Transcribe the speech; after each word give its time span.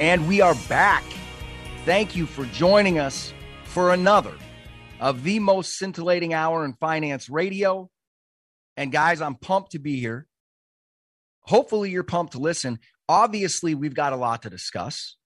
And 0.00 0.28
we 0.28 0.40
are 0.40 0.54
back. 0.68 1.02
Thank 1.84 2.14
you 2.14 2.26
for 2.26 2.44
joining 2.46 3.00
us 3.00 3.32
for 3.64 3.92
another 3.92 4.32
of 5.00 5.24
the 5.24 5.40
most 5.40 5.76
scintillating 5.76 6.32
hour 6.32 6.64
in 6.64 6.74
finance 6.74 7.28
radio. 7.28 7.90
And 8.76 8.92
guys, 8.92 9.20
I'm 9.20 9.34
pumped 9.34 9.72
to 9.72 9.80
be 9.80 9.98
here. 9.98 10.28
Hopefully, 11.40 11.90
you're 11.90 12.04
pumped 12.04 12.34
to 12.34 12.38
listen. 12.38 12.78
Obviously, 13.08 13.74
we've 13.74 13.94
got 13.94 14.12
a 14.12 14.16
lot 14.16 14.42
to 14.42 14.50
discuss. 14.50 15.16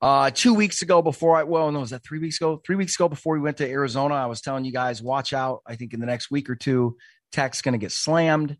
Uh, 0.00 0.30
two 0.30 0.54
weeks 0.54 0.80
ago, 0.80 1.02
before 1.02 1.36
I, 1.36 1.42
well, 1.42 1.70
no, 1.70 1.80
was 1.80 1.90
that 1.90 2.04
three 2.04 2.20
weeks 2.20 2.38
ago? 2.40 2.62
Three 2.64 2.76
weeks 2.76 2.94
ago, 2.94 3.10
before 3.10 3.34
we 3.34 3.40
went 3.40 3.58
to 3.58 3.68
Arizona, 3.68 4.14
I 4.14 4.26
was 4.26 4.40
telling 4.40 4.64
you 4.64 4.72
guys, 4.72 5.02
watch 5.02 5.34
out. 5.34 5.60
I 5.66 5.76
think 5.76 5.92
in 5.92 6.00
the 6.00 6.06
next 6.06 6.30
week 6.30 6.48
or 6.48 6.56
two, 6.56 6.96
tech's 7.32 7.60
going 7.60 7.72
to 7.72 7.78
get 7.78 7.92
slammed 7.92 8.56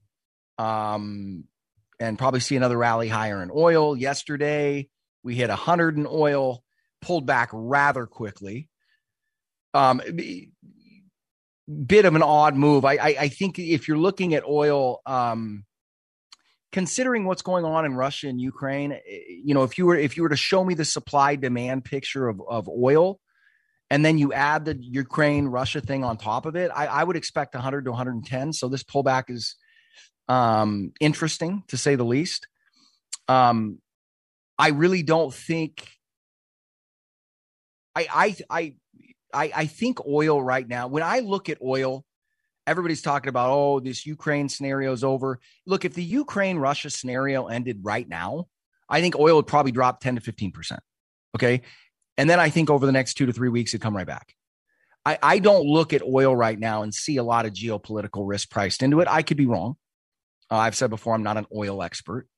um, 0.59 1.45
and 1.98 2.18
probably 2.18 2.41
see 2.41 2.56
another 2.56 2.77
rally 2.77 3.09
higher 3.09 3.43
in 3.43 3.51
oil. 3.54 3.96
Yesterday, 3.96 4.91
we 5.24 5.34
hit 5.34 5.48
100 5.48 5.96
in 5.96 6.06
oil, 6.09 6.62
pulled 7.01 7.27
back 7.27 7.48
rather 7.52 8.07
quickly. 8.07 8.68
Um, 9.73 10.01
bit 11.87 12.04
of 12.04 12.15
an 12.15 12.23
odd 12.23 12.54
move. 12.54 12.85
I, 12.85 12.95
I, 12.95 13.16
I 13.21 13.29
think 13.29 13.59
if 13.59 13.88
you're 13.88 13.98
looking 13.98 14.35
at 14.35 14.45
oil, 14.45 15.01
um, 15.07 15.65
considering 16.71 17.24
what's 17.24 17.43
going 17.43 17.65
on 17.65 17.85
in 17.85 17.95
Russia 17.95 18.29
and 18.29 18.40
Ukraine, 18.40 18.93
eh, 18.93 18.98
you 19.43 19.54
know, 19.54 19.63
if 19.63 19.79
you 19.79 19.87
were 19.87 19.96
if 19.96 20.16
you 20.16 20.23
were 20.23 20.29
to 20.29 20.37
show 20.37 20.65
me 20.65 20.74
the 20.74 20.85
supply 20.85 21.37
demand 21.37 21.85
picture 21.85 22.29
of, 22.29 22.41
of 22.48 22.68
oil, 22.68 23.18
and 23.91 24.04
then 24.04 24.18
you 24.18 24.32
add 24.32 24.65
the 24.65 24.76
Ukraine 24.79 25.46
Russia 25.46 25.80
thing 25.80 26.04
on 26.04 26.16
top 26.16 26.46
of 26.46 26.57
it, 26.57 26.70
I, 26.74 26.87
I 26.87 27.04
would 27.04 27.16
expect 27.16 27.54
100 27.54 27.85
to 27.87 27.91
110. 27.91 28.52
So 28.52 28.68
this 28.68 28.82
pullback 28.82 29.30
is 29.30 29.57
um, 30.29 30.93
interesting 31.01 31.63
to 31.68 31.76
say 31.76 31.95
the 31.95 32.04
least. 32.04 32.48
Um, 33.29 33.79
I 34.59 34.71
really 34.71 35.02
don't 35.02 35.33
think 35.33 35.88
I 37.95 38.07
I 38.13 38.37
I 38.51 38.74
I, 39.35 39.66
think 39.66 40.07
oil 40.07 40.41
right 40.43 40.66
now, 40.66 40.87
when 40.87 41.02
I 41.02 41.21
look 41.21 41.49
at 41.49 41.59
oil, 41.60 42.05
everybody's 42.66 43.02
talking 43.02 43.29
about, 43.29 43.51
oh, 43.51 43.80
this 43.80 44.07
Ukraine 44.07 44.49
scenario 44.49 44.93
is 44.93 45.05
over. 45.05 45.41
Look, 45.66 45.85
if 45.85 45.95
the 45.95 46.05
Ukraine 46.05 46.59
Russia 46.59 46.91
scenario 46.91 47.47
ended 47.47 47.80
right 47.82 48.09
now, 48.09 48.47
I 48.88 49.01
think 49.01 49.16
oil 49.16 49.37
would 49.37 49.47
probably 49.47 49.73
drop 49.73 50.01
10 50.01 50.16
to 50.16 50.21
15%. 50.21 50.79
Okay. 51.35 51.63
And 52.16 52.30
then 52.30 52.38
I 52.38 52.49
think 52.49 52.71
over 52.71 52.87
the 52.87 52.93
next 52.93 53.15
two 53.15 53.27
to 53.27 53.32
three 53.32 53.49
weeks, 53.49 53.73
it'd 53.73 53.82
come 53.82 53.97
right 53.97 54.07
back. 54.07 54.35
I, 55.05 55.19
I 55.23 55.38
don't 55.38 55.66
look 55.66 55.93
at 55.93 56.02
oil 56.02 56.35
right 56.35 56.59
now 56.59 56.82
and 56.82 56.95
see 56.95 57.16
a 57.16 57.25
lot 57.25 57.45
of 57.45 57.52
geopolitical 57.52 58.27
risk 58.27 58.51
priced 58.51 58.82
into 58.82 59.01
it. 59.01 59.09
I 59.09 59.23
could 59.23 59.37
be 59.37 59.47
wrong. 59.47 59.77
Uh, 60.51 60.57
I've 60.57 60.77
said 60.77 60.91
before, 60.91 61.15
I'm 61.15 61.23
not 61.23 61.37
an 61.37 61.47
oil 61.55 61.82
expert. 61.82 62.29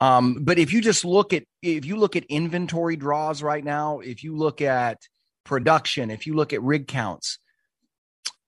Um, 0.00 0.38
but 0.42 0.58
if 0.58 0.72
you 0.72 0.80
just 0.80 1.04
look 1.04 1.32
at 1.32 1.44
if 1.62 1.84
you 1.84 1.96
look 1.96 2.14
at 2.14 2.24
inventory 2.26 2.96
draws 2.96 3.42
right 3.42 3.64
now, 3.64 3.98
if 3.98 4.22
you 4.22 4.36
look 4.36 4.60
at 4.60 4.98
production, 5.44 6.10
if 6.10 6.26
you 6.26 6.34
look 6.34 6.52
at 6.52 6.62
rig 6.62 6.86
counts, 6.86 7.38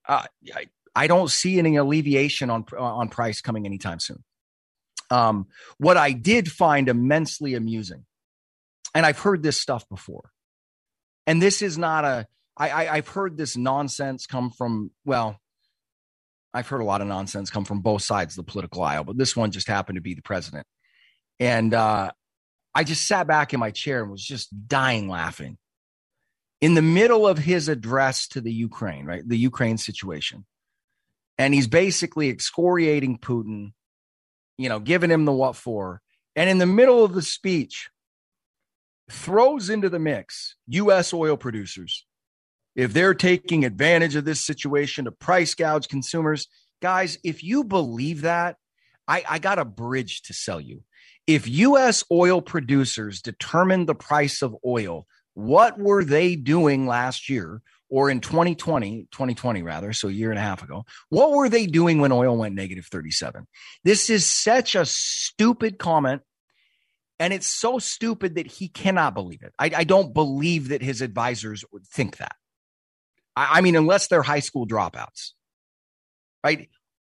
uh, 0.08 0.24
I, 0.54 0.66
I 0.94 1.06
don't 1.06 1.30
see 1.30 1.58
any 1.58 1.76
alleviation 1.76 2.50
on 2.50 2.64
on 2.78 3.08
price 3.08 3.40
coming 3.40 3.66
anytime 3.66 3.98
soon. 3.98 4.22
Um, 5.10 5.46
what 5.78 5.96
I 5.96 6.12
did 6.12 6.48
find 6.48 6.88
immensely 6.88 7.54
amusing, 7.54 8.04
and 8.94 9.04
I've 9.04 9.18
heard 9.18 9.42
this 9.42 9.58
stuff 9.58 9.88
before, 9.88 10.30
and 11.26 11.42
this 11.42 11.62
is 11.62 11.76
not 11.76 12.04
a 12.04 12.26
I, 12.56 12.70
I 12.70 12.94
I've 12.96 13.08
heard 13.08 13.36
this 13.36 13.56
nonsense 13.56 14.26
come 14.26 14.52
from 14.52 14.92
well, 15.04 15.36
I've 16.54 16.68
heard 16.68 16.80
a 16.80 16.84
lot 16.84 17.00
of 17.00 17.08
nonsense 17.08 17.50
come 17.50 17.64
from 17.64 17.80
both 17.80 18.02
sides 18.02 18.38
of 18.38 18.46
the 18.46 18.52
political 18.52 18.82
aisle, 18.82 19.02
but 19.02 19.18
this 19.18 19.34
one 19.34 19.50
just 19.50 19.66
happened 19.66 19.96
to 19.96 20.02
be 20.02 20.14
the 20.14 20.22
president. 20.22 20.64
And 21.40 21.72
uh, 21.72 22.12
I 22.74 22.84
just 22.84 23.06
sat 23.06 23.26
back 23.26 23.52
in 23.52 23.60
my 23.60 23.70
chair 23.70 24.02
and 24.02 24.10
was 24.10 24.24
just 24.24 24.68
dying 24.68 25.08
laughing. 25.08 25.56
In 26.60 26.74
the 26.74 26.82
middle 26.82 27.26
of 27.26 27.38
his 27.38 27.68
address 27.68 28.28
to 28.28 28.42
the 28.42 28.52
Ukraine, 28.52 29.06
right? 29.06 29.26
The 29.26 29.38
Ukraine 29.38 29.78
situation. 29.78 30.44
And 31.38 31.54
he's 31.54 31.66
basically 31.66 32.28
excoriating 32.28 33.18
Putin, 33.18 33.72
you 34.58 34.68
know, 34.68 34.78
giving 34.78 35.10
him 35.10 35.24
the 35.24 35.32
what 35.32 35.56
for. 35.56 36.02
And 36.36 36.50
in 36.50 36.58
the 36.58 36.66
middle 36.66 37.02
of 37.02 37.14
the 37.14 37.22
speech, 37.22 37.88
throws 39.10 39.70
into 39.70 39.88
the 39.88 39.98
mix 39.98 40.56
U.S. 40.68 41.14
oil 41.14 41.38
producers. 41.38 42.04
If 42.76 42.92
they're 42.92 43.14
taking 43.14 43.64
advantage 43.64 44.14
of 44.14 44.26
this 44.26 44.44
situation 44.44 45.06
to 45.06 45.12
price 45.12 45.54
gouge 45.54 45.88
consumers, 45.88 46.46
guys, 46.80 47.18
if 47.24 47.42
you 47.42 47.64
believe 47.64 48.22
that, 48.22 48.56
I, 49.08 49.24
I 49.28 49.38
got 49.38 49.58
a 49.58 49.64
bridge 49.64 50.22
to 50.22 50.34
sell 50.34 50.60
you. 50.60 50.84
If 51.26 51.48
U.S. 51.48 52.04
oil 52.10 52.42
producers 52.42 53.22
determined 53.22 53.88
the 53.88 53.94
price 53.94 54.42
of 54.42 54.56
oil, 54.66 55.06
what 55.34 55.78
were 55.78 56.04
they 56.04 56.36
doing 56.36 56.86
last 56.86 57.28
year 57.28 57.62
or 57.88 58.10
in 58.10 58.20
2020, 58.20 59.08
2020 59.10 59.62
rather, 59.62 59.92
so 59.92 60.08
a 60.08 60.12
year 60.12 60.30
and 60.30 60.38
a 60.38 60.42
half 60.42 60.62
ago? 60.62 60.84
What 61.08 61.32
were 61.32 61.48
they 61.48 61.66
doing 61.66 62.00
when 62.00 62.12
oil 62.12 62.36
went 62.36 62.54
negative 62.54 62.86
37? 62.86 63.46
This 63.84 64.10
is 64.10 64.26
such 64.26 64.74
a 64.74 64.84
stupid 64.84 65.78
comment. 65.78 66.22
And 67.18 67.34
it's 67.34 67.48
so 67.48 67.78
stupid 67.78 68.36
that 68.36 68.46
he 68.46 68.68
cannot 68.68 69.12
believe 69.12 69.42
it. 69.42 69.52
I, 69.58 69.70
I 69.76 69.84
don't 69.84 70.14
believe 70.14 70.68
that 70.68 70.80
his 70.80 71.02
advisors 71.02 71.64
would 71.70 71.86
think 71.86 72.16
that. 72.16 72.34
I, 73.36 73.58
I 73.58 73.60
mean, 73.60 73.76
unless 73.76 74.08
they're 74.08 74.22
high 74.22 74.40
school 74.40 74.66
dropouts, 74.66 75.32
right? 76.42 76.70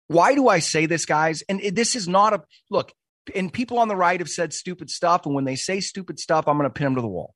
Why 0.09 0.35
do 0.35 0.49
I 0.49 0.59
say 0.59 0.85
this, 0.85 1.07
guys? 1.07 1.43
And 1.49 1.61
this 1.75 1.97
is 1.97 2.07
not 2.07 2.35
a 2.35 2.43
look 2.71 2.93
and 3.35 3.53
people 3.53 3.79
on 3.79 3.89
the 3.89 3.97
right 3.97 4.21
have 4.21 4.29
said 4.29 4.53
stupid 4.53 4.91
stuff. 4.91 5.27
And 5.27 5.35
when 5.35 5.45
they 5.45 5.57
say 5.57 5.81
stupid 5.81 6.19
stuff, 6.19 6.49
I'm 6.49 6.59
going 6.59 6.69
to 6.69 6.75
pin 6.75 6.87
them 6.87 6.95
to 6.97 7.01
the 7.01 7.09
wall. 7.09 7.35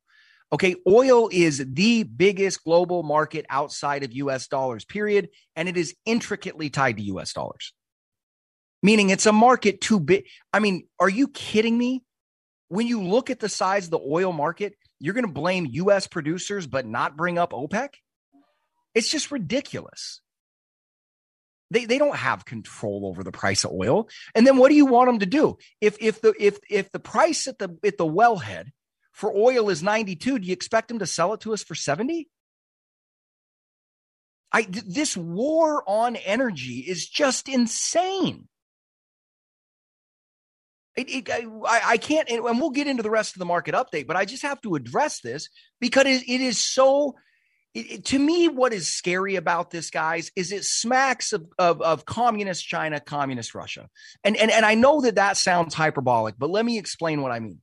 Okay. 0.51 0.75
Oil 0.87 1.29
is 1.31 1.63
the 1.65 2.03
biggest 2.03 2.63
global 2.63 3.03
market 3.03 3.45
outside 3.49 4.03
of 4.03 4.13
US 4.13 4.47
dollars, 4.47 4.85
period. 4.85 5.29
And 5.55 5.69
it 5.69 5.77
is 5.77 5.95
intricately 6.05 6.69
tied 6.69 6.97
to 6.97 7.03
US 7.03 7.33
dollars, 7.33 7.73
meaning 8.81 9.09
it's 9.09 9.25
a 9.25 9.33
market 9.33 9.81
too 9.81 9.99
big. 9.99 10.25
I 10.51 10.59
mean, 10.59 10.87
are 10.99 11.09
you 11.09 11.27
kidding 11.27 11.77
me? 11.77 12.03
When 12.69 12.85
you 12.85 13.01
look 13.01 13.29
at 13.31 13.39
the 13.39 13.49
size 13.49 13.85
of 13.85 13.91
the 13.91 13.99
oil 13.99 14.31
market, 14.31 14.73
you're 14.99 15.15
going 15.15 15.25
to 15.25 15.31
blame 15.31 15.67
US 15.71 16.07
producers, 16.07 16.67
but 16.67 16.85
not 16.85 17.17
bring 17.17 17.37
up 17.37 17.51
OPEC? 17.51 17.89
It's 18.93 19.09
just 19.09 19.31
ridiculous. 19.31 20.21
They, 21.71 21.85
they 21.85 21.97
don't 21.97 22.15
have 22.15 22.45
control 22.45 23.05
over 23.05 23.23
the 23.23 23.31
price 23.31 23.63
of 23.63 23.71
oil. 23.71 24.09
And 24.33 24.45
then 24.45 24.57
what 24.57 24.69
do 24.69 24.75
you 24.75 24.85
want 24.85 25.07
them 25.07 25.19
to 25.19 25.25
do? 25.25 25.57
If 25.81 25.97
if 26.01 26.21
the 26.21 26.33
if 26.39 26.57
if 26.69 26.91
the 26.91 26.99
price 26.99 27.47
at 27.47 27.59
the 27.59 27.77
at 27.83 27.97
the 27.97 28.07
wellhead 28.07 28.69
for 29.11 29.31
oil 29.35 29.69
is 29.69 29.83
92, 29.83 30.39
do 30.39 30.47
you 30.47 30.53
expect 30.53 30.87
them 30.87 30.99
to 30.99 31.05
sell 31.05 31.33
it 31.33 31.41
to 31.41 31.53
us 31.53 31.63
for 31.63 31.75
70? 31.75 32.27
I 34.51 34.63
this 34.63 35.15
war 35.15 35.83
on 35.87 36.15
energy 36.15 36.85
is 36.87 37.07
just 37.07 37.47
insane. 37.47 38.47
It, 40.95 41.29
it, 41.29 41.29
I, 41.65 41.81
I, 41.85 41.97
can't, 41.97 42.29
and 42.29 42.59
we'll 42.59 42.71
get 42.71 42.87
into 42.87 43.03
the 43.03 43.11
rest 43.11 43.33
of 43.33 43.39
the 43.39 43.45
market 43.45 43.73
update, 43.73 44.05
but 44.05 44.17
I 44.17 44.25
just 44.25 44.43
have 44.43 44.59
to 44.61 44.75
address 44.75 45.21
this 45.21 45.47
because 45.79 46.05
it, 46.05 46.27
it 46.27 46.41
is 46.41 46.57
so 46.57 47.15
it, 47.73 47.91
it, 47.91 48.05
to 48.05 48.19
me, 48.19 48.47
what 48.47 48.73
is 48.73 48.87
scary 48.87 49.35
about 49.35 49.69
this, 49.69 49.91
guys, 49.91 50.31
is 50.35 50.51
it 50.51 50.63
smacks 50.63 51.33
of, 51.33 51.45
of, 51.59 51.81
of, 51.81 52.05
communist 52.05 52.67
China, 52.67 52.99
communist 52.99 53.53
Russia. 53.53 53.87
And, 54.23 54.35
and, 54.35 54.49
and 54.49 54.65
I 54.65 54.73
know 54.75 55.01
that 55.01 55.15
that 55.15 55.37
sounds 55.37 55.75
hyperbolic, 55.75 56.35
but 56.37 56.49
let 56.49 56.65
me 56.65 56.79
explain 56.79 57.21
what 57.21 57.31
I 57.31 57.39
mean. 57.39 57.61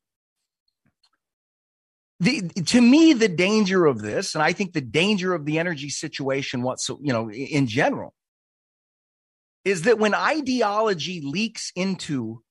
The, 2.21 2.43
to 2.67 2.81
me, 2.81 3.13
the 3.13 3.29
danger 3.29 3.85
of 3.85 4.01
this, 4.01 4.35
and 4.35 4.43
I 4.43 4.53
think 4.53 4.73
the 4.73 4.81
danger 4.81 5.35
of 5.35 5.45
the 5.45 5.59
energy 5.59 5.91
situation, 5.91 6.63
what 6.63 6.81
so 6.81 6.99
you 7.03 7.13
know, 7.13 7.31
in 7.31 7.67
general, 7.67 8.15
is 9.67 9.83
that 9.83 9.99
when 9.99 10.15
ideology 10.15 11.21
leaks 11.21 11.73
into, 11.77 12.43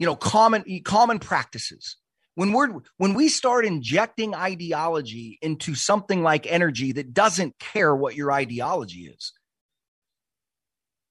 you 0.00 0.06
know, 0.06 0.16
common 0.16 0.64
common 0.82 1.20
practices, 1.20 1.96
when 2.34 2.52
we're 2.52 2.80
when 2.96 3.14
we 3.14 3.28
start 3.28 3.64
injecting 3.64 4.34
ideology 4.34 5.38
into 5.42 5.74
something 5.74 6.22
like 6.22 6.46
energy 6.50 6.92
that 6.92 7.12
doesn't 7.12 7.58
care 7.58 7.94
what 7.94 8.14
your 8.14 8.32
ideology 8.32 9.06
is 9.06 9.32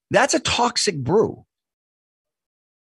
that's 0.10 0.34
a 0.34 0.40
toxic 0.40 0.98
brew 0.98 1.46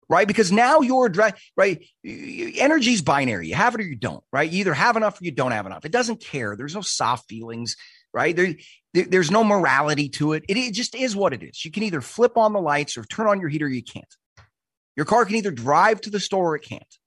right? 0.09 0.27
Because 0.27 0.51
now 0.51 0.81
you're 0.81 1.11
right. 1.55 1.85
Energy's 2.03 3.01
binary. 3.01 3.47
You 3.47 3.55
have 3.55 3.75
it 3.75 3.81
or 3.81 3.85
you 3.85 3.95
don't, 3.95 4.23
right? 4.33 4.49
You 4.49 4.61
either 4.61 4.73
have 4.73 4.97
enough 4.97 5.21
or 5.21 5.25
you 5.25 5.31
don't 5.31 5.51
have 5.51 5.67
enough. 5.67 5.85
It 5.85 5.91
doesn't 5.91 6.19
care. 6.19 6.55
There's 6.55 6.75
no 6.75 6.81
soft 6.81 7.29
feelings, 7.29 7.75
right? 8.13 8.35
There 8.35 8.55
there's 8.93 9.29
no 9.29 9.43
morality 9.43 10.09
to 10.09 10.33
it. 10.33 10.43
it. 10.49 10.57
It 10.57 10.73
just 10.73 10.95
is 10.95 11.15
what 11.15 11.33
it 11.33 11.43
is. 11.43 11.63
You 11.63 11.69
can 11.69 11.83
either 11.83 12.01
flip 12.01 12.37
on 12.37 12.53
the 12.53 12.61
lights 12.61 12.97
or 12.97 13.03
turn 13.03 13.27
on 13.27 13.39
your 13.39 13.49
heater. 13.49 13.69
You 13.69 13.83
can't. 13.83 14.15
Your 14.95 15.05
car 15.05 15.25
can 15.25 15.35
either 15.35 15.51
drive 15.51 16.01
to 16.01 16.09
the 16.09 16.19
store 16.19 16.53
or 16.53 16.55
it 16.55 16.63
can't. 16.63 16.98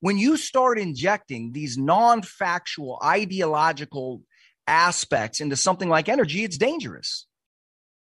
When 0.00 0.18
you 0.18 0.36
start 0.36 0.78
injecting 0.78 1.52
these 1.52 1.76
non-factual, 1.76 3.00
ideological 3.02 4.22
aspects 4.66 5.40
into 5.40 5.56
something 5.56 5.88
like 5.88 6.08
energy, 6.08 6.44
it's 6.44 6.58
dangerous. 6.58 7.26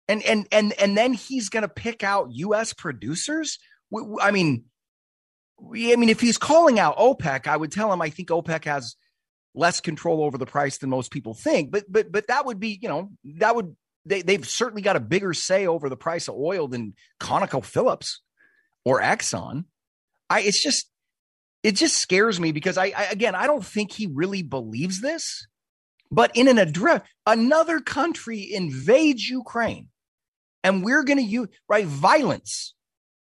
And 0.10 0.24
and 0.24 0.48
and 0.52 0.74
and 0.80 0.98
then 0.98 1.14
he's 1.14 1.50
going 1.50 1.64
to 1.64 1.70
pick 1.70 2.04
out 2.04 2.30
U.S. 2.32 2.74
producers 2.74 3.58
I 4.22 4.32
mean, 4.32 4.66
I 5.62 5.96
mean, 5.96 6.10
if 6.10 6.20
he's 6.20 6.38
calling 6.38 6.80
out 6.80 6.98
OPEC, 6.98 7.48
I 7.48 7.58
would 7.58 7.72
tell 7.72 7.92
him 7.92 8.02
I 8.02 8.10
think 8.10 8.30
OPEC 8.30 8.66
has 8.66 8.96
less 9.56 9.80
control 9.80 10.24
over 10.24 10.38
the 10.38 10.46
price 10.46 10.78
than 10.78 10.90
most 10.90 11.12
people 11.12 11.34
think. 11.34 11.72
But 11.72 11.86
but 11.90 12.12
but 12.12 12.28
that 12.28 12.46
would 12.46 12.60
be, 12.60 12.78
you 12.82 12.90
know, 12.90 13.10
that 13.38 13.56
would 13.56 13.76
they 14.06 14.22
they've 14.22 14.48
certainly 14.48 14.82
got 14.82 14.96
a 14.96 15.02
bigger 15.02 15.34
say 15.34 15.68
over 15.68 15.90
the 15.90 15.98
price 15.98 16.28
of 16.28 16.36
oil 16.36 16.68
than 16.68 16.94
ConocoPhillips 17.20 18.18
or 18.86 19.02
Exxon. 19.02 19.66
I 20.30 20.42
it's 20.42 20.62
just 20.62 20.90
it 21.68 21.76
just 21.76 21.98
scares 21.98 22.40
me 22.40 22.54
because 22.54 22.78
I, 22.78 22.94
I 22.96 23.04
again 23.12 23.36
I 23.36 23.46
don't 23.46 23.66
think 23.66 23.92
he 23.92 24.08
really 24.08 24.42
believes 24.42 25.02
this. 25.02 25.46
But 26.10 26.32
in 26.34 26.48
an 26.48 26.58
address, 26.58 27.02
another 27.26 27.82
country 27.82 28.54
invades 28.54 29.28
Ukraine, 29.28 29.90
and 30.64 30.82
we're 30.82 31.04
going 31.04 31.18
to 31.18 31.24
use 31.24 31.50
right 31.68 31.86
violence 31.86 32.74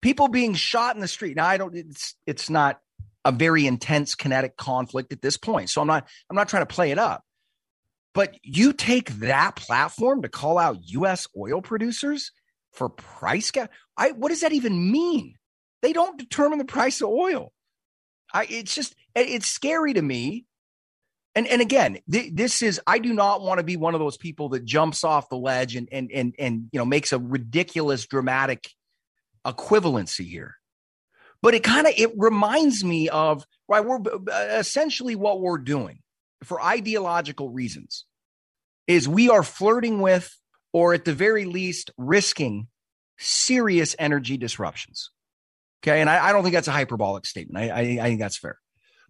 people 0.02 0.28
being 0.28 0.56
shot 0.56 0.96
in 0.96 1.02
the 1.02 1.08
street. 1.08 1.36
Now 1.38 1.46
I 1.46 1.58
don't 1.58 1.76
it's 1.76 2.16
it's 2.26 2.50
not 2.50 2.80
a 3.24 3.32
very 3.32 3.68
intense 3.68 4.16
kinetic 4.16 4.58
conflict 4.58 5.14
at 5.14 5.22
this 5.22 5.38
point. 5.38 5.70
So 5.70 5.80
I'm 5.80 5.88
not 5.88 6.08
I'm 6.28 6.36
not 6.36 6.50
trying 6.50 6.64
to 6.64 6.74
play 6.74 6.90
it 6.90 6.98
up. 6.98 7.24
But 8.16 8.36
you 8.42 8.74
take 8.74 9.12
that 9.20 9.56
platform 9.56 10.24
to 10.24 10.30
call 10.30 10.58
out 10.58 10.80
US 10.86 11.28
oil 11.38 11.62
producers 11.62 12.32
for 12.72 12.90
price 12.90 13.52
gap. 13.52 13.72
I 13.96 14.14
what 14.14 14.30
does 14.30 14.42
that 14.42 14.52
even 14.52 14.92
mean? 14.92 15.36
They 15.84 15.94
don't 15.94 16.18
determine 16.18 16.58
the 16.58 16.66
price 16.66 17.02
of 17.02 17.10
oil. 17.10 17.54
I 18.34 18.46
it's 18.50 18.74
just 18.74 18.96
it's 19.16 19.48
scary 19.48 19.94
to 19.94 20.02
me. 20.02 20.46
And 21.34 21.48
and 21.48 21.62
again, 21.62 22.00
th- 22.12 22.34
this 22.34 22.62
is 22.62 22.82
I 22.86 23.00
do 23.00 23.14
not 23.14 23.42
want 23.42 23.60
to 23.60 23.64
be 23.64 23.78
one 23.78 23.94
of 23.94 24.00
those 24.00 24.18
people 24.18 24.50
that 24.50 24.66
jumps 24.66 25.04
off 25.04 25.30
the 25.30 25.38
ledge 25.38 25.76
and 25.76 25.88
and 25.92 26.12
and 26.12 26.36
and 26.38 26.70
you 26.72 26.80
know 26.80 26.86
makes 26.86 27.14
a 27.14 27.20
ridiculous 27.20 28.06
dramatic 28.06 28.70
equivalency 29.46 30.28
here 30.28 30.56
but 31.42 31.54
it 31.54 31.64
kind 31.64 31.88
of 31.88 31.94
it 31.98 32.12
reminds 32.18 32.84
me 32.84 33.10
of 33.10 33.46
right 33.68 33.86
we're 33.86 34.00
essentially 34.30 35.16
what 35.16 35.42
we're 35.42 35.58
doing 35.58 36.00
for 36.44 36.62
ideological 36.62 37.50
reasons 37.50 38.06
is 38.88 39.08
we 39.08 39.30
are 39.30 39.44
flirting 39.44 40.02
with 40.02 40.38
or 40.74 40.94
at 40.94 41.06
the 41.06 41.14
very 41.14 41.46
least 41.46 41.92
risking 41.98 42.68
serious 43.18 43.96
energy 44.00 44.38
disruptions 44.38 45.12
okay 45.84 46.02
and 46.02 46.10
i, 46.10 46.28
I 46.28 46.32
don't 46.32 46.44
think 46.44 46.54
that's 46.54 46.68
a 46.68 46.72
hyperbolic 46.72 47.26
statement 47.26 47.64
I, 47.64 47.70
I, 47.70 47.82
I 47.82 48.08
think 48.08 48.20
that's 48.20 48.38
fair 48.38 48.60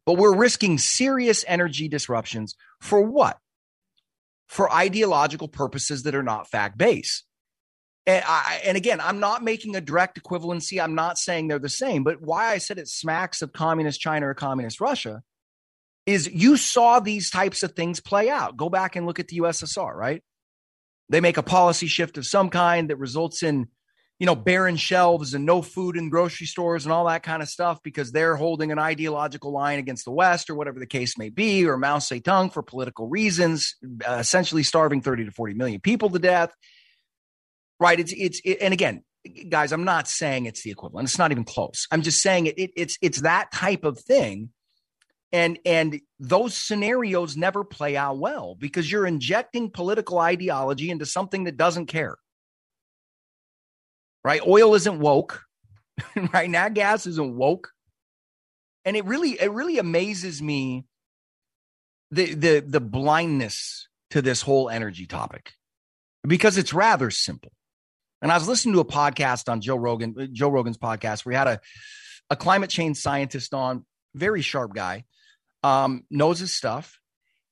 but 0.06 0.18
we're 0.18 0.36
risking 0.36 0.78
serious 0.78 1.46
energy 1.48 1.88
disruptions 1.88 2.56
for 2.80 3.02
what 3.02 3.38
for 4.48 4.72
ideological 4.72 5.48
purposes 5.48 6.04
that 6.04 6.16
are 6.16 6.24
not 6.24 6.50
fact 6.50 6.78
based 6.78 7.26
and, 8.06 8.26
and 8.66 8.78
again, 8.78 9.00
I'm 9.00 9.20
not 9.20 9.44
making 9.44 9.76
a 9.76 9.82
direct 9.82 10.22
equivalency. 10.22 10.82
I'm 10.82 10.96
not 10.96 11.18
saying 11.18 11.48
they're 11.48 11.60
the 11.60 11.70
same, 11.70 12.04
but 12.04 12.22
why 12.22 12.48
I 12.48 12.58
said 12.58 12.80
it 12.80 12.88
smacks 12.88 13.42
of 13.42 13.54
communist 13.54 14.00
China 14.02 14.30
or 14.30 14.34
communist 14.34 14.82
Russia 14.82 15.22
is 16.08 16.28
you 16.28 16.58
saw 16.58 17.00
these 17.00 17.30
types 17.30 17.62
of 17.62 17.74
things 17.74 18.00
play 18.00 18.30
out. 18.30 18.58
Go 18.58 18.70
back 18.70 18.96
and 18.96 19.06
look 19.06 19.20
at 19.20 19.28
the 19.28 19.38
USSR, 19.38 19.94
right? 19.94 20.24
They 21.10 21.22
make 21.22 21.38
a 21.38 21.44
policy 21.44 21.88
shift 21.88 22.18
of 22.18 22.26
some 22.26 22.50
kind 22.50 22.90
that 22.90 22.96
results 22.96 23.44
in, 23.44 23.68
you 24.22 24.28
know, 24.28 24.36
barren 24.36 24.78
shelves 24.78 25.34
and 25.34 25.46
no 25.46 25.62
food 25.62 25.98
in 25.98 26.10
grocery 26.10 26.46
stores 26.46 26.86
and 26.86 26.94
all 26.94 27.06
that 27.08 27.24
kind 27.24 27.42
of 27.42 27.50
stuff 27.50 27.82
because 27.82 28.12
they're 28.12 28.36
holding 28.36 28.72
an 28.72 28.78
ideological 28.78 29.52
line 29.52 29.80
against 29.80 30.06
the 30.06 30.12
West 30.12 30.50
or 30.50 30.56
whatever 30.56 30.80
the 30.80 30.86
case 30.86 31.18
may 31.18 31.30
be, 31.30 31.66
or 31.66 31.76
Mao 31.76 31.98
Zedong 31.98 32.54
for 32.54 32.62
political 32.62 33.10
reasons, 33.10 33.76
uh, 34.08 34.18
essentially 34.20 34.62
starving 34.62 35.02
30 35.02 35.26
to 35.26 35.32
40 35.32 35.56
million 35.56 35.82
people 35.82 36.10
to 36.12 36.20
death 36.20 36.54
right? 37.82 38.00
It's 38.00 38.14
it's 38.16 38.40
it, 38.46 38.60
and 38.62 38.74
again, 38.74 39.04
guys, 39.50 39.74
I'm 39.74 39.84
not 39.84 40.08
saying 40.08 40.46
it's 40.46 40.64
the 40.64 40.72
equivalent. 40.72 41.10
It's 41.10 41.18
not 41.18 41.32
even 41.32 41.44
close. 41.44 41.88
I'm 41.92 42.04
just 42.04 42.22
saying 42.22 42.46
it, 42.46 42.58
it 42.58 42.72
it's 42.78 42.98
it's 43.02 43.22
that 43.22 43.52
type 43.52 43.84
of 43.84 44.00
thing. 44.00 44.52
And 45.34 45.60
and 45.66 46.00
those 46.20 46.56
scenarios 46.56 47.36
never 47.36 47.64
play 47.64 47.98
out 47.98 48.20
well 48.20 48.56
because 48.56 48.90
you're 48.90 49.08
injecting 49.08 49.72
political 49.72 50.20
ideology 50.20 50.90
into 50.92 51.06
something 51.06 51.46
that 51.46 51.58
doesn't 51.58 51.88
care. 51.88 52.18
Right? 54.24 54.42
Oil 54.46 54.76
isn't 54.76 55.00
woke. 55.00 55.44
right? 56.34 56.50
Nat 56.50 56.70
gas 56.74 57.06
isn't 57.06 57.36
woke. 57.36 57.72
And 58.86 58.96
it 58.98 59.06
really 59.06 59.32
it 59.40 59.52
really 59.52 59.78
amazes 59.78 60.42
me 60.42 60.86
the 62.10 62.34
the 62.34 62.60
the 62.60 62.82
blindness 62.82 63.88
to 64.12 64.22
this 64.22 64.42
whole 64.42 64.70
energy 64.70 65.06
topic 65.06 65.54
because 66.28 66.58
it's 66.58 66.74
rather 66.74 67.12
simple. 67.12 67.52
And 68.22 68.32
I 68.32 68.38
was 68.38 68.48
listening 68.48 68.76
to 68.76 68.82
a 68.82 68.86
podcast 68.86 69.50
on 69.50 69.62
Joe 69.62 69.78
Rogan, 69.78 70.30
Joe 70.32 70.50
Rogan's 70.50 70.78
podcast, 70.78 71.26
where 71.26 71.32
he 71.32 71.38
had 71.38 71.48
a, 71.48 71.60
a 72.30 72.36
climate 72.36 72.70
change 72.70 72.98
scientist 72.98 73.54
on, 73.54 73.86
very 74.14 74.42
sharp 74.42 74.76
guy, 74.76 75.06
um, 75.64 76.04
knows 76.12 76.40
his 76.40 76.54
stuff. 76.54 77.00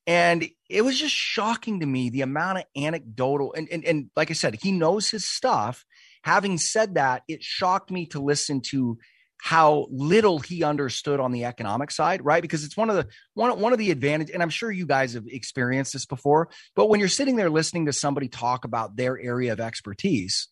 And 0.05 0.47
it 0.69 0.81
was 0.81 0.99
just 0.99 1.13
shocking 1.13 1.79
to 1.79 1.85
me 1.85 2.09
the 2.09 2.21
amount 2.21 2.59
of 2.59 2.63
anecdotal 2.75 3.53
and, 3.53 3.69
and 3.69 3.85
and 3.85 4.09
like 4.15 4.31
I 4.31 4.33
said, 4.33 4.57
he 4.61 4.71
knows 4.71 5.09
his 5.09 5.27
stuff. 5.27 5.85
Having 6.23 6.57
said 6.57 6.95
that, 6.95 7.23
it 7.27 7.43
shocked 7.43 7.91
me 7.91 8.07
to 8.07 8.19
listen 8.19 8.61
to 8.69 8.97
how 9.41 9.87
little 9.89 10.39
he 10.39 10.63
understood 10.63 11.19
on 11.19 11.31
the 11.31 11.45
economic 11.45 11.91
side, 11.91 12.23
right? 12.25 12.41
Because 12.41 12.65
it's 12.65 12.75
one 12.75 12.89
of 12.89 12.97
the 12.97 13.07
one 13.33 13.57
one 13.59 13.71
of 13.71 13.79
the 13.79 13.91
advantage, 13.91 14.29
and 14.31 14.43
I'm 14.43 14.49
sure 14.49 14.69
you 14.69 14.85
guys 14.85 15.13
have 15.13 15.25
experienced 15.27 15.93
this 15.93 16.05
before. 16.05 16.49
But 16.75 16.89
when 16.89 16.99
you're 16.99 17.09
sitting 17.09 17.37
there 17.37 17.49
listening 17.49 17.85
to 17.85 17.93
somebody 17.93 18.27
talk 18.27 18.65
about 18.65 18.97
their 18.97 19.17
area 19.17 19.53
of 19.53 19.61
expertise, 19.61 20.49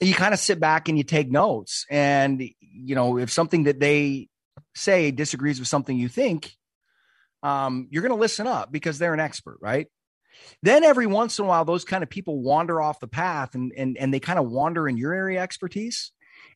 you 0.00 0.14
kind 0.14 0.34
of 0.34 0.40
sit 0.40 0.58
back 0.58 0.88
and 0.88 0.98
you 0.98 1.04
take 1.04 1.30
notes. 1.30 1.84
And, 1.90 2.42
you 2.60 2.94
know, 2.94 3.18
if 3.18 3.30
something 3.30 3.64
that 3.64 3.80
they 3.80 4.28
say 4.74 5.10
disagrees 5.10 5.58
with 5.58 5.68
something 5.68 5.96
you 5.96 6.08
think, 6.08 6.52
um, 7.42 7.86
you're 7.90 8.02
going 8.02 8.14
to 8.14 8.20
listen 8.20 8.46
up 8.46 8.72
because 8.72 8.98
they're 8.98 9.14
an 9.14 9.20
expert, 9.20 9.58
right? 9.60 9.86
Then 10.62 10.84
every 10.84 11.06
once 11.06 11.38
in 11.38 11.44
a 11.44 11.48
while, 11.48 11.64
those 11.64 11.84
kind 11.84 12.02
of 12.02 12.10
people 12.10 12.40
wander 12.40 12.80
off 12.80 13.00
the 13.00 13.08
path 13.08 13.54
and, 13.54 13.72
and, 13.76 13.96
and 13.96 14.12
they 14.12 14.20
kind 14.20 14.38
of 14.38 14.48
wander 14.48 14.88
in 14.88 14.96
your 14.96 15.12
area 15.12 15.40
expertise. 15.40 16.12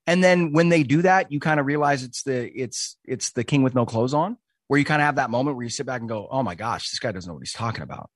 And 0.07 0.23
then 0.23 0.53
when 0.53 0.69
they 0.69 0.83
do 0.83 1.03
that, 1.03 1.31
you 1.31 1.41
kind 1.41 1.61
of 1.61 1.67
realize 1.67 2.03
it's 2.03 2.23
the, 2.23 2.51
it's, 2.53 2.97
it's 3.05 3.31
the 3.33 3.45
king 3.45 3.62
with 3.62 3.75
no 3.75 3.87
clothes 3.87 4.15
on 4.15 4.37
where 4.69 4.79
you 4.79 4.85
kind 4.85 5.03
of 5.03 5.07
have 5.07 5.17
that 5.17 5.31
moment 5.31 5.57
where 5.57 5.65
you 5.65 5.71
sit 5.71 5.87
back 5.87 6.01
and 6.01 6.09
go, 6.09 6.27
Oh 6.31 6.43
my 6.43 6.55
gosh, 6.55 6.91
this 6.91 6.99
guy 6.99 7.12
doesn't 7.12 7.29
know 7.29 7.35
what 7.35 7.43
he's 7.43 7.53
talking 7.53 7.83
about. 7.83 8.11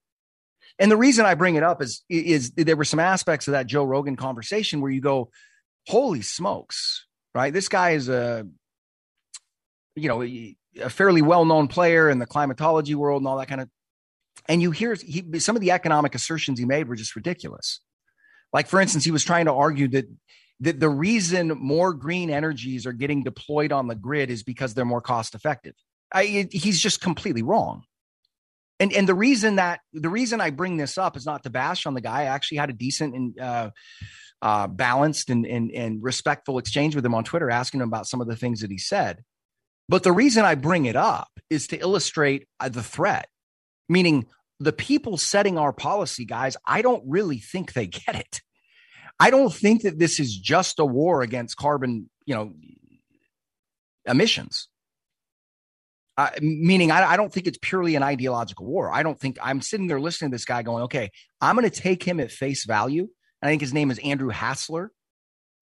And 0.78 0.90
the 0.90 0.96
reason 0.96 1.24
I 1.24 1.34
bring 1.34 1.56
it 1.56 1.62
up 1.62 1.80
is 1.80 2.02
is 2.08 2.50
there 2.52 2.76
were 2.76 2.84
some 2.84 3.00
aspects 3.00 3.48
of 3.48 3.52
that 3.52 3.66
Joe 3.66 3.84
Rogan 3.84 4.16
conversation 4.16 4.80
where 4.80 4.90
you 4.90 5.00
go, 5.00 5.30
"Holy 5.86 6.22
smokes!" 6.22 7.06
Right? 7.34 7.52
This 7.52 7.68
guy 7.68 7.90
is 7.90 8.08
a 8.08 8.46
you 9.94 10.08
know 10.08 10.22
a 10.22 10.90
fairly 10.90 11.22
well 11.22 11.44
known 11.44 11.68
player 11.68 12.10
in 12.10 12.18
the 12.18 12.26
climatology 12.26 12.94
world 12.94 13.22
and 13.22 13.28
all 13.28 13.38
that 13.38 13.48
kind 13.48 13.60
of. 13.62 13.68
And 14.48 14.62
you 14.62 14.70
hear 14.70 14.94
he, 14.94 15.24
some 15.40 15.56
of 15.56 15.62
the 15.62 15.72
economic 15.72 16.14
assertions 16.14 16.58
he 16.58 16.64
made 16.64 16.88
were 16.88 16.96
just 16.96 17.16
ridiculous. 17.16 17.80
Like 18.52 18.68
for 18.68 18.80
instance, 18.80 19.04
he 19.04 19.10
was 19.10 19.24
trying 19.24 19.46
to 19.46 19.52
argue 19.52 19.88
that 19.88 20.06
that 20.60 20.80
the 20.80 20.88
reason 20.88 21.48
more 21.48 21.92
green 21.92 22.30
energies 22.30 22.86
are 22.86 22.92
getting 22.92 23.22
deployed 23.22 23.72
on 23.72 23.88
the 23.88 23.94
grid 23.94 24.30
is 24.30 24.42
because 24.42 24.72
they're 24.72 24.84
more 24.84 25.02
cost 25.02 25.34
effective. 25.34 25.74
I, 26.12 26.48
he's 26.50 26.80
just 26.80 27.00
completely 27.00 27.42
wrong 27.42 27.82
and 28.78 28.92
and 28.92 29.08
the 29.08 29.14
reason 29.14 29.56
that 29.56 29.80
the 29.92 30.08
reason 30.08 30.40
I 30.40 30.50
bring 30.50 30.76
this 30.76 30.98
up 30.98 31.16
is 31.16 31.26
not 31.26 31.42
to 31.44 31.50
bash 31.50 31.86
on 31.86 31.94
the 31.94 32.00
guy. 32.00 32.22
I 32.22 32.24
actually 32.24 32.58
had 32.58 32.70
a 32.70 32.74
decent 32.74 33.14
and 33.14 33.40
uh, 33.40 33.70
uh, 34.42 34.66
balanced 34.66 35.30
and, 35.30 35.46
and 35.46 35.70
and 35.72 36.02
respectful 36.02 36.58
exchange 36.58 36.94
with 36.94 37.04
him 37.04 37.14
on 37.14 37.24
Twitter, 37.24 37.50
asking 37.50 37.80
him 37.80 37.88
about 37.88 38.06
some 38.06 38.20
of 38.20 38.26
the 38.26 38.36
things 38.36 38.60
that 38.60 38.70
he 38.70 38.78
said. 38.78 39.22
But 39.88 40.02
the 40.02 40.12
reason 40.12 40.44
I 40.44 40.56
bring 40.56 40.86
it 40.86 40.96
up 40.96 41.28
is 41.48 41.68
to 41.68 41.78
illustrate 41.78 42.46
uh, 42.60 42.68
the 42.68 42.82
threat, 42.82 43.28
meaning 43.88 44.26
the 44.60 44.72
people 44.72 45.18
setting 45.18 45.58
our 45.58 45.72
policy, 45.72 46.24
guys. 46.24 46.56
I 46.66 46.82
don't 46.82 47.02
really 47.06 47.38
think 47.38 47.72
they 47.72 47.86
get 47.86 48.14
it. 48.14 48.40
I 49.18 49.30
don't 49.30 49.52
think 49.52 49.82
that 49.82 49.98
this 49.98 50.20
is 50.20 50.36
just 50.36 50.78
a 50.78 50.84
war 50.84 51.22
against 51.22 51.56
carbon, 51.56 52.10
you 52.26 52.34
know, 52.34 52.52
emissions. 54.04 54.68
Uh, 56.18 56.30
meaning, 56.40 56.90
I, 56.90 57.12
I, 57.12 57.16
don't 57.18 57.30
think 57.30 57.46
it's 57.46 57.58
purely 57.60 57.94
an 57.94 58.02
ideological 58.02 58.64
war. 58.64 58.90
I 58.90 59.02
don't 59.02 59.20
think 59.20 59.36
I'm 59.42 59.60
sitting 59.60 59.86
there 59.86 60.00
listening 60.00 60.30
to 60.30 60.34
this 60.34 60.46
guy 60.46 60.62
going, 60.62 60.84
okay, 60.84 61.10
I'm 61.42 61.56
going 61.56 61.68
to 61.68 61.80
take 61.80 62.02
him 62.02 62.20
at 62.20 62.30
face 62.30 62.64
value. 62.64 63.08
I 63.42 63.46
think 63.46 63.60
his 63.60 63.74
name 63.74 63.90
is 63.90 63.98
Andrew 63.98 64.30
Hassler. 64.30 64.92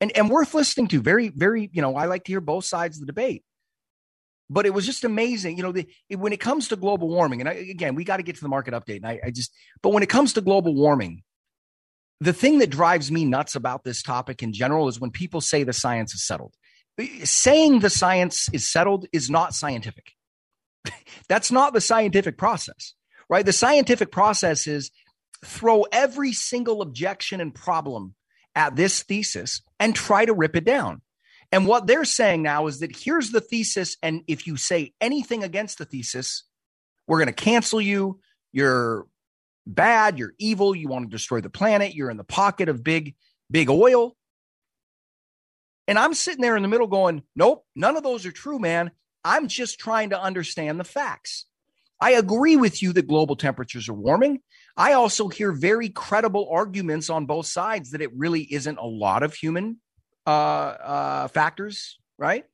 and, 0.00 0.16
and 0.16 0.30
worth 0.30 0.54
listening 0.54 0.86
to. 0.88 1.00
Very, 1.00 1.28
very, 1.28 1.70
you 1.72 1.82
know, 1.82 1.96
I 1.96 2.06
like 2.06 2.24
to 2.24 2.32
hear 2.32 2.40
both 2.40 2.64
sides 2.64 2.96
of 2.96 3.00
the 3.00 3.06
debate. 3.06 3.42
But 4.50 4.66
it 4.66 4.74
was 4.74 4.84
just 4.84 5.04
amazing, 5.04 5.56
you 5.56 5.62
know, 5.62 5.72
the, 5.72 5.86
it, 6.08 6.16
when 6.16 6.32
it 6.32 6.40
comes 6.40 6.68
to 6.68 6.76
global 6.76 7.08
warming, 7.08 7.40
and 7.40 7.48
I, 7.48 7.54
again, 7.54 7.94
we 7.94 8.04
got 8.04 8.18
to 8.18 8.22
get 8.22 8.36
to 8.36 8.42
the 8.42 8.48
market 8.48 8.74
update. 8.74 8.96
And 8.96 9.06
I, 9.06 9.20
I 9.24 9.30
just, 9.30 9.52
but 9.82 9.90
when 9.90 10.02
it 10.02 10.08
comes 10.08 10.34
to 10.34 10.42
global 10.42 10.74
warming, 10.74 11.22
the 12.20 12.32
thing 12.32 12.58
that 12.58 12.70
drives 12.70 13.10
me 13.10 13.24
nuts 13.24 13.54
about 13.54 13.84
this 13.84 14.02
topic 14.02 14.42
in 14.42 14.52
general 14.52 14.88
is 14.88 15.00
when 15.00 15.10
people 15.10 15.40
say 15.40 15.62
the 15.62 15.72
science 15.72 16.14
is 16.14 16.26
settled. 16.26 16.54
Eh, 16.98 17.24
saying 17.24 17.80
the 17.80 17.90
science 17.90 18.48
is 18.52 18.70
settled 18.70 19.06
is 19.12 19.30
not 19.30 19.54
scientific. 19.54 20.12
That's 21.28 21.50
not 21.50 21.72
the 21.72 21.80
scientific 21.80 22.38
process, 22.38 22.94
right? 23.28 23.44
The 23.44 23.52
scientific 23.52 24.12
process 24.12 24.66
is 24.66 24.90
throw 25.44 25.82
every 25.92 26.32
single 26.32 26.82
objection 26.82 27.40
and 27.40 27.54
problem 27.54 28.14
at 28.54 28.76
this 28.76 29.02
thesis 29.02 29.62
and 29.80 29.94
try 29.94 30.24
to 30.24 30.32
rip 30.32 30.56
it 30.56 30.64
down. 30.64 31.02
And 31.54 31.68
what 31.68 31.86
they're 31.86 32.04
saying 32.04 32.42
now 32.42 32.66
is 32.66 32.80
that 32.80 32.96
here's 32.96 33.30
the 33.30 33.40
thesis. 33.40 33.96
And 34.02 34.24
if 34.26 34.48
you 34.48 34.56
say 34.56 34.92
anything 35.00 35.44
against 35.44 35.78
the 35.78 35.84
thesis, 35.84 36.42
we're 37.06 37.18
going 37.18 37.28
to 37.28 37.32
cancel 37.32 37.80
you. 37.80 38.18
You're 38.50 39.06
bad. 39.64 40.18
You're 40.18 40.34
evil. 40.40 40.74
You 40.74 40.88
want 40.88 41.08
to 41.08 41.16
destroy 41.16 41.40
the 41.40 41.48
planet. 41.48 41.94
You're 41.94 42.10
in 42.10 42.16
the 42.16 42.24
pocket 42.24 42.68
of 42.68 42.82
big, 42.82 43.14
big 43.52 43.70
oil. 43.70 44.16
And 45.86 45.96
I'm 45.96 46.14
sitting 46.14 46.42
there 46.42 46.56
in 46.56 46.62
the 46.62 46.68
middle 46.68 46.88
going, 46.88 47.22
nope, 47.36 47.64
none 47.76 47.96
of 47.96 48.02
those 48.02 48.26
are 48.26 48.32
true, 48.32 48.58
man. 48.58 48.90
I'm 49.22 49.46
just 49.46 49.78
trying 49.78 50.10
to 50.10 50.20
understand 50.20 50.80
the 50.80 50.84
facts. 50.84 51.46
I 52.00 52.14
agree 52.14 52.56
with 52.56 52.82
you 52.82 52.92
that 52.94 53.06
global 53.06 53.36
temperatures 53.36 53.88
are 53.88 53.94
warming. 53.94 54.40
I 54.76 54.94
also 54.94 55.28
hear 55.28 55.52
very 55.52 55.88
credible 55.88 56.48
arguments 56.50 57.10
on 57.10 57.26
both 57.26 57.46
sides 57.46 57.92
that 57.92 58.02
it 58.02 58.10
really 58.12 58.42
isn't 58.42 58.78
a 58.78 58.84
lot 58.84 59.22
of 59.22 59.34
human 59.34 59.76
uh, 60.26 60.30
uh, 60.30 61.28
factors, 61.28 61.98
right? 62.18 62.44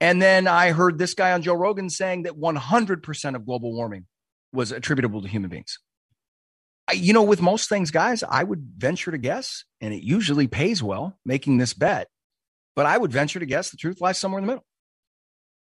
And 0.00 0.20
then 0.20 0.46
I 0.46 0.72
heard 0.72 0.98
this 0.98 1.14
guy 1.14 1.32
on 1.32 1.42
Joe 1.42 1.54
Rogan 1.54 1.90
saying 1.90 2.22
that 2.22 2.32
100% 2.32 3.34
of 3.34 3.44
global 3.44 3.74
warming 3.74 4.06
was 4.52 4.72
attributable 4.72 5.22
to 5.22 5.28
human 5.28 5.50
beings. 5.50 5.78
I, 6.88 6.94
you 6.94 7.12
know, 7.12 7.22
with 7.22 7.42
most 7.42 7.68
things, 7.68 7.90
guys, 7.90 8.22
I 8.22 8.42
would 8.42 8.72
venture 8.76 9.10
to 9.10 9.18
guess, 9.18 9.64
and 9.80 9.92
it 9.92 10.02
usually 10.02 10.48
pays 10.48 10.82
well 10.82 11.18
making 11.24 11.58
this 11.58 11.74
bet, 11.74 12.08
but 12.74 12.86
I 12.86 12.96
would 12.96 13.12
venture 13.12 13.38
to 13.38 13.46
guess 13.46 13.70
the 13.70 13.76
truth 13.76 14.00
lies 14.00 14.18
somewhere 14.18 14.38
in 14.38 14.46
the 14.46 14.52
middle, 14.52 14.66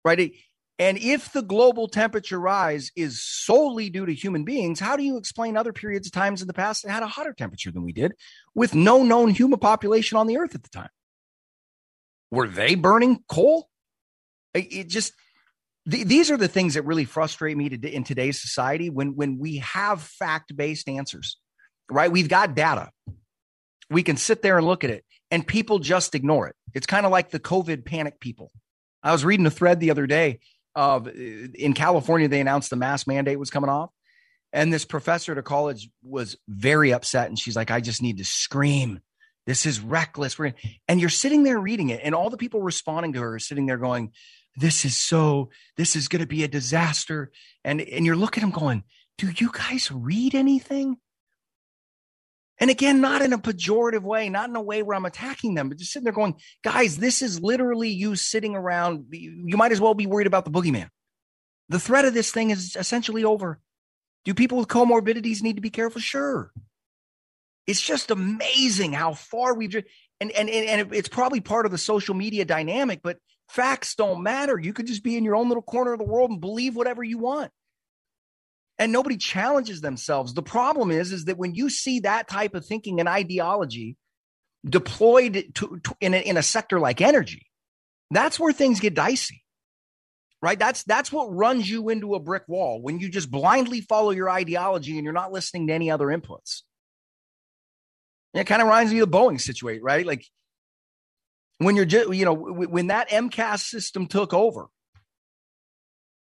right? 0.05 0.33
And 0.79 0.99
if 0.99 1.33
the 1.33 1.43
global 1.43 1.87
temperature 1.87 2.41
rise 2.41 2.91
is 2.97 3.23
solely 3.23 3.91
due 3.91 4.07
to 4.07 4.15
human 4.15 4.45
beings, 4.45 4.81
how 4.81 4.97
do 4.97 5.03
you 5.03 5.17
explain 5.17 5.57
other 5.57 5.73
periods 5.73 6.07
of 6.07 6.13
times 6.13 6.41
in 6.41 6.49
the 6.49 6.55
past 6.55 6.83
that 6.83 6.91
had 6.91 7.03
a 7.03 7.09
hotter 7.09 7.35
temperature 7.35 7.71
than 7.71 7.85
we 7.85 7.93
did 7.93 8.15
with 8.55 8.75
no 8.75 9.03
known 9.03 9.31
human 9.31 9.59
population 9.59 10.17
on 10.17 10.27
the 10.27 10.39
earth 10.39 10.55
at 10.55 10.63
the 10.63 10.71
time? 10.71 10.89
Were 12.33 12.49
they 12.49 12.75
burning 12.75 13.23
coal? 13.29 13.69
It 14.55 14.89
just, 14.89 15.13
these 15.87 16.31
are 16.31 16.37
the 16.37 16.49
things 16.49 16.75
that 16.75 16.83
really 16.83 17.05
frustrate 17.05 17.57
me 17.57 17.69
to, 17.69 17.89
in 17.89 18.05
today's 18.05 18.41
society 18.41 18.91
when, 18.91 19.15
when 19.17 19.39
we 19.39 19.59
have 19.59 20.03
fact 20.03 20.57
based 20.57 20.89
answers, 20.89 21.37
right? 21.91 22.11
We've 22.11 22.29
got 22.29 22.55
data. 22.55 22.91
We 23.91 24.03
can 24.03 24.17
sit 24.17 24.43
there 24.43 24.59
and 24.59 24.67
look 24.67 24.83
at 24.83 24.91
it 24.91 25.05
and 25.31 25.47
people 25.47 25.79
just 25.79 26.15
ignore 26.15 26.49
it. 26.49 26.57
It's 26.75 26.87
kind 26.87 27.05
of 27.05 27.13
like 27.13 27.31
the 27.31 27.41
COVID 27.41 27.85
panic 27.85 28.19
people. 28.19 28.51
I 29.03 29.13
was 29.13 29.25
reading 29.25 29.47
a 29.47 29.51
thread 29.51 29.81
the 29.81 29.91
other 29.91 30.07
day 30.07 30.41
of 30.75 31.09
uh, 31.09 31.11
in 31.11 31.75
California, 31.75 32.29
they 32.29 32.41
announced 32.41 32.71
the 32.71 32.77
mask 32.77 33.07
mandate 33.07 33.39
was 33.39 33.51
coming 33.51 33.71
off. 33.71 33.91
And 34.55 34.73
this 34.73 34.85
professor 34.85 35.33
at 35.33 35.39
a 35.39 35.43
college 35.43 35.91
was 36.03 36.37
very 36.49 36.93
upset. 36.93 37.29
And 37.29 37.39
she's 37.39 37.57
like, 37.57 37.71
I 37.71 37.81
just 37.81 38.03
need 38.03 38.19
to 38.19 38.25
scream. 38.25 39.01
This 39.47 39.67
is 39.67 39.81
reckless. 39.81 40.39
and 40.89 41.01
you're 41.01 41.11
sitting 41.11 41.43
there 41.43 41.59
reading 41.59 41.91
it, 41.91 42.01
and 42.03 42.15
all 42.15 42.31
the 42.31 42.37
people 42.37 42.63
responding 42.63 43.13
to 43.15 43.21
her 43.21 43.35
are 43.35 43.41
sitting 43.41 43.67
there 43.67 43.79
going, 43.79 44.13
This 44.57 44.85
is 44.85 44.97
so, 44.97 45.51
this 45.77 45.97
is 45.97 46.09
going 46.09 46.21
to 46.21 46.27
be 46.27 46.45
a 46.45 46.49
disaster. 46.49 47.31
And, 47.65 47.81
and 47.81 48.07
you're 48.07 48.17
looking 48.17 48.43
at 48.43 48.47
them 48.51 48.59
going, 48.59 48.85
Do 49.19 49.31
you 49.37 49.51
guys 49.53 49.91
read 49.91 50.35
anything? 50.35 50.99
And 52.63 52.71
again, 52.71 53.01
not 53.01 53.23
in 53.23 53.33
a 53.33 53.39
pejorative 53.39 54.03
way, 54.03 54.29
not 54.29 54.49
in 54.49 54.55
a 54.55 54.63
way 54.63 54.85
where 54.85 54.97
I'm 54.97 55.05
attacking 55.05 55.55
them, 55.55 55.69
but 55.69 55.79
just 55.79 55.91
sitting 55.91 56.05
there 56.05 56.13
going, 56.13 56.37
guys, 56.63 56.97
this 56.97 57.21
is 57.21 57.41
literally 57.41 57.89
you 57.89 58.15
sitting 58.15 58.55
around. 58.55 59.07
You 59.11 59.57
might 59.57 59.73
as 59.73 59.81
well 59.81 59.95
be 59.95 60.07
worried 60.07 60.29
about 60.29 60.45
the 60.45 60.53
boogeyman. 60.53 60.89
The 61.71 61.81
threat 61.81 62.05
of 62.05 62.15
this 62.15 62.31
thing 62.31 62.51
is 62.51 62.77
essentially 62.77 63.25
over. 63.25 63.59
Do 64.25 64.33
people 64.33 64.59
with 64.59 64.69
comorbidities 64.69 65.43
need 65.43 65.57
to 65.57 65.63
be 65.63 65.71
careful? 65.71 66.01
Sure. 66.01 66.53
It's 67.67 67.81
just 67.81 68.11
amazing 68.11 68.93
how 68.93 69.15
far 69.15 69.55
we've 69.55 69.75
and 70.21 70.31
and 70.33 70.49
and 70.49 70.95
it's 70.95 71.09
probably 71.09 71.41
part 71.41 71.67
of 71.67 71.73
the 71.73 71.79
social 71.79 72.15
media 72.15 72.45
dynamic, 72.45 73.01
but 73.03 73.19
facts 73.49 73.95
don't 73.95 74.23
matter. 74.23 74.59
You 74.59 74.73
could 74.73 74.87
just 74.87 75.05
be 75.05 75.17
in 75.17 75.25
your 75.25 75.37
own 75.37 75.49
little 75.49 75.63
corner 75.63 75.93
of 75.93 75.99
the 75.99 76.05
world 76.05 76.31
and 76.31 76.41
believe 76.41 76.75
whatever 76.75 77.03
you 77.05 77.19
want 77.19 77.51
and 78.83 78.91
nobody 78.91 79.17
challenges 79.17 79.81
themselves. 79.81 80.35
The 80.35 80.43
problem 80.43 80.91
is, 80.91 81.13
is 81.13 81.27
that 81.27 81.39
when 81.39 81.55
you 81.55 81.71
see 81.71 82.01
that 82.01 82.29
type 82.29 82.55
of 82.55 82.67
thinking 82.67 82.99
and 82.99 83.09
ideology 83.09 83.97
deployed 84.69 85.53
to, 85.55 85.81
to 85.85 85.97
in, 86.01 86.15
a, 86.15 86.19
in 86.19 86.37
a 86.37 86.43
sector 86.43 86.81
like 86.81 87.01
energy, 87.01 87.47
that's 88.11 88.41
where 88.41 88.53
things 88.53 88.81
get 88.81 88.95
dicey, 88.95 89.45
right? 90.41 90.59
That's 90.59 90.83
that's 90.83 91.13
what 91.13 91.33
runs 91.33 91.71
you 91.71 91.89
into 91.91 92.15
a 92.17 92.21
brick 92.21 92.43
wall 92.49 92.83
when 92.83 92.99
you 92.99 93.09
just 93.09 93.31
blindly 93.31 93.81
follow 93.83 94.11
your 94.11 94.29
ideology 94.29 94.97
and 94.97 95.05
you're 95.05 95.13
not 95.13 95.33
listening 95.33 95.69
to 95.69 95.75
any 95.75 95.91
other 95.91 96.07
inputs. 96.07 96.63
It 98.35 98.45
kind 98.45 98.63
of 98.63 98.69
reminds 98.69 98.93
me 98.93 99.01
of 99.01 99.11
the 99.11 99.17
Boeing 99.17 99.41
situation, 99.41 99.83
right? 99.83 100.07
Like 100.07 100.25
when 101.59 101.77
you're 101.77 101.85
just, 101.85 102.13
you 102.13 102.25
know, 102.25 102.35
when 102.35 102.89
that 102.89 103.11
MCAS 103.11 103.61
system 103.61 104.07
took 104.07 104.33
over, 104.33 104.69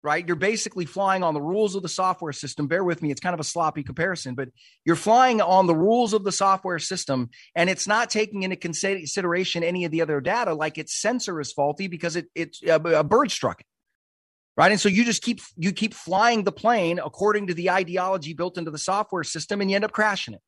right? 0.02 0.26
You're 0.26 0.36
basically 0.36 0.86
flying 0.86 1.22
on 1.22 1.34
the 1.34 1.42
rules 1.42 1.74
of 1.74 1.82
the 1.82 1.88
software 1.88 2.32
system. 2.32 2.66
Bear 2.66 2.82
with 2.82 3.02
me, 3.02 3.10
it's 3.10 3.20
kind 3.20 3.34
of 3.34 3.40
a 3.40 3.44
sloppy 3.44 3.82
comparison, 3.82 4.34
but 4.34 4.48
you're 4.84 4.96
flying 4.96 5.40
on 5.40 5.66
the 5.66 5.74
rules 5.74 6.12
of 6.12 6.24
the 6.24 6.32
software 6.32 6.78
system 6.78 7.30
and 7.54 7.68
it's 7.68 7.86
not 7.86 8.10
taking 8.10 8.42
into 8.42 8.56
consideration 8.56 9.62
any 9.62 9.84
of 9.84 9.90
the 9.90 10.00
other 10.02 10.20
data, 10.20 10.54
like 10.54 10.78
its 10.78 10.98
sensor 11.00 11.40
is 11.40 11.52
faulty 11.52 11.86
because 11.86 12.16
it, 12.16 12.26
it's 12.34 12.62
uh, 12.66 12.78
a, 12.82 13.00
a 13.00 13.04
bird 13.04 13.30
struck 13.30 13.60
it. 13.60 13.66
Right. 14.56 14.72
And 14.72 14.80
so 14.80 14.88
you 14.88 15.04
just 15.04 15.22
keep 15.22 15.40
you 15.56 15.72
keep 15.72 15.94
flying 15.94 16.44
the 16.44 16.52
plane 16.52 16.98
according 17.02 17.46
to 17.46 17.54
the 17.54 17.70
ideology 17.70 18.34
built 18.34 18.58
into 18.58 18.70
the 18.70 18.78
software 18.78 19.24
system 19.24 19.60
and 19.60 19.70
you 19.70 19.76
end 19.76 19.84
up 19.84 19.92
crashing 19.92 20.34
it. 20.34 20.40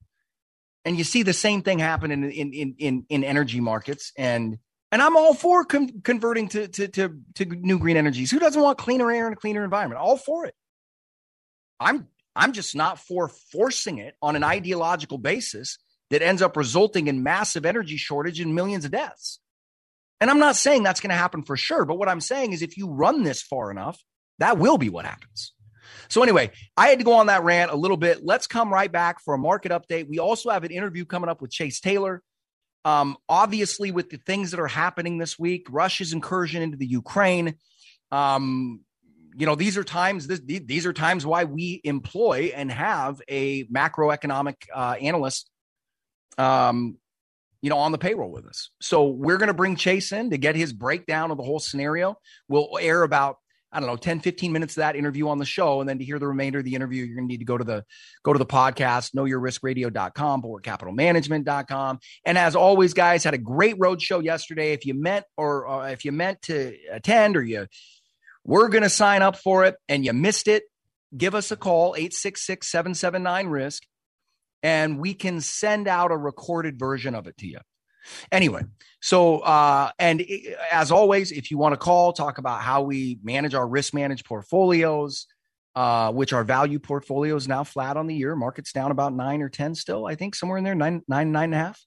And 0.85 0.99
you 0.99 1.05
see 1.05 1.23
the 1.23 1.33
same 1.33 1.63
thing 1.63 1.79
happen 1.79 2.11
in 2.11 2.31
in 2.31 2.75
in 2.79 3.07
in 3.09 3.25
energy 3.25 3.61
markets. 3.61 4.13
And 4.17 4.59
and 4.93 5.01
I'm 5.01 5.17
all 5.17 5.33
for 5.33 5.65
com- 5.65 6.03
converting 6.03 6.49
to, 6.49 6.69
to, 6.69 6.89
to, 6.89 7.19
to 7.37 7.45
new 7.47 7.79
green 7.79 7.97
energies. 7.97 8.31
Who 8.31 8.39
doesn't 8.39 8.61
want 8.61 8.77
cleaner 8.77 9.11
air 9.11 9.27
and 9.27 9.33
a 9.35 9.41
cleaner 9.41 9.65
environment? 9.65 9.99
All 9.99 10.19
for 10.19 10.45
it. 10.45 10.55
I'm, 11.81 12.09
I'm 12.37 12.53
just 12.53 12.77
not 12.77 12.99
for 12.99 13.29
forcing 13.29 13.97
it 13.99 14.17
on 14.21 14.37
an 14.37 14.45
ideological 14.45 15.17
basis 15.17 15.79
that 16.11 16.21
ends 16.21 16.43
up 16.43 16.59
resulting 16.59 17.07
in 17.07 17.23
massive 17.23 17.65
energy 17.65 17.97
shortage 17.97 18.39
and 18.39 18.55
millions 18.55 18.85
of 18.85 18.91
deaths. 18.91 19.41
And 20.21 20.31
I'm 20.31 20.39
not 20.39 20.57
saying 20.57 20.83
that's 20.83 21.01
going 21.01 21.11
to 21.11 21.17
happen 21.17 21.43
for 21.43 21.57
sure, 21.57 21.87
but 21.87 21.99
what 21.99 22.11
I'm 22.11 22.21
saying 22.21 22.53
is 22.53 22.61
if 22.61 22.77
you 22.77 22.91
run 22.91 23.23
this 23.23 23.41
far 23.41 23.71
enough, 23.71 23.99
that 24.41 24.59
will 24.59 24.77
be 24.77 24.91
what 24.91 25.07
happens. 25.07 25.55
So 26.13 26.23
anyway, 26.23 26.51
I 26.77 26.89
had 26.89 26.99
to 26.99 27.07
go 27.07 27.15
on 27.15 27.29
that 27.29 27.43
rant 27.43 27.71
a 27.71 27.75
little 27.75 27.97
bit. 27.97 28.23
Let's 28.23 28.47
come 28.47 28.71
right 28.71 28.93
back 28.93 29.19
for 29.25 29.33
a 29.33 29.39
market 29.39 29.73
update. 29.73 30.07
We 30.11 30.19
also 30.19 30.51
have 30.51 30.63
an 30.63 30.71
interview 30.71 31.07
coming 31.07 31.31
up 31.31 31.41
with 31.41 31.51
Chase 31.51 31.81
Taylor. 31.81 32.23
Um, 32.85 33.17
obviously, 33.31 33.93
with 33.93 34.11
the 34.11 34.19
things 34.19 34.51
that 34.51 34.61
are 34.61 34.69
happening 34.69 35.17
this 35.17 35.39
week, 35.39 35.69
Russia's 35.71 36.13
incursion 36.13 36.61
into 36.61 36.77
the 36.77 36.85
Ukraine, 36.85 37.55
um, 38.11 38.83
you 39.39 39.47
know, 39.47 39.55
these 39.55 39.79
are 39.79 39.85
times. 39.85 40.27
This, 40.27 40.43
these 40.45 40.85
are 40.85 40.93
times 40.93 41.25
why 41.25 41.45
we 41.45 41.81
employ 41.83 42.53
and 42.55 42.71
have 42.71 43.23
a 43.27 43.65
macroeconomic 43.65 44.57
uh, 44.75 44.97
analyst, 45.01 45.49
um, 46.37 46.99
you 47.63 47.71
know, 47.71 47.79
on 47.79 47.91
the 47.91 47.97
payroll 47.97 48.31
with 48.31 48.45
us. 48.45 48.69
So 48.83 49.07
we're 49.07 49.39
going 49.39 49.47
to 49.47 49.55
bring 49.55 49.77
Chase 49.77 50.13
in 50.13 50.29
to 50.29 50.37
get 50.37 50.57
his 50.57 50.75
breakdown 50.75 51.31
of 51.31 51.39
the 51.39 51.43
whole 51.43 51.59
scenario. 51.59 52.19
We'll 52.49 52.77
air 52.79 53.03
about 53.03 53.39
I 53.73 53.81
don't 53.81 53.89
know, 53.89 53.97
10, 53.97 54.21
15 54.21 54.53
minutes 54.53 54.77
of 54.77 54.83
that 54.83 54.97
interview 54.97 55.29
on 55.29 55.39
the 55.39 55.45
show. 55.45 55.81
And 55.81 55.89
then 55.89 55.99
to 55.99 56.05
hear 56.05 56.19
the 56.19 56.27
remainder 56.27 56.59
of 56.59 56.65
the 56.65 56.75
interview, 56.75 57.05
you're 57.05 57.17
going 57.17 57.27
to 57.27 57.33
need 57.33 57.39
to 57.39 57.45
go 57.45 57.57
to 57.57 57.65
the, 57.65 57.85
go 58.23 58.33
to 58.33 58.39
the 58.39 58.47
podcast, 58.47 59.15
knowyourriskradio.com, 59.15 60.43
bulwarkcapitalmanagement.com. 60.43 61.99
And 62.27 62.37
as 62.39 62.55
always, 62.55 62.93
guys, 62.93 63.25
had 63.25 63.35
a 63.35 63.39
great 63.39 63.77
road 63.79 64.03
show 64.03 64.21
yesterday. 64.21 64.73
If 64.73 64.85
you 64.85 64.95
meant, 64.95 65.25
or, 65.37 65.67
or 65.67 65.89
if 65.89 66.05
you 66.05 66.13
meant 66.13 66.43
to 66.43 66.77
attend 66.91 67.37
or 67.37 67.43
you 67.43 67.67
were 68.45 68.69
going 68.69 68.83
to 68.83 68.91
sign 68.91 69.23
up 69.23 69.37
for 69.37 69.65
it 69.65 69.77
and 69.89 70.05
you 70.05 70.13
missed 70.13 70.49
it, 70.49 70.65
give 71.17 71.35
us 71.35 71.51
a 71.51 71.57
call, 71.57 71.95
866 71.97 72.69
779 72.69 73.47
risk, 73.47 73.85
and 74.63 74.99
we 74.99 75.15
can 75.15 75.41
send 75.41 75.89
out 75.89 76.13
a 76.13 76.17
recorded 76.17 76.79
version 76.79 77.15
of 77.15 77.27
it 77.27 77.37
to 77.39 77.47
you. 77.47 77.59
Anyway, 78.31 78.63
so 79.01 79.39
uh, 79.41 79.91
and 79.99 80.25
as 80.71 80.91
always, 80.91 81.33
if 81.33 81.51
you 81.51 81.59
want 81.59 81.73
to 81.73 81.77
call, 81.77 82.13
talk 82.13 82.39
about 82.39 82.61
how 82.61 82.83
we 82.83 83.19
manage 83.23 83.55
our 83.55 83.67
risk 83.67 83.95
managed 83.95 84.25
portfolios, 84.25 85.27
uh, 85.75 86.13
which 86.13 86.33
our 86.33 86.45
value 86.45 86.79
portfolios 86.79 87.49
now 87.49 87.65
flat 87.65 87.97
on 87.97 88.07
the 88.07 88.15
year. 88.15 88.37
Market's 88.37 88.73
down 88.73 88.91
about 88.91 89.15
nine 89.15 89.43
or 89.43 89.49
ten 89.49 89.75
still, 89.75 90.07
I 90.07 90.15
think 90.15 90.35
somewhere 90.35 90.59
in 90.59 90.65
there, 90.65 90.75
nine, 90.75 91.03
nine, 91.09 91.33
nine 91.33 91.45
and 91.45 91.55
a 91.55 91.59
half. 91.59 91.81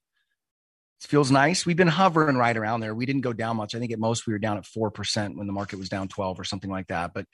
It 1.04 1.08
feels 1.08 1.30
nice. 1.30 1.66
We've 1.66 1.76
been 1.76 1.88
hovering 1.88 2.38
right 2.38 2.56
around 2.56 2.80
there. 2.80 2.96
We 2.96 3.06
didn't 3.06 3.22
go 3.22 3.34
down 3.34 3.58
much. 3.58 3.76
I 3.76 3.80
think 3.80 3.92
at 3.92 4.00
most 4.00 4.26
we 4.26 4.34
were 4.34 4.40
down 4.40 4.58
at 4.58 4.64
4% 4.64 5.36
when 5.36 5.46
the 5.46 5.54
market 5.54 5.78
was 5.78 5.90
down 5.90 6.08
12 6.08 6.40
or 6.40 6.44
something 6.46 6.70
like 6.72 6.88
that, 6.88 7.14
but 7.14 7.26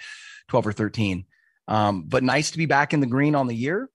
12 0.49 0.67
or 0.67 0.73
13. 0.73 1.25
Um, 1.67 2.03
but 2.03 2.23
nice 2.23 2.51
to 2.51 2.57
be 2.57 2.65
back 2.65 2.93
in 2.93 2.99
the 2.99 3.07
green 3.07 3.35
on 3.35 3.47
the 3.47 3.55
year 3.55 3.87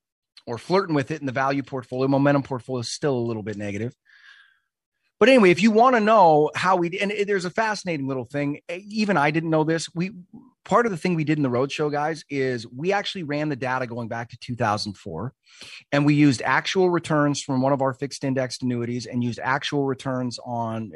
or 0.47 0.57
flirting 0.57 0.95
with 0.95 1.11
it 1.11 1.21
in 1.21 1.26
the 1.26 1.33
value 1.33 1.62
portfolio. 1.62 2.09
Momentum 2.09 2.43
portfolio 2.43 2.81
is 2.81 2.90
still 2.90 3.16
a 3.16 3.19
little 3.19 3.43
bit 3.43 3.57
negative. 3.57 3.93
But 5.19 5.31
anyway, 5.31 5.51
if 5.51 5.63
you 5.63 5.71
want 5.71 5.97
to 5.97 6.01
know 6.01 6.51
how 6.55 6.77
we 6.77 6.99
and 6.99 7.13
there's 7.27 7.47
a 7.47 7.51
fascinating 7.51 8.07
little 8.07 8.27
thing. 8.27 8.61
Even 8.69 9.17
I 9.17 9.31
didn't 9.31 9.51
know 9.51 9.65
this. 9.65 9.89
We 9.95 10.13
part 10.65 10.85
of 10.85 10.93
the 10.93 10.99
thing 10.99 11.15
we 11.15 11.25
did 11.25 11.39
in 11.39 11.43
the 11.43 11.49
roadshow, 11.49 11.91
guys, 11.91 12.25
is 12.29 12.67
we 12.67 12.93
actually 12.93 13.23
ran 13.23 13.49
the 13.49 13.57
data 13.57 13.87
going 13.87 14.09
back 14.09 14.29
to 14.31 14.39
2004, 14.39 15.33
and 15.93 16.05
we 16.05 16.15
used 16.15 16.43
actual 16.43 16.91
returns 16.91 17.41
from 17.41 17.63
one 17.63 17.73
of 17.73 17.81
our 17.81 17.95
fixed 17.95 18.25
indexed 18.25 18.63
annuities 18.63 19.07
and 19.07 19.25
used 19.25 19.41
actual 19.43 19.85
returns 19.85 20.39
on 20.45 20.93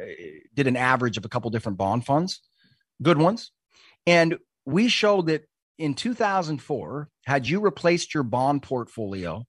did 0.55 0.67
an 0.67 0.77
average 0.77 1.17
of 1.17 1.25
a 1.25 1.29
couple 1.29 1.50
different 1.50 1.79
bond 1.79 2.05
funds, 2.05 2.41
good 3.03 3.19
ones, 3.19 3.53
and 4.07 4.37
we 4.67 4.89
showed 4.89 5.27
that 5.27 5.45
in 5.79 5.95
2004, 5.95 7.09
had 7.25 7.49
you 7.49 7.61
replaced 7.61 8.12
your 8.12 8.23
bond 8.23 8.62
portfolio 8.62 9.47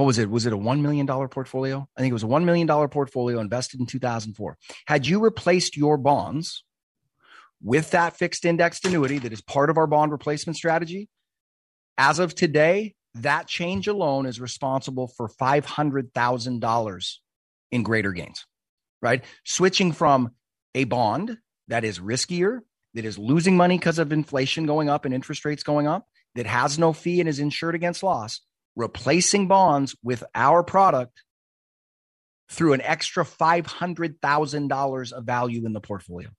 what 0.00 0.06
was 0.06 0.18
it? 0.18 0.30
Was 0.30 0.46
it 0.46 0.54
a 0.54 0.56
$1 0.56 0.80
million 0.80 1.06
portfolio? 1.06 1.86
I 1.94 2.00
think 2.00 2.10
it 2.10 2.14
was 2.14 2.22
a 2.22 2.26
$1 2.26 2.44
million 2.44 2.66
portfolio 2.88 3.38
invested 3.38 3.80
in 3.80 3.86
2004. 3.86 4.56
Had 4.86 5.06
you 5.06 5.20
replaced 5.20 5.76
your 5.76 5.98
bonds 5.98 6.64
with 7.62 7.90
that 7.90 8.16
fixed 8.16 8.46
indexed 8.46 8.86
annuity 8.86 9.18
that 9.18 9.34
is 9.34 9.42
part 9.42 9.68
of 9.68 9.76
our 9.76 9.86
bond 9.86 10.10
replacement 10.10 10.56
strategy, 10.56 11.10
as 11.98 12.18
of 12.18 12.34
today, 12.34 12.94
that 13.16 13.46
change 13.46 13.88
alone 13.88 14.24
is 14.24 14.40
responsible 14.40 15.06
for 15.06 15.28
$500,000 15.28 17.14
in 17.70 17.82
greater 17.82 18.12
gains, 18.12 18.46
right? 19.02 19.22
Switching 19.44 19.92
from 19.92 20.30
a 20.74 20.84
bond 20.84 21.36
that 21.68 21.84
is 21.84 21.98
riskier, 21.98 22.60
that 22.94 23.04
is 23.04 23.18
losing 23.18 23.54
money 23.54 23.76
because 23.76 23.98
of 23.98 24.12
inflation 24.12 24.64
going 24.64 24.88
up 24.88 25.04
and 25.04 25.12
interest 25.12 25.44
rates 25.44 25.62
going 25.62 25.86
up, 25.86 26.06
that 26.36 26.46
has 26.46 26.78
no 26.78 26.94
fee 26.94 27.20
and 27.20 27.28
is 27.28 27.38
insured 27.38 27.74
against 27.74 28.02
loss, 28.02 28.40
replacing 28.80 29.46
bonds 29.46 29.94
with 30.02 30.24
our 30.34 30.62
product 30.62 31.22
through 32.50 32.72
an 32.72 32.80
extra 32.80 33.24
$500,000 33.24 35.12
of 35.12 35.24
value 35.24 35.64
in 35.64 35.72
the 35.72 35.80
portfolio. 35.80 36.30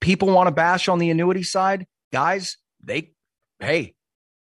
People 0.00 0.28
want 0.28 0.46
to 0.46 0.54
bash 0.54 0.88
on 0.88 0.98
the 0.98 1.10
annuity 1.10 1.42
side. 1.42 1.86
Guys, 2.12 2.58
they, 2.84 3.12
hey, 3.58 3.94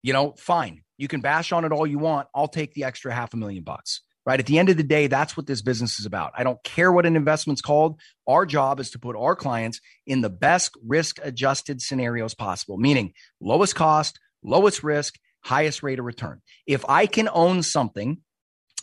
you 0.01 0.11
know, 0.11 0.33
fine. 0.37 0.81
You 0.97 1.07
can 1.07 1.21
bash 1.21 1.51
on 1.51 1.65
it 1.65 1.71
all 1.71 1.87
you 1.87 1.99
want. 1.99 2.27
I'll 2.35 2.47
take 2.47 2.73
the 2.73 2.83
extra 2.83 3.13
half 3.13 3.33
a 3.33 3.37
million 3.37 3.63
bucks. 3.63 4.01
Right. 4.25 4.39
At 4.39 4.45
the 4.45 4.57
end 4.57 4.69
of 4.69 4.77
the 4.77 4.83
day, 4.83 5.07
that's 5.07 5.35
what 5.35 5.47
this 5.47 5.61
business 5.61 5.99
is 5.99 6.05
about. 6.05 6.31
I 6.37 6.43
don't 6.43 6.63
care 6.63 6.93
what 6.93 7.05
an 7.05 7.17
investment's 7.17 7.61
called. 7.61 7.99
Our 8.25 8.45
job 8.45 8.79
is 8.79 8.91
to 8.91 8.99
put 8.99 9.17
our 9.17 9.35
clients 9.35 9.81
in 10.07 10.21
the 10.21 10.29
best 10.29 10.71
risk 10.81 11.19
adjusted 11.21 11.81
scenarios 11.81 12.33
possible, 12.33 12.77
meaning 12.77 13.11
lowest 13.41 13.75
cost, 13.75 14.17
lowest 14.41 14.81
risk, 14.81 15.15
highest 15.43 15.83
rate 15.83 15.99
of 15.99 16.05
return. 16.05 16.41
If 16.65 16.83
I 16.87 17.05
can 17.05 17.29
own 17.31 17.63
something 17.63 18.19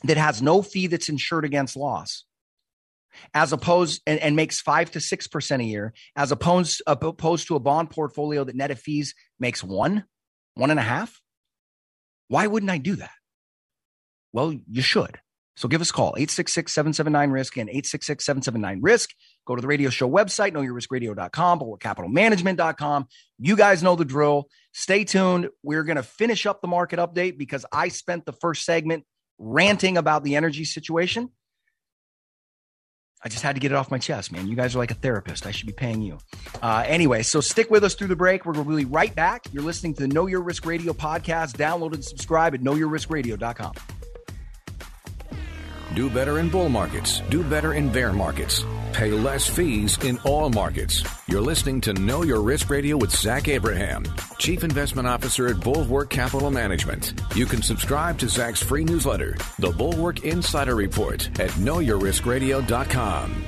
that 0.05 0.17
has 0.17 0.41
no 0.41 0.63
fee 0.63 0.87
that's 0.87 1.09
insured 1.09 1.45
against 1.45 1.77
loss, 1.77 2.25
as 3.35 3.53
opposed 3.53 4.03
and, 4.07 4.21
and 4.21 4.37
makes 4.37 4.61
five 4.61 4.91
to 4.93 5.01
six 5.01 5.27
percent 5.27 5.63
a 5.63 5.65
year, 5.65 5.93
as 6.17 6.33
opposed 6.33 6.83
opposed 6.87 7.49
to 7.49 7.57
a 7.57 7.61
bond 7.61 7.91
portfolio 7.91 8.45
that 8.45 8.55
net 8.55 8.71
of 8.71 8.79
fees 8.79 9.15
makes 9.39 9.65
one, 9.65 10.05
one 10.55 10.71
and 10.71 10.81
a 10.81 10.85
half. 10.85 11.21
Why 12.29 12.47
wouldn't 12.47 12.71
I 12.71 12.79
do 12.79 12.97
that? 12.97 13.11
Well, 14.33 14.55
you 14.69 14.83
should. 14.83 15.19
So 15.57 15.69
give 15.69 15.81
us 15.81 15.91
a 15.91 15.93
call, 15.93 16.15
866-779-RISK 16.15 17.57
and 17.59 17.69
866-779-RISK. 17.69 19.11
Go 19.47 19.57
to 19.57 19.63
the 19.63 19.69
radio 19.69 19.91
show 19.91 20.09
website, 20.09 20.53
knowyourriskradio.com, 20.53 21.61
bulwarkcapitalmanagement.com. 21.61 23.09
You 23.39 23.57
guys 23.57 23.83
know 23.83 23.97
the 23.97 24.05
drill. 24.05 24.49
Stay 24.73 25.05
tuned. 25.05 25.49
We're 25.63 25.85
going 25.85 25.97
to 25.97 26.03
finish 26.03 26.47
up 26.47 26.61
the 26.61 26.69
market 26.69 26.99
update 26.99 27.37
because 27.39 27.67
I 27.73 27.89
spent 27.89 28.27
the 28.27 28.33
first 28.33 28.65
segment 28.65 29.05
ranting 29.39 29.97
about 29.97 30.23
the 30.23 30.37
energy 30.37 30.65
situation. 30.65 31.31
I 33.23 33.29
just 33.29 33.43
had 33.43 33.55
to 33.57 33.61
get 33.61 33.71
it 33.71 33.75
off 33.75 33.91
my 33.91 33.99
chest, 33.99 34.33
man. 34.33 34.47
You 34.47 34.57
guys 34.57 34.75
are 34.75 34.79
like 34.79 34.91
a 34.91 34.95
therapist. 34.95 35.45
I 35.47 35.51
should 35.51 35.67
be 35.67 35.75
paying 35.75 36.01
you. 36.01 36.19
Uh, 36.63 36.85
anyway, 36.87 37.23
so 37.23 37.41
stick 37.43 37.71
with 37.71 37.85
us 37.85 37.95
through 37.95 38.09
the 38.09 38.17
break. 38.17 38.47
We're 38.47 38.55
going 38.55 38.67
to 38.67 38.77
be 38.77 38.85
right 38.87 39.15
back. 39.15 39.45
You're 39.53 39.63
listening 39.63 39.93
to 39.95 40.03
the 40.03 40.09
Know 40.09 40.27
Your 40.27 40.41
Risk 40.41 40.65
Radio 40.65 40.95
podcast. 40.95 41.57
Download 41.57 41.93
and 41.93 42.05
subscribe 42.05 42.55
at 42.55 42.61
knowyourriskradio.com. 42.63 43.75
Do 45.95 46.09
better 46.09 46.39
in 46.39 46.49
bull 46.49 46.69
markets. 46.69 47.21
Do 47.29 47.43
better 47.43 47.75
in 47.75 47.91
bear 47.91 48.13
markets. 48.13 48.65
Pay 48.93 49.13
less 49.13 49.49
fees 49.49 49.97
in 50.05 50.19
all 50.19 50.51
markets. 50.51 51.05
You're 51.27 51.41
listening 51.41 51.81
to 51.83 51.93
Know 51.95 52.23
Your 52.23 52.43
Risk 52.43 52.71
Radio 52.71 52.97
with 52.97 53.15
Zach 53.15 53.49
Abraham, 53.49 54.05
Chief 54.39 54.65
Investment 54.65 55.07
Officer 55.09 55.49
at 55.49 55.61
Bulwark 55.61 56.11
Capital 56.11 56.51
Management. 56.51 57.15
You 57.35 57.47
can 57.47 57.63
subscribe 57.63 58.19
to 58.19 58.29
Zach's 58.29 58.63
free 58.63 58.85
newsletter, 58.85 59.37
The 59.59 59.71
Bulwark 59.71 60.25
Insider 60.25 60.75
Report, 60.75 61.29
at 61.41 61.51
knowyourriskradio.com. 61.51 63.45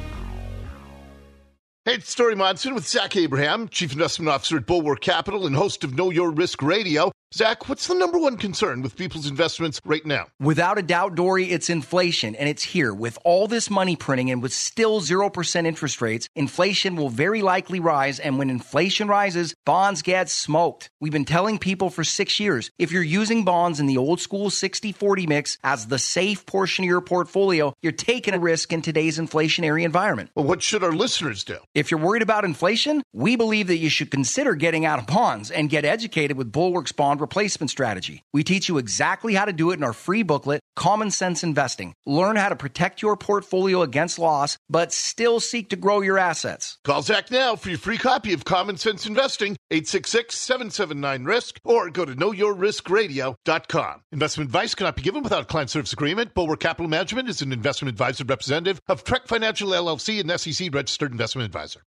Hey, 1.85 1.95
it's 1.95 2.15
Dori 2.15 2.37
Monson 2.37 2.75
with 2.77 2.87
Zach 2.87 3.17
Abraham, 3.17 3.69
Chief 3.69 3.93
Investment 3.93 4.29
Officer 4.29 4.57
at 4.59 4.67
Bulwark 4.67 5.01
Capital 5.01 5.47
and 5.47 5.57
host 5.57 5.83
of 5.83 5.97
Know 5.97 6.11
Your 6.11 6.31
Risk 6.31 6.63
Radio. 6.63 7.11
Zach, 7.35 7.67
what's 7.67 7.87
the 7.87 7.95
number 7.95 8.19
one 8.19 8.37
concern 8.37 8.83
with 8.83 8.95
people's 8.95 9.27
investments 9.27 9.81
right 9.87 10.05
now? 10.05 10.27
Without 10.39 10.77
a 10.77 10.83
doubt, 10.83 11.15
Dori, 11.15 11.47
it's 11.51 11.71
inflation, 11.71 12.35
and 12.37 12.47
it's 12.47 12.63
here. 12.63 12.93
With 12.93 13.19
all 13.25 13.49
this 13.49 13.71
money 13.71 13.97
printing 13.97 14.31
and 14.31 14.43
with 14.43 14.53
still 14.53 15.01
0% 15.01 15.65
interest 15.65 16.03
rates, 16.03 16.29
inflation 16.37 16.95
will 16.95 17.09
very 17.09 17.41
likely 17.41 17.81
rise. 17.81 18.21
And 18.21 18.39
when 18.39 18.51
inflation 18.51 19.09
rises, 19.09 19.55
bonds 19.65 20.03
get 20.03 20.29
smoked. 20.29 20.91
We've 21.01 21.11
been 21.11 21.25
telling 21.25 21.59
people 21.59 21.89
for 21.89 22.05
six 22.05 22.39
years 22.39 22.71
if 22.79 22.93
you're 22.93 23.03
using 23.03 23.47
bonds 23.47 23.81
in 23.81 23.87
the 23.87 23.97
old 23.97 24.21
school 24.21 24.51
60 24.51 24.93
40 24.93 25.27
mix 25.27 25.57
as 25.65 25.87
the 25.87 25.99
safe 25.99 26.45
portion 26.45 26.85
of 26.85 26.89
your 26.89 27.01
portfolio, 27.01 27.73
you're 27.81 27.93
taking 27.93 28.35
a 28.35 28.39
risk 28.39 28.75
in 28.75 28.83
today's 28.83 29.19
inflationary 29.19 29.85
environment. 29.85 30.29
Well, 30.37 30.45
what 30.45 30.63
should 30.63 30.85
our 30.85 30.93
listeners 30.93 31.45
do? 31.45 31.57
If 31.75 31.91
you're 31.91 31.99
worried 31.99 32.21
about 32.21 32.45
inflation, 32.45 33.03
we 33.15 33.37
believe 33.37 33.69
that 33.69 33.79
you 33.79 33.89
should 33.89 34.11
consider 34.11 34.55
getting 34.55 34.85
out 34.85 34.99
of 34.99 35.07
bonds 35.07 35.51
and 35.51 35.71
get 35.71 35.87
educated 35.87 36.37
with 36.37 36.53
Bulwark's 36.53 36.93
bond 36.93 37.22
replacement 37.23 37.71
strategy. 37.71 38.23
We 38.35 38.45
teach 38.45 38.69
you 38.69 38.77
exactly 38.77 39.35
how 39.35 39.47
to 39.47 39.53
do 39.53 39.71
it 39.71 39.79
in 39.79 39.85
our 39.85 39.95
free 39.95 40.23
booklet, 40.23 40.61
Common 40.77 41.11
Sense 41.11 41.43
Investing. 41.43 41.95
Learn 42.05 42.37
how 42.37 42.51
to 42.51 42.57
protect 42.57 43.01
your 43.01 43.17
portfolio 43.17 43.81
against 43.81 44.19
loss, 44.19 44.59
but 44.69 44.93
still 44.93 45.41
seek 45.41 45.71
to 45.71 45.77
grow 45.77 46.03
your 46.03 46.19
assets. 46.19 46.77
Call 46.85 47.01
Zach 47.01 47.31
now 47.31 47.57
for 47.57 47.71
your 47.71 47.79
free 47.79 47.97
copy 47.97 48.35
of 48.35 48.45
Common 48.45 48.77
Sense 48.77 49.07
Investing, 49.07 49.57
866-779-RISK, 49.73 51.61
or 51.65 51.89
go 51.89 52.05
to 52.05 52.15
knowyourriskradio.com. 52.15 54.03
Investment 54.13 54.49
advice 54.49 54.75
cannot 54.75 54.97
be 54.97 55.03
given 55.03 55.23
without 55.23 55.43
a 55.43 55.47
client 55.47 55.71
service 55.71 55.95
agreement. 55.95 56.35
Bulwark 56.35 56.61
Capital 56.61 56.91
Management 56.91 57.29
is 57.29 57.41
an 57.41 57.53
investment 57.53 57.91
advisor 57.91 58.25
representative 58.25 58.81
of 58.89 59.05
Trek 59.05 59.27
Financial 59.27 59.71
LLC 59.71 60.21
and 60.21 60.41
SEC 60.41 60.75
registered 60.75 61.13
investment 61.13 61.47
advisor. 61.47 61.83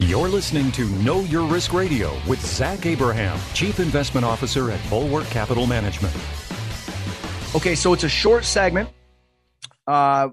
You're 0.00 0.28
listening 0.28 0.70
to 0.72 0.84
Know 1.02 1.20
Your 1.22 1.46
Risk 1.46 1.72
Radio 1.72 2.14
with 2.28 2.44
Zach 2.44 2.84
Abraham, 2.84 3.40
Chief 3.54 3.80
Investment 3.80 4.26
Officer 4.26 4.70
at 4.70 4.78
Bulwark 4.90 5.24
Capital 5.28 5.66
Management. 5.66 6.14
Okay, 7.54 7.74
so 7.74 7.94
it's 7.94 8.04
a 8.04 8.08
short 8.08 8.44
segment. 8.44 8.90
Uh, 9.86 10.28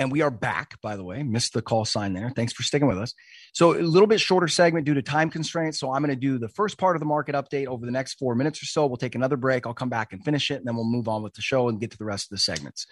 and 0.00 0.10
we 0.10 0.22
are 0.22 0.32
back, 0.32 0.80
by 0.82 0.96
the 0.96 1.04
way. 1.04 1.22
Missed 1.22 1.52
the 1.52 1.62
call 1.62 1.84
sign 1.84 2.12
there. 2.12 2.32
Thanks 2.34 2.52
for 2.52 2.64
sticking 2.64 2.88
with 2.88 2.98
us. 2.98 3.14
So, 3.52 3.78
a 3.78 3.82
little 3.82 4.08
bit 4.08 4.20
shorter 4.20 4.48
segment 4.48 4.84
due 4.84 4.94
to 4.94 5.02
time 5.02 5.30
constraints. 5.30 5.78
So, 5.78 5.92
I'm 5.92 6.02
going 6.02 6.10
to 6.10 6.20
do 6.20 6.38
the 6.38 6.48
first 6.48 6.76
part 6.76 6.96
of 6.96 7.00
the 7.00 7.06
market 7.06 7.36
update 7.36 7.66
over 7.66 7.86
the 7.86 7.92
next 7.92 8.14
four 8.14 8.34
minutes 8.34 8.60
or 8.60 8.66
so. 8.66 8.84
We'll 8.86 8.96
take 8.96 9.14
another 9.14 9.36
break. 9.36 9.64
I'll 9.64 9.74
come 9.74 9.90
back 9.90 10.12
and 10.12 10.24
finish 10.24 10.50
it, 10.50 10.56
and 10.56 10.66
then 10.66 10.74
we'll 10.74 10.90
move 10.90 11.06
on 11.06 11.22
with 11.22 11.34
the 11.34 11.42
show 11.42 11.68
and 11.68 11.80
get 11.80 11.92
to 11.92 11.98
the 11.98 12.04
rest 12.04 12.26
of 12.26 12.30
the 12.30 12.38
segments. 12.38 12.88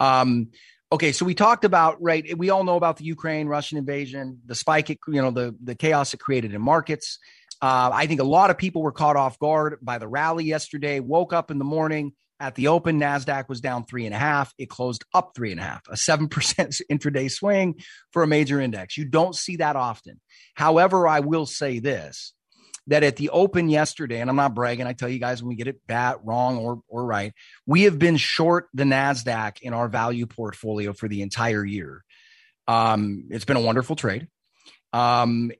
Um, 0.00 0.48
Okay, 0.92 1.12
so 1.12 1.24
we 1.24 1.34
talked 1.34 1.64
about 1.64 2.02
right. 2.02 2.36
We 2.36 2.50
all 2.50 2.64
know 2.64 2.76
about 2.76 2.96
the 2.96 3.04
Ukraine 3.04 3.46
Russian 3.46 3.78
invasion, 3.78 4.40
the 4.44 4.56
spike, 4.56 4.90
it, 4.90 4.98
you 5.06 5.22
know, 5.22 5.30
the 5.30 5.54
the 5.62 5.76
chaos 5.76 6.12
it 6.14 6.18
created 6.18 6.52
in 6.52 6.60
markets. 6.60 7.18
Uh, 7.62 7.90
I 7.92 8.06
think 8.06 8.20
a 8.20 8.24
lot 8.24 8.50
of 8.50 8.58
people 8.58 8.82
were 8.82 8.90
caught 8.90 9.16
off 9.16 9.38
guard 9.38 9.78
by 9.82 9.98
the 9.98 10.08
rally 10.08 10.44
yesterday. 10.44 10.98
Woke 10.98 11.32
up 11.32 11.50
in 11.50 11.58
the 11.58 11.64
morning 11.64 12.12
at 12.40 12.54
the 12.54 12.68
open, 12.68 12.98
Nasdaq 12.98 13.48
was 13.48 13.60
down 13.60 13.84
three 13.84 14.06
and 14.06 14.14
a 14.14 14.18
half. 14.18 14.52
It 14.58 14.70
closed 14.70 15.04
up 15.14 15.32
three 15.36 15.52
and 15.52 15.60
a 15.60 15.62
half, 15.62 15.82
a 15.88 15.96
seven 15.96 16.26
percent 16.30 16.74
intraday 16.90 17.30
swing 17.30 17.76
for 18.12 18.22
a 18.24 18.26
major 18.26 18.60
index. 18.60 18.96
You 18.96 19.04
don't 19.04 19.36
see 19.36 19.56
that 19.56 19.76
often. 19.76 20.20
However, 20.54 21.06
I 21.06 21.20
will 21.20 21.46
say 21.46 21.78
this: 21.78 22.32
that 22.86 23.02
at 23.02 23.16
the 23.16 23.30
open 23.30 23.68
yesterday, 23.68 24.20
and 24.20 24.28
I'm 24.28 24.36
not 24.36 24.54
bragging, 24.54 24.86
I 24.86 24.92
tell 24.92 25.08
you 25.08 25.18
guys 25.18 25.42
when 25.42 25.48
we 25.48 25.56
get 25.56 25.68
it 25.68 25.86
bad, 25.86 26.16
wrong, 26.24 26.58
or 26.58 26.82
or 26.88 27.04
right, 27.04 27.32
we 27.66 27.82
have 27.82 27.98
been 27.98 28.16
short 28.16 28.68
the 28.74 28.84
Nasdaq 28.84 29.60
in 29.60 29.74
our 29.74 29.88
value 29.88 30.26
portfolio 30.26 30.92
for 30.92 31.08
the 31.08 31.22
entire 31.22 31.64
year. 31.64 32.04
Um, 32.66 33.24
it's 33.30 33.44
been 33.44 33.56
a 33.56 33.62
wonderful 33.62 33.96
trade. 33.96 34.28
Um, 34.92 35.52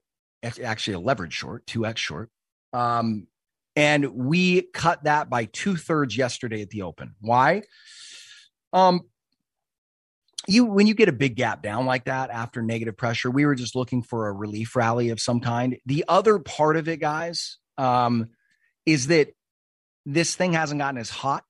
actually 0.42 0.94
a 0.94 1.00
leverage 1.00 1.34
short, 1.34 1.66
two 1.66 1.86
x 1.86 2.00
short. 2.00 2.30
Um, 2.72 3.26
and 3.76 4.14
we 4.14 4.62
cut 4.62 5.04
that 5.04 5.30
by 5.30 5.44
two 5.46 5.76
thirds 5.76 6.16
yesterday 6.16 6.62
at 6.62 6.70
the 6.70 6.82
open. 6.82 7.14
Why? 7.20 7.62
Um, 8.72 9.02
you 10.46 10.64
when 10.64 10.86
you 10.86 10.94
get 10.94 11.08
a 11.08 11.12
big 11.12 11.36
gap 11.36 11.62
down 11.62 11.86
like 11.86 12.04
that 12.04 12.30
after 12.30 12.62
negative 12.62 12.96
pressure, 12.96 13.30
we 13.30 13.46
were 13.46 13.54
just 13.54 13.76
looking 13.76 14.02
for 14.02 14.28
a 14.28 14.32
relief 14.32 14.74
rally 14.74 15.10
of 15.10 15.20
some 15.20 15.40
kind. 15.40 15.76
The 15.86 16.04
other 16.08 16.38
part 16.38 16.76
of 16.76 16.88
it, 16.88 16.98
guys, 16.98 17.58
um, 17.76 18.30
is 18.86 19.08
that 19.08 19.28
this 20.06 20.34
thing 20.34 20.52
hasn't 20.52 20.80
gotten 20.80 20.98
as 20.98 21.10
hot. 21.10 21.44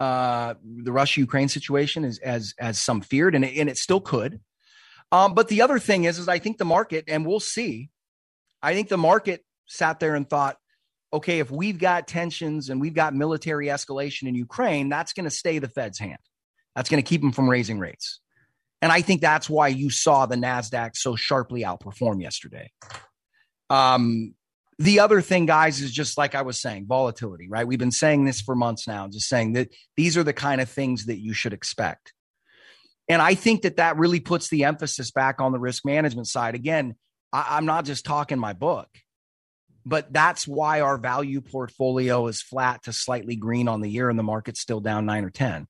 Uh, 0.00 0.54
the 0.64 0.92
Russia 0.92 1.20
Ukraine 1.20 1.48
situation 1.48 2.04
is 2.04 2.18
as 2.18 2.54
as 2.58 2.78
some 2.78 3.00
feared, 3.00 3.34
and 3.34 3.44
it, 3.44 3.56
and 3.58 3.68
it 3.68 3.78
still 3.78 4.00
could. 4.00 4.40
Um, 5.12 5.34
but 5.34 5.48
the 5.48 5.62
other 5.62 5.78
thing 5.78 6.04
is, 6.04 6.18
is 6.18 6.28
I 6.28 6.38
think 6.38 6.58
the 6.58 6.64
market, 6.64 7.04
and 7.08 7.26
we'll 7.26 7.40
see. 7.40 7.90
I 8.62 8.74
think 8.74 8.88
the 8.88 8.96
market 8.96 9.44
sat 9.66 10.00
there 10.00 10.14
and 10.14 10.28
thought, 10.28 10.56
okay, 11.12 11.38
if 11.38 11.50
we've 11.50 11.78
got 11.78 12.08
tensions 12.08 12.70
and 12.70 12.80
we've 12.80 12.94
got 12.94 13.14
military 13.14 13.68
escalation 13.68 14.26
in 14.28 14.34
Ukraine, 14.34 14.88
that's 14.88 15.12
going 15.12 15.24
to 15.24 15.30
stay 15.30 15.58
the 15.58 15.68
Fed's 15.68 15.98
hand. 15.98 16.18
That's 16.74 16.88
going 16.88 17.02
to 17.02 17.08
keep 17.08 17.20
them 17.20 17.32
from 17.32 17.48
raising 17.48 17.78
rates. 17.78 18.20
And 18.82 18.92
I 18.92 19.00
think 19.00 19.20
that's 19.20 19.48
why 19.48 19.68
you 19.68 19.90
saw 19.90 20.26
the 20.26 20.36
NASDAQ 20.36 20.90
so 20.94 21.16
sharply 21.16 21.62
outperform 21.62 22.20
yesterday. 22.20 22.70
Um, 23.70 24.34
the 24.78 25.00
other 25.00 25.22
thing, 25.22 25.46
guys, 25.46 25.80
is 25.80 25.92
just 25.92 26.18
like 26.18 26.34
I 26.34 26.42
was 26.42 26.60
saying, 26.60 26.86
volatility, 26.86 27.48
right? 27.48 27.66
We've 27.66 27.78
been 27.78 27.92
saying 27.92 28.24
this 28.24 28.40
for 28.40 28.54
months 28.54 28.86
now, 28.88 29.08
just 29.08 29.28
saying 29.28 29.54
that 29.54 29.70
these 29.96 30.16
are 30.16 30.24
the 30.24 30.32
kind 30.32 30.60
of 30.60 30.68
things 30.68 31.06
that 31.06 31.18
you 31.18 31.32
should 31.32 31.52
expect. 31.52 32.12
And 33.08 33.22
I 33.22 33.34
think 33.34 33.62
that 33.62 33.76
that 33.76 33.96
really 33.96 34.20
puts 34.20 34.48
the 34.48 34.64
emphasis 34.64 35.10
back 35.10 35.40
on 35.40 35.52
the 35.52 35.58
risk 35.58 35.84
management 35.84 36.26
side. 36.26 36.54
Again, 36.54 36.96
I, 37.32 37.56
am 37.58 37.66
not 37.66 37.84
just 37.84 38.04
talking 38.04 38.38
my 38.38 38.52
book, 38.52 38.88
but 39.86 40.12
that's 40.12 40.46
why 40.48 40.80
our 40.80 40.98
value 40.98 41.40
portfolio 41.40 42.26
is 42.26 42.42
flat 42.42 42.82
to 42.84 42.92
slightly 42.92 43.36
green 43.36 43.68
on 43.68 43.80
the 43.80 43.90
year 43.90 44.10
and 44.10 44.18
the 44.18 44.22
market's 44.22 44.60
still 44.60 44.80
down 44.80 45.06
nine 45.06 45.24
or 45.24 45.30
10 45.30 45.66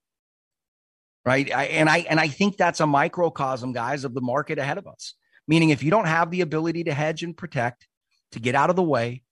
right? 1.24 1.52
I, 1.52 1.64
and 1.64 1.88
I 1.88 1.98
and 1.98 2.20
I 2.20 2.28
think 2.28 2.56
that's 2.56 2.80
a 2.80 2.86
microcosm, 2.86 3.72
guys, 3.72 4.04
of 4.04 4.14
the 4.14 4.20
market 4.20 4.58
ahead 4.58 4.78
of 4.78 4.86
us. 4.86 5.14
Meaning, 5.46 5.70
if 5.70 5.82
you 5.82 5.90
don't 5.90 6.06
have 6.06 6.30
the 6.30 6.40
ability 6.40 6.84
to 6.84 6.94
hedge 6.94 7.22
and 7.22 7.36
protect, 7.36 7.86
to 8.32 8.40
get 8.40 8.54
out 8.54 8.70
of 8.70 8.76
the 8.76 8.82
way, 8.82 9.22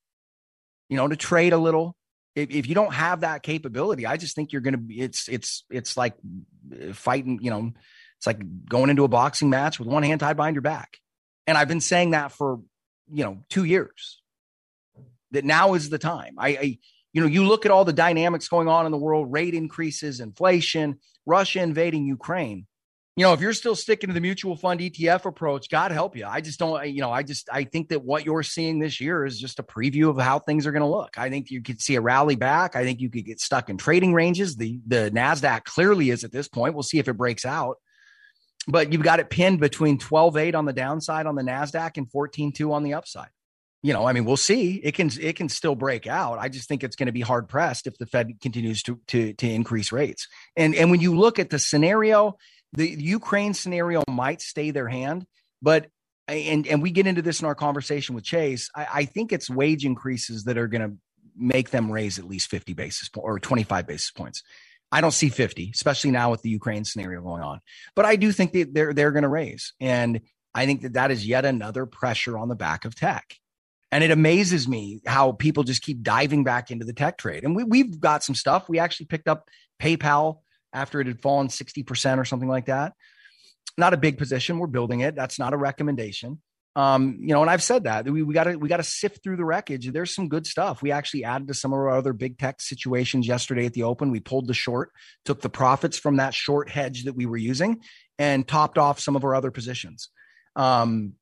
you 0.89 0.97
know, 0.97 1.09
to 1.09 1.17
trade 1.17 1.53
a 1.53 1.59
little, 1.59 1.97
if, 2.35 2.51
if 2.51 2.67
you 2.69 2.75
don't 2.75 2.93
have 2.93 3.21
that 3.21 3.43
capability, 3.43 4.07
I 4.07 4.17
just 4.17 4.35
think 4.35 4.53
you're 4.53 4.63
going 4.63 4.73
to 4.73 4.79
be. 4.79 5.01
It's 5.01 5.29
it's 5.29 5.65
it's 5.71 5.97
like 5.97 6.15
uh, 6.73 6.93
fighting. 6.93 7.39
You 7.43 7.51
know, 7.51 7.73
it's 8.19 8.27
like 8.27 8.41
going 8.67 8.91
into 8.91 9.05
a 9.05 9.09
boxing 9.09 9.51
match 9.51 9.79
with 9.79 9.89
one 9.89 10.03
hand 10.03 10.21
tied 10.21 10.37
behind 10.37 10.55
your 10.55 10.63
back. 10.63 10.99
And 11.47 11.59
I've 11.59 11.69
been 11.69 11.81
saying 11.81 12.11
that 12.11 12.33
for 12.33 12.61
you 13.13 13.25
know 13.25 13.43
two 13.49 13.65
years. 13.65 14.21
That 15.33 15.47
now 15.47 15.73
is 15.73 15.89
the 15.89 15.99
time. 15.99 16.35
I, 16.37 16.49
I 16.49 16.79
you 17.13 17.21
know, 17.21 17.27
you 17.27 17.45
look 17.47 17.67
at 17.67 17.73
all 17.73 17.85
the 17.85 17.93
dynamics 17.93 18.49
going 18.49 18.69
on 18.69 18.87
in 18.87 18.93
the 18.93 18.99
world, 18.99 19.33
rate 19.33 19.55
increases, 19.55 20.21
inflation, 20.21 20.99
Russia 21.27 21.63
invading 21.63 22.07
Ukraine. 22.07 22.67
You 23.17 23.27
know, 23.27 23.35
if 23.35 23.43
you're 23.43 23.53
still 23.53 23.77
sticking 23.77 24.09
to 24.09 24.15
the 24.15 24.23
mutual 24.23 24.57
fund 24.57 24.81
ETF 24.81 25.27
approach, 25.27 25.69
God 25.69 25.93
help 25.93 26.17
you. 26.17 26.25
I 26.25 26.41
just 26.41 26.59
don't, 26.59 26.89
you 26.89 27.03
know, 27.03 27.11
I 27.11 27.23
just, 27.23 27.51
I 27.53 27.65
think 27.65 27.91
that 27.91 28.03
what 28.03 28.25
you're 28.25 28.43
seeing 28.43 28.79
this 28.79 29.03
year 29.03 29.27
is 29.27 29.39
just 29.39 29.59
a 29.59 29.63
preview 29.63 30.09
of 30.09 30.19
how 30.19 30.39
things 30.39 30.67
are 30.67 30.73
going 30.73 30.81
to 30.83 30.89
look. 30.89 31.19
I 31.19 31.29
think 31.29 31.51
you 31.51 31.61
could 31.61 31.83
see 31.83 31.97
a 31.97 32.01
rally 32.01 32.37
back. 32.37 32.75
I 32.75 32.85
think 32.85 33.01
you 33.01 33.11
could 33.11 33.27
get 33.27 33.39
stuck 33.39 33.69
in 33.69 33.77
trading 33.77 34.15
ranges. 34.15 34.57
The, 34.57 34.81
the 34.87 35.11
NASDAQ 35.15 35.65
clearly 35.65 36.09
is 36.09 36.25
at 36.25 36.33
this 36.33 36.49
point. 36.49 36.73
We'll 36.73 36.83
see 36.85 36.99
if 36.99 37.09
it 37.09 37.19
breaks 37.19 37.45
out. 37.45 37.77
But 38.67 38.93
you've 38.93 39.03
got 39.03 39.21
it 39.21 39.29
pinned 39.29 39.61
between 39.61 39.99
12.8 39.99 40.55
on 40.55 40.65
the 40.65 40.73
downside 40.73 41.27
on 41.27 41.35
the 41.35 41.43
NASDAQ 41.43 41.99
and 41.99 42.11
14.2 42.11 42.73
on 42.73 42.83
the 42.83 42.95
upside 42.95 43.29
you 43.83 43.93
know, 43.93 44.07
I 44.07 44.13
mean, 44.13 44.25
we'll 44.25 44.37
see. 44.37 44.81
It 44.83 44.93
can 44.95 45.11
it 45.21 45.37
can 45.37 45.49
still 45.49 45.75
break 45.75 46.07
out. 46.07 46.39
I 46.39 46.49
just 46.49 46.69
think 46.69 46.85
it's 46.85 46.97
going 46.97 47.07
to 47.07 47.13
be 47.13 47.21
hard 47.21 47.49
pressed 47.49 47.87
if 47.87 47.99
the 47.99 48.07
Fed 48.07 48.41
continues 48.41 48.83
to 48.85 49.01
to 49.09 49.33
to 49.35 49.49
increase 49.49 49.91
rates. 49.91 50.29
And 50.57 50.75
and 50.75 50.91
when 50.91 51.01
you 51.01 51.17
look 51.17 51.39
at 51.39 51.51
the 51.51 51.59
scenario, 51.59 52.39
the 52.73 52.89
Ukraine 52.89 53.55
scenario 53.55 54.05
might 54.09 54.41
stay 54.41 54.71
their 54.71 54.89
hand, 54.89 55.27
but 55.61 55.89
and 56.29 56.67
and 56.67 56.81
we 56.81 56.93
get 56.93 57.09
into 57.09 57.23
this 57.23 57.41
in 57.41 57.47
our 57.47 57.57
conversation 57.57 58.15
with 58.15 58.25
Chase. 58.25 58.71
I, 58.75 58.87
I 58.95 59.05
think 59.05 59.33
it's 59.33 59.51
wage 59.51 59.85
increases 59.85 60.45
that 60.45 60.57
are 60.57 60.69
going 60.69 60.89
to 60.89 60.97
make 61.37 61.71
them 61.71 61.91
raise 61.91 62.21
at 62.21 62.25
least 62.27 62.51
fifty 62.51 62.75
basis 62.75 63.11
or 63.17 63.41
twenty 63.41 63.65
five 63.65 63.89
basis 63.89 64.13
points. 64.13 64.45
I 64.95 65.01
don't 65.01 65.13
see 65.13 65.31
50, 65.31 65.71
especially 65.75 66.11
now 66.11 66.31
with 66.31 66.43
the 66.43 66.51
Ukraine 66.51 66.85
scenario 66.85 67.23
going 67.23 67.43
on. 67.43 67.61
But 67.97 68.05
I 68.05 68.17
do 68.17 68.31
think 68.31 68.53
that 68.53 68.75
they're 68.75 68.93
they're 68.93 69.11
going 69.11 69.23
to 69.23 69.29
raise, 69.29 69.73
and 69.81 70.21
I 70.55 70.67
think 70.67 70.83
that 70.83 70.93
that 70.93 71.11
is 71.11 71.27
yet 71.27 71.45
another 71.47 71.87
pressure 71.87 72.39
on 72.39 72.49
the 72.49 72.55
back 72.55 72.85
of 72.85 72.95
tech. 72.95 73.39
And 73.93 74.03
it 74.03 74.11
amazes 74.11 74.67
me 74.67 75.01
how 75.07 75.33
people 75.33 75.65
just 75.65 75.83
keep 75.83 76.03
diving 76.03 76.45
back 76.45 76.71
into 76.71 76.87
the 76.87 76.95
tech 76.95 77.19
trade. 77.19 77.45
And 77.45 77.55
we, 77.55 77.63
we've 77.63 78.01
got 78.01 78.25
some 78.25 78.35
stuff. 78.35 78.67
We 78.67 78.79
actually 78.79 79.07
picked 79.07 79.29
up 79.29 79.51
PayPal 79.81 80.39
after 80.73 81.01
it 81.03 81.07
had 81.07 81.21
fallen 81.21 81.49
60% 81.49 82.19
or 82.19 82.25
something 82.25 82.49
like 82.49 82.67
that. 82.67 82.95
Not 83.77 83.93
a 83.93 83.99
big 83.99 84.17
position. 84.17 84.59
We're 84.59 84.67
building 84.67 85.01
it. 85.01 85.15
That's 85.15 85.39
not 85.39 85.53
a 85.53 85.59
recommendation. 85.59 86.41
Um, 86.75 87.19
you 87.21 87.35
know, 87.35 87.43
and 87.43 87.51
I've 87.51 87.63
said 87.63 87.85
that 87.85 88.09
we, 88.09 88.25
gotta, 88.33 88.59
we 88.59 88.71
gotta 88.71 88.83
sift 88.83 89.23
through 89.23 89.37
the 89.37 89.45
wreckage. 89.45 89.87
There's 89.93 90.15
some 90.15 90.29
good 90.29 90.47
stuff. 90.47 90.81
We 90.81 90.91
actually 90.91 91.25
added 91.25 91.49
to 91.49 91.55
some 91.55 91.75
of 91.75 91.79
our 91.79 91.91
other 91.91 92.15
big 92.15 92.39
tech 92.39 92.63
situations 92.63 93.27
yesterday 93.27 93.67
at 93.67 93.75
the 93.75 93.83
open. 93.83 94.11
We 94.11 94.21
pulled 94.21 94.47
the 94.47 94.55
short, 94.55 94.91
took 95.27 95.43
the 95.43 95.51
profits 95.51 95.99
from 95.99 96.17
that 96.17 96.33
short 96.33 96.71
hedge 96.71 97.05
that 97.05 97.15
we 97.15 97.27
were 97.27 97.37
using 97.37 97.83
and 98.19 98.49
topped 98.49 98.79
off 98.79 99.01
some 99.01 99.17
of 99.17 99.25
our 99.25 99.35
other 99.35 99.51
positions. 99.51 100.09
Um, 100.57 101.13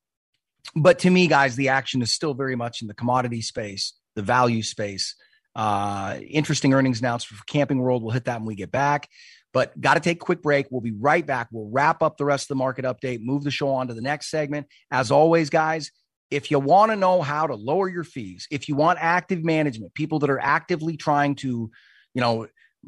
but 0.74 1.00
to 1.00 1.10
me, 1.10 1.26
guys, 1.26 1.56
the 1.56 1.68
action 1.68 2.02
is 2.02 2.12
still 2.12 2.34
very 2.34 2.56
much 2.56 2.82
in 2.82 2.88
the 2.88 2.94
commodity 2.94 3.42
space, 3.42 3.94
the 4.14 4.22
value 4.22 4.62
space. 4.62 5.14
Uh, 5.56 6.18
interesting 6.28 6.72
earnings 6.74 7.00
announcement 7.00 7.38
for 7.38 7.44
Camping 7.46 7.78
World. 7.78 8.02
We'll 8.02 8.12
hit 8.12 8.26
that 8.26 8.38
when 8.38 8.46
we 8.46 8.54
get 8.54 8.70
back. 8.70 9.08
But 9.52 9.78
got 9.80 9.94
to 9.94 10.00
take 10.00 10.18
a 10.18 10.24
quick 10.24 10.42
break. 10.42 10.68
We'll 10.70 10.80
be 10.80 10.92
right 10.92 11.26
back. 11.26 11.48
We'll 11.50 11.68
wrap 11.70 12.02
up 12.02 12.16
the 12.16 12.24
rest 12.24 12.44
of 12.44 12.48
the 12.48 12.54
market 12.56 12.84
update, 12.84 13.20
move 13.20 13.42
the 13.42 13.50
show 13.50 13.70
on 13.70 13.88
to 13.88 13.94
the 13.94 14.00
next 14.00 14.30
segment. 14.30 14.68
As 14.92 15.10
always, 15.10 15.50
guys, 15.50 15.90
if 16.30 16.52
you 16.52 16.60
want 16.60 16.92
to 16.92 16.96
know 16.96 17.20
how 17.20 17.48
to 17.48 17.56
lower 17.56 17.88
your 17.88 18.04
fees, 18.04 18.46
if 18.52 18.68
you 18.68 18.76
want 18.76 19.00
active 19.00 19.42
management, 19.42 19.92
people 19.94 20.20
that 20.20 20.30
are 20.30 20.38
actively 20.38 20.96
trying 20.96 21.34
to, 21.36 21.70
you 22.14 22.20
know, 22.20 22.46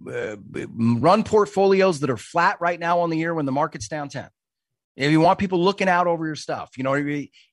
uh, 0.08 0.36
run 0.46 1.24
portfolios 1.24 2.00
that 2.00 2.10
are 2.10 2.16
flat 2.16 2.58
right 2.60 2.78
now 2.78 3.00
on 3.00 3.10
the 3.10 3.18
year 3.18 3.34
when 3.34 3.44
the 3.44 3.52
market's 3.52 3.88
down 3.88 4.08
10 4.08 4.28
if 4.96 5.10
you 5.10 5.20
want 5.20 5.38
people 5.38 5.62
looking 5.62 5.88
out 5.88 6.06
over 6.06 6.26
your 6.26 6.34
stuff, 6.36 6.70
you 6.76 6.84
know, 6.84 6.94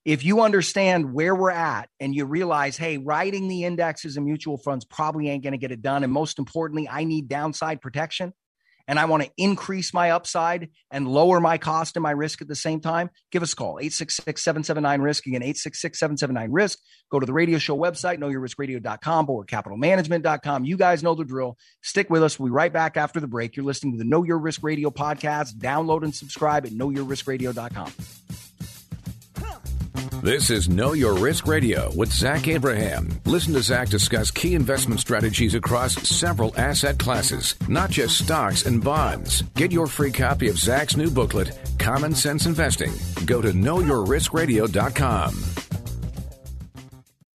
if 0.05 0.25
you 0.25 0.41
understand 0.41 1.13
where 1.13 1.33
we're 1.33 1.51
at 1.51 1.89
and 1.99 2.13
you 2.13 2.25
realize, 2.25 2.75
hey, 2.75 2.97
writing 2.97 3.47
the 3.47 3.63
indexes 3.63 4.17
and 4.17 4.25
mutual 4.25 4.57
funds 4.57 4.83
probably 4.83 5.29
ain't 5.29 5.43
going 5.43 5.53
to 5.53 5.57
get 5.57 5.71
it 5.71 5.81
done. 5.81 6.03
And 6.03 6.11
most 6.11 6.37
importantly, 6.37 6.89
I 6.89 7.05
need 7.05 7.29
downside 7.29 7.79
protection 7.81 8.33
and 8.89 8.99
I 8.99 9.05
want 9.05 9.21
to 9.21 9.29
increase 9.37 9.93
my 9.93 10.09
upside 10.09 10.69
and 10.89 11.07
lower 11.07 11.39
my 11.39 11.59
cost 11.59 11.95
and 11.95 12.01
my 12.01 12.09
risk 12.09 12.41
at 12.41 12.47
the 12.47 12.55
same 12.55 12.81
time, 12.81 13.11
give 13.31 13.43
us 13.43 13.53
a 13.53 13.55
call 13.55 13.77
866 13.79 14.43
779 14.43 15.01
risk. 15.01 15.27
Again, 15.27 15.43
866 15.43 15.99
779 15.99 16.51
risk. 16.51 16.79
Go 17.11 17.19
to 17.19 17.25
the 17.25 17.31
radio 17.31 17.59
show 17.59 17.77
website, 17.77 18.17
knowyourriskradio.com 18.17 19.29
or 19.29 19.45
capitalmanagement.com. 19.45 20.65
You 20.65 20.75
guys 20.75 21.03
know 21.03 21.13
the 21.13 21.23
drill. 21.23 21.55
Stick 21.83 22.09
with 22.09 22.23
us. 22.23 22.39
We'll 22.39 22.47
be 22.47 22.53
right 22.53 22.73
back 22.73 22.97
after 22.97 23.19
the 23.19 23.27
break. 23.27 23.55
You're 23.55 23.65
listening 23.65 23.93
to 23.93 23.99
the 23.99 24.09
Know 24.09 24.23
Your 24.23 24.39
Risk 24.39 24.63
Radio 24.63 24.89
podcast. 24.89 25.53
Download 25.59 26.03
and 26.03 26.15
subscribe 26.15 26.65
at 26.65 26.71
knowyourriskradio.com. 26.71 27.93
This 30.21 30.49
is 30.49 30.67
Know 30.67 30.91
Your 30.93 31.13
Risk 31.13 31.47
Radio 31.47 31.91
with 31.95 32.11
Zach 32.11 32.49
Abraham. 32.49 33.07
Listen 33.25 33.53
to 33.53 33.61
Zach 33.61 33.87
discuss 33.87 34.31
key 34.31 34.53
investment 34.53 34.99
strategies 34.99 35.55
across 35.55 35.93
several 36.07 36.53
asset 36.57 36.99
classes, 36.99 37.55
not 37.69 37.89
just 37.89 38.17
stocks 38.25 38.65
and 38.65 38.83
bonds. 38.83 39.41
Get 39.55 39.71
your 39.71 39.87
free 39.87 40.11
copy 40.11 40.49
of 40.49 40.57
Zach's 40.57 40.97
new 40.97 41.09
booklet, 41.09 41.57
Common 41.77 42.13
Sense 42.13 42.45
Investing. 42.45 42.91
Go 43.25 43.41
to 43.41 43.53
knowyourriskradio.com. 43.53 45.35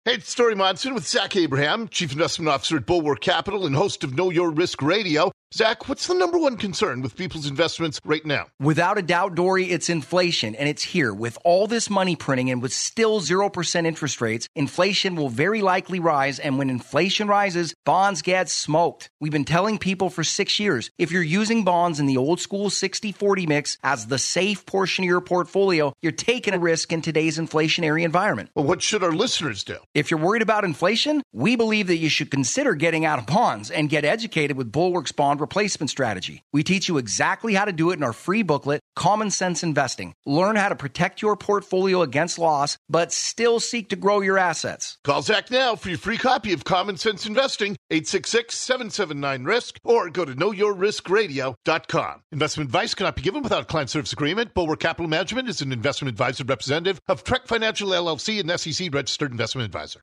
Hey, 0.04 0.14
it's 0.16 0.34
Dori 0.34 0.54
Monson 0.54 0.92
with 0.92 1.06
Zach 1.08 1.34
Abraham, 1.36 1.88
Chief 1.88 2.12
Investment 2.12 2.50
Officer 2.50 2.76
at 2.76 2.84
Bulwark 2.84 3.20
Capital 3.22 3.64
and 3.64 3.74
host 3.74 4.04
of 4.04 4.14
Know 4.14 4.28
Your 4.28 4.50
Risk 4.50 4.82
Radio. 4.82 5.32
Zach, 5.56 5.88
what's 5.88 6.08
the 6.08 6.14
number 6.14 6.36
one 6.36 6.56
concern 6.56 7.00
with 7.00 7.14
people's 7.14 7.46
investments 7.46 8.00
right 8.04 8.26
now? 8.26 8.46
Without 8.58 8.98
a 8.98 9.02
doubt, 9.02 9.36
Dori, 9.36 9.66
it's 9.66 9.88
inflation, 9.88 10.56
and 10.56 10.68
it's 10.68 10.82
here. 10.82 11.14
With 11.14 11.38
all 11.44 11.68
this 11.68 11.88
money 11.88 12.16
printing 12.16 12.50
and 12.50 12.60
with 12.60 12.72
still 12.72 13.20
0% 13.20 13.86
interest 13.86 14.20
rates, 14.20 14.48
inflation 14.56 15.14
will 15.14 15.28
very 15.28 15.62
likely 15.62 16.00
rise. 16.00 16.40
And 16.40 16.58
when 16.58 16.70
inflation 16.70 17.28
rises, 17.28 17.72
bonds 17.84 18.20
get 18.20 18.50
smoked. 18.50 19.10
We've 19.20 19.30
been 19.30 19.44
telling 19.44 19.78
people 19.78 20.10
for 20.10 20.24
six 20.24 20.58
years 20.58 20.90
if 20.98 21.12
you're 21.12 21.22
using 21.22 21.62
bonds 21.62 22.00
in 22.00 22.06
the 22.06 22.16
old 22.16 22.40
school 22.40 22.68
60 22.68 23.12
40 23.12 23.46
mix 23.46 23.78
as 23.84 24.08
the 24.08 24.18
safe 24.18 24.66
portion 24.66 25.04
of 25.04 25.08
your 25.08 25.20
portfolio, 25.20 25.92
you're 26.02 26.10
taking 26.10 26.54
a 26.54 26.58
risk 26.58 26.92
in 26.92 27.00
today's 27.00 27.38
inflationary 27.38 28.04
environment. 28.04 28.50
Well, 28.56 28.64
what 28.64 28.82
should 28.82 29.04
our 29.04 29.12
listeners 29.12 29.62
do? 29.62 29.78
If 29.94 30.10
you're 30.10 30.18
worried 30.18 30.42
about 30.42 30.64
inflation, 30.64 31.22
we 31.32 31.54
believe 31.54 31.86
that 31.86 31.98
you 31.98 32.08
should 32.08 32.32
consider 32.32 32.74
getting 32.74 33.04
out 33.04 33.20
of 33.20 33.26
bonds 33.26 33.70
and 33.70 33.88
get 33.88 34.04
educated 34.04 34.56
with 34.56 34.72
Bulwark's 34.72 35.12
Bond 35.12 35.43
replacement 35.44 35.90
strategy. 35.90 36.42
We 36.54 36.62
teach 36.62 36.88
you 36.88 36.96
exactly 36.96 37.52
how 37.52 37.66
to 37.66 37.72
do 37.72 37.90
it 37.90 37.98
in 37.98 38.02
our 38.02 38.14
free 38.14 38.42
booklet, 38.42 38.80
Common 38.96 39.30
Sense 39.30 39.62
Investing. 39.62 40.14
Learn 40.24 40.56
how 40.56 40.70
to 40.70 40.74
protect 40.74 41.20
your 41.20 41.36
portfolio 41.36 42.00
against 42.00 42.38
loss, 42.38 42.78
but 42.88 43.12
still 43.12 43.60
seek 43.60 43.90
to 43.90 43.96
grow 43.96 44.22
your 44.22 44.38
assets. 44.38 44.96
Call 45.04 45.20
Zach 45.20 45.50
now 45.50 45.76
for 45.76 45.90
your 45.90 45.98
free 45.98 46.16
copy 46.16 46.54
of 46.54 46.64
Common 46.64 46.96
Sense 46.96 47.26
Investing, 47.26 47.76
866-779-RISK, 47.92 49.80
or 49.84 50.08
go 50.08 50.24
to 50.24 50.32
knowyourriskradio.com. 50.32 52.22
Investment 52.32 52.68
advice 52.68 52.94
cannot 52.94 53.16
be 53.16 53.22
given 53.22 53.42
without 53.42 53.62
a 53.62 53.66
client 53.66 53.90
service 53.90 54.14
agreement. 54.14 54.54
Bulwark 54.54 54.80
Capital 54.80 55.08
Management 55.08 55.50
is 55.50 55.60
an 55.60 55.72
investment 55.72 56.08
advisor 56.10 56.44
representative 56.44 57.02
of 57.06 57.22
Trek 57.22 57.46
Financial 57.46 57.90
LLC 57.90 58.40
and 58.40 58.58
SEC 58.58 58.94
registered 58.94 59.30
investment 59.30 59.66
advisor. 59.66 60.00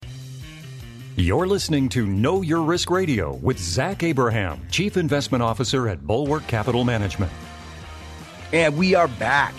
You're 1.17 1.45
listening 1.45 1.89
to 1.89 2.07
Know 2.07 2.41
Your 2.41 2.61
Risk 2.61 2.89
Radio 2.89 3.35
with 3.35 3.59
Zach 3.59 4.01
Abraham, 4.01 4.65
Chief 4.71 4.95
Investment 4.95 5.43
Officer 5.43 5.89
at 5.89 6.07
Bulwark 6.07 6.47
Capital 6.47 6.85
Management. 6.85 7.29
And 8.53 8.77
we 8.77 8.95
are 8.95 9.09
back. 9.09 9.53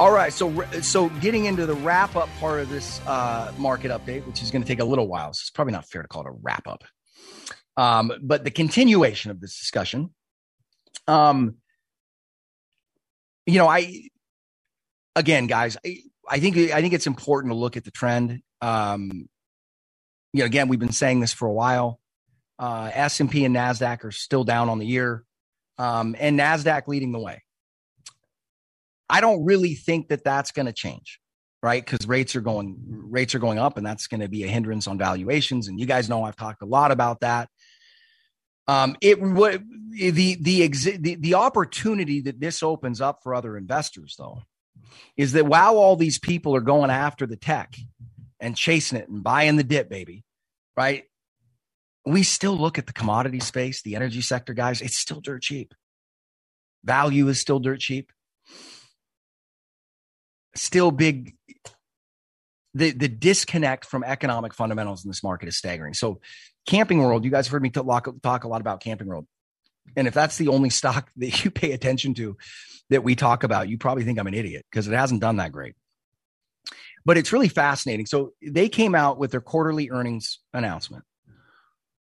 All 0.00 0.10
right, 0.10 0.32
so 0.32 0.64
so 0.80 1.10
getting 1.20 1.44
into 1.44 1.64
the 1.66 1.76
wrap 1.76 2.16
up 2.16 2.28
part 2.40 2.58
of 2.58 2.70
this 2.70 3.00
uh, 3.06 3.52
market 3.56 3.92
update, 3.92 4.26
which 4.26 4.42
is 4.42 4.50
going 4.50 4.62
to 4.62 4.68
take 4.68 4.80
a 4.80 4.84
little 4.84 5.06
while, 5.06 5.32
so 5.32 5.42
it's 5.44 5.50
probably 5.50 5.72
not 5.72 5.86
fair 5.86 6.02
to 6.02 6.08
call 6.08 6.22
it 6.22 6.28
a 6.28 6.34
wrap 6.42 6.66
up. 6.66 6.82
Um, 7.76 8.10
but 8.20 8.42
the 8.42 8.50
continuation 8.50 9.30
of 9.30 9.40
this 9.40 9.56
discussion, 9.56 10.10
um, 11.06 11.58
you 13.46 13.58
know, 13.58 13.68
I 13.68 14.08
again, 15.14 15.46
guys, 15.46 15.76
I, 15.86 15.98
I 16.28 16.40
think 16.40 16.56
I 16.56 16.80
think 16.80 16.94
it's 16.94 17.06
important 17.06 17.52
to 17.52 17.56
look 17.56 17.76
at 17.76 17.84
the 17.84 17.92
trend. 17.92 18.42
Um, 18.60 19.28
you 20.34 20.40
know, 20.40 20.46
again, 20.46 20.66
we've 20.66 20.80
been 20.80 20.92
saying 20.92 21.20
this 21.20 21.32
for 21.32 21.46
a 21.46 21.52
while. 21.52 22.00
Uh, 22.58 22.90
S&P 22.92 23.44
and 23.44 23.54
NASDAQ 23.54 24.04
are 24.04 24.10
still 24.10 24.42
down 24.42 24.68
on 24.68 24.80
the 24.80 24.86
year, 24.86 25.24
um, 25.78 26.16
and 26.18 26.38
NASDAQ 26.38 26.88
leading 26.88 27.12
the 27.12 27.20
way. 27.20 27.42
I 29.08 29.20
don't 29.20 29.44
really 29.44 29.74
think 29.74 30.08
that 30.08 30.24
that's 30.24 30.50
going 30.50 30.66
to 30.66 30.72
change, 30.72 31.20
right? 31.62 31.84
Because 31.84 32.08
rates 32.08 32.34
are 32.34 32.40
going 32.40 32.76
rates 32.80 33.34
are 33.36 33.38
going 33.38 33.58
up, 33.58 33.76
and 33.76 33.86
that's 33.86 34.08
going 34.08 34.20
to 34.20 34.28
be 34.28 34.42
a 34.42 34.48
hindrance 34.48 34.88
on 34.88 34.98
valuations. 34.98 35.68
And 35.68 35.78
you 35.78 35.86
guys 35.86 36.08
know 36.08 36.24
I've 36.24 36.36
talked 36.36 36.62
a 36.62 36.66
lot 36.66 36.90
about 36.90 37.20
that. 37.20 37.48
Um, 38.66 38.96
it 39.00 39.20
the 39.20 40.36
the, 40.40 40.96
the 40.98 41.14
the 41.16 41.34
opportunity 41.34 42.22
that 42.22 42.40
this 42.40 42.62
opens 42.62 43.00
up 43.00 43.20
for 43.22 43.36
other 43.36 43.56
investors, 43.56 44.16
though, 44.18 44.42
is 45.16 45.32
that 45.32 45.46
while 45.46 45.76
all 45.76 45.94
these 45.94 46.18
people 46.18 46.56
are 46.56 46.60
going 46.60 46.90
after 46.90 47.24
the 47.24 47.36
tech 47.36 47.76
and 48.40 48.56
chasing 48.56 48.98
it 48.98 49.08
and 49.08 49.22
buying 49.22 49.56
the 49.56 49.64
dip, 49.64 49.88
baby, 49.88 50.24
right? 50.76 51.04
We 52.06 52.22
still 52.22 52.56
look 52.56 52.78
at 52.78 52.86
the 52.86 52.92
commodity 52.92 53.40
space, 53.40 53.82
the 53.82 53.96
energy 53.96 54.20
sector, 54.20 54.52
guys, 54.52 54.80
it's 54.80 54.98
still 54.98 55.20
dirt 55.20 55.42
cheap. 55.42 55.74
Value 56.84 57.28
is 57.28 57.40
still 57.40 57.60
dirt 57.60 57.80
cheap. 57.80 58.12
Still 60.54 60.90
big. 60.90 61.34
The, 62.74 62.90
the 62.90 63.08
disconnect 63.08 63.86
from 63.86 64.04
economic 64.04 64.52
fundamentals 64.52 65.04
in 65.04 65.10
this 65.10 65.22
market 65.22 65.48
is 65.48 65.56
staggering. 65.56 65.94
So, 65.94 66.20
Camping 66.66 67.02
World, 67.02 67.24
you 67.24 67.30
guys 67.30 67.46
have 67.46 67.52
heard 67.52 67.62
me 67.62 67.70
talk, 67.70 68.08
talk 68.22 68.44
a 68.44 68.48
lot 68.48 68.60
about 68.60 68.80
Camping 68.80 69.06
World. 69.06 69.26
And 69.96 70.08
if 70.08 70.14
that's 70.14 70.38
the 70.38 70.48
only 70.48 70.70
stock 70.70 71.10
that 71.16 71.44
you 71.44 71.50
pay 71.50 71.72
attention 71.72 72.14
to 72.14 72.36
that 72.90 73.04
we 73.04 73.14
talk 73.14 73.44
about, 73.44 73.68
you 73.68 73.78
probably 73.78 74.04
think 74.04 74.18
I'm 74.18 74.26
an 74.26 74.34
idiot 74.34 74.66
because 74.70 74.88
it 74.88 74.94
hasn't 74.94 75.20
done 75.20 75.36
that 75.36 75.52
great 75.52 75.74
but 77.04 77.16
it's 77.16 77.32
really 77.32 77.48
fascinating. 77.48 78.06
So 78.06 78.32
they 78.42 78.68
came 78.68 78.94
out 78.94 79.18
with 79.18 79.30
their 79.30 79.40
quarterly 79.40 79.90
earnings 79.90 80.38
announcement. 80.52 81.04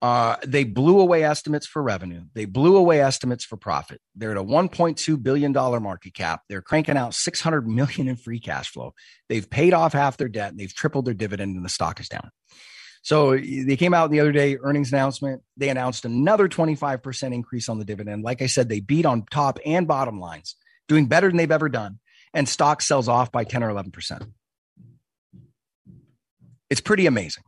Uh, 0.05 0.37
they 0.47 0.65
blew 0.65 1.01
away 1.01 1.25
estimates 1.25 1.67
for 1.67 1.83
revenue. 1.83 2.21
They 2.35 2.45
blew 2.45 2.77
away 2.77 3.01
estimates 3.01 3.43
for 3.43 3.57
profit. 3.57 4.03
They're 4.15 4.33
at 4.33 4.37
a 4.37 4.45
1.2 4.45 5.23
billion 5.23 5.53
dollar 5.53 5.81
market 5.81 6.13
cap. 6.13 6.43
They're 6.47 6.61
cranking 6.61 6.99
out 6.99 7.15
600 7.15 7.67
million 7.67 8.09
in 8.09 8.17
free 8.17 8.39
cash 8.39 8.71
flow. 8.71 8.93
They've 9.31 9.49
paid 9.49 9.73
off 9.73 9.95
half 9.95 10.19
their 10.19 10.29
debt. 10.29 10.51
And 10.51 10.61
they've 10.61 10.75
tripled 10.75 11.07
their 11.07 11.15
dividend, 11.15 11.57
and 11.57 11.65
the 11.65 11.71
stock 11.71 12.01
is 12.01 12.11
down. 12.11 12.31
So 13.01 13.37
they 13.37 13.77
came 13.77 13.95
out 13.95 14.11
the 14.11 14.21
other 14.21 14.33
day 14.33 14.59
earnings 14.63 14.93
announcement. 14.93 15.41
They 15.57 15.71
announced 15.71 16.05
another 16.05 16.49
25% 16.51 17.35
increase 17.35 17.71
on 17.71 17.79
the 17.79 17.85
dividend. 17.87 18.25
Like 18.25 18.43
I 18.43 18.47
said, 18.47 18.69
they 18.69 18.81
beat 18.81 19.07
on 19.07 19.25
top 19.31 19.59
and 19.65 19.89
bottom 19.89 20.21
lines, 20.21 20.57
doing 20.87 21.07
better 21.07 21.29
than 21.29 21.39
they've 21.39 21.51
ever 21.51 21.71
done. 21.71 21.99
And 22.35 22.47
stock 22.47 22.83
sells 22.83 23.09
off 23.09 23.33
by 23.33 23.45
10 23.45 23.63
or 23.63 23.71
11%. 23.71 24.27
It's 26.75 26.81
pretty 26.81 27.07
amazing, 27.07 27.45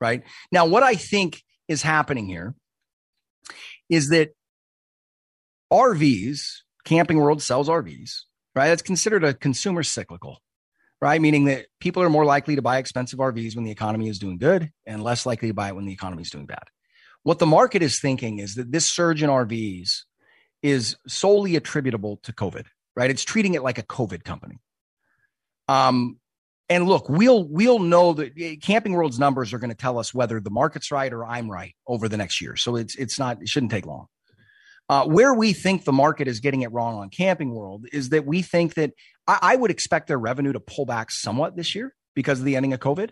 right? 0.00 0.22
Now, 0.50 0.64
what 0.64 0.82
I 0.82 0.94
think 0.94 1.42
is 1.68 1.82
happening 1.82 2.26
here 2.26 2.54
is 3.90 4.08
that 4.08 4.30
RVs, 5.70 6.40
Camping 6.86 7.18
World 7.18 7.42
sells 7.42 7.68
RVs, 7.68 8.20
right? 8.54 8.70
It's 8.70 8.80
considered 8.80 9.22
a 9.22 9.34
consumer 9.34 9.82
cyclical, 9.82 10.40
right? 10.98 11.20
Meaning 11.20 11.44
that 11.44 11.66
people 11.78 12.02
are 12.02 12.08
more 12.08 12.24
likely 12.24 12.56
to 12.56 12.62
buy 12.62 12.78
expensive 12.78 13.18
RVs 13.18 13.54
when 13.54 13.66
the 13.66 13.70
economy 13.70 14.08
is 14.08 14.18
doing 14.18 14.38
good 14.38 14.70
and 14.86 15.02
less 15.02 15.26
likely 15.26 15.48
to 15.48 15.54
buy 15.54 15.68
it 15.68 15.76
when 15.76 15.84
the 15.84 15.92
economy 15.92 16.22
is 16.22 16.30
doing 16.30 16.46
bad. 16.46 16.64
What 17.22 17.38
the 17.38 17.44
market 17.44 17.82
is 17.82 18.00
thinking 18.00 18.38
is 18.38 18.54
that 18.54 18.72
this 18.72 18.86
surge 18.86 19.22
in 19.22 19.28
RVs 19.28 20.04
is 20.62 20.96
solely 21.06 21.54
attributable 21.54 22.18
to 22.22 22.32
COVID, 22.32 22.64
right? 22.96 23.10
It's 23.10 23.24
treating 23.24 23.52
it 23.52 23.62
like 23.62 23.76
a 23.76 23.82
COVID 23.82 24.24
company. 24.24 24.56
Um, 25.68 26.16
and 26.68 26.86
look, 26.86 27.08
we'll 27.08 27.44
we'll 27.44 27.78
know 27.78 28.14
that 28.14 28.32
eh, 28.38 28.56
Camping 28.60 28.94
World's 28.94 29.18
numbers 29.18 29.52
are 29.52 29.58
going 29.58 29.70
to 29.70 29.76
tell 29.76 29.98
us 29.98 30.14
whether 30.14 30.40
the 30.40 30.50
market's 30.50 30.90
right 30.90 31.12
or 31.12 31.24
I'm 31.24 31.50
right 31.50 31.74
over 31.86 32.08
the 32.08 32.16
next 32.16 32.40
year. 32.40 32.56
So 32.56 32.76
it's 32.76 32.94
it's 32.96 33.18
not 33.18 33.42
it 33.42 33.48
shouldn't 33.48 33.72
take 33.72 33.86
long. 33.86 34.06
Uh, 34.88 35.04
where 35.06 35.32
we 35.32 35.54
think 35.54 35.84
the 35.84 35.92
market 35.92 36.28
is 36.28 36.40
getting 36.40 36.62
it 36.62 36.72
wrong 36.72 36.96
on 36.96 37.08
Camping 37.08 37.54
World 37.54 37.86
is 37.92 38.10
that 38.10 38.26
we 38.26 38.42
think 38.42 38.74
that 38.74 38.92
I, 39.26 39.38
I 39.40 39.56
would 39.56 39.70
expect 39.70 40.08
their 40.08 40.18
revenue 40.18 40.52
to 40.52 40.60
pull 40.60 40.84
back 40.84 41.10
somewhat 41.10 41.56
this 41.56 41.74
year 41.74 41.94
because 42.14 42.38
of 42.38 42.44
the 42.44 42.56
ending 42.56 42.74
of 42.74 42.80
COVID. 42.80 43.10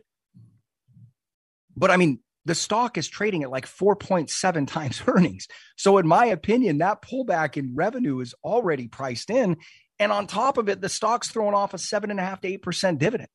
But 1.76 1.90
I 1.90 1.96
mean, 1.96 2.20
the 2.44 2.54
stock 2.54 2.98
is 2.98 3.08
trading 3.08 3.42
at 3.42 3.50
like 3.50 3.66
4.7 3.66 4.66
times 4.66 5.02
earnings. 5.06 5.46
So, 5.76 5.98
in 5.98 6.06
my 6.06 6.26
opinion, 6.26 6.78
that 6.78 7.02
pullback 7.02 7.56
in 7.56 7.74
revenue 7.74 8.20
is 8.20 8.34
already 8.42 8.88
priced 8.88 9.30
in. 9.30 9.56
And 9.98 10.10
on 10.10 10.26
top 10.26 10.58
of 10.58 10.68
it, 10.68 10.80
the 10.80 10.88
stock's 10.88 11.30
throwing 11.30 11.54
off 11.54 11.74
a 11.74 11.78
seven 11.78 12.10
and 12.10 12.18
a 12.18 12.22
half 12.22 12.40
to 12.40 12.48
eight 12.48 12.62
percent 12.62 12.98
dividend. 12.98 13.28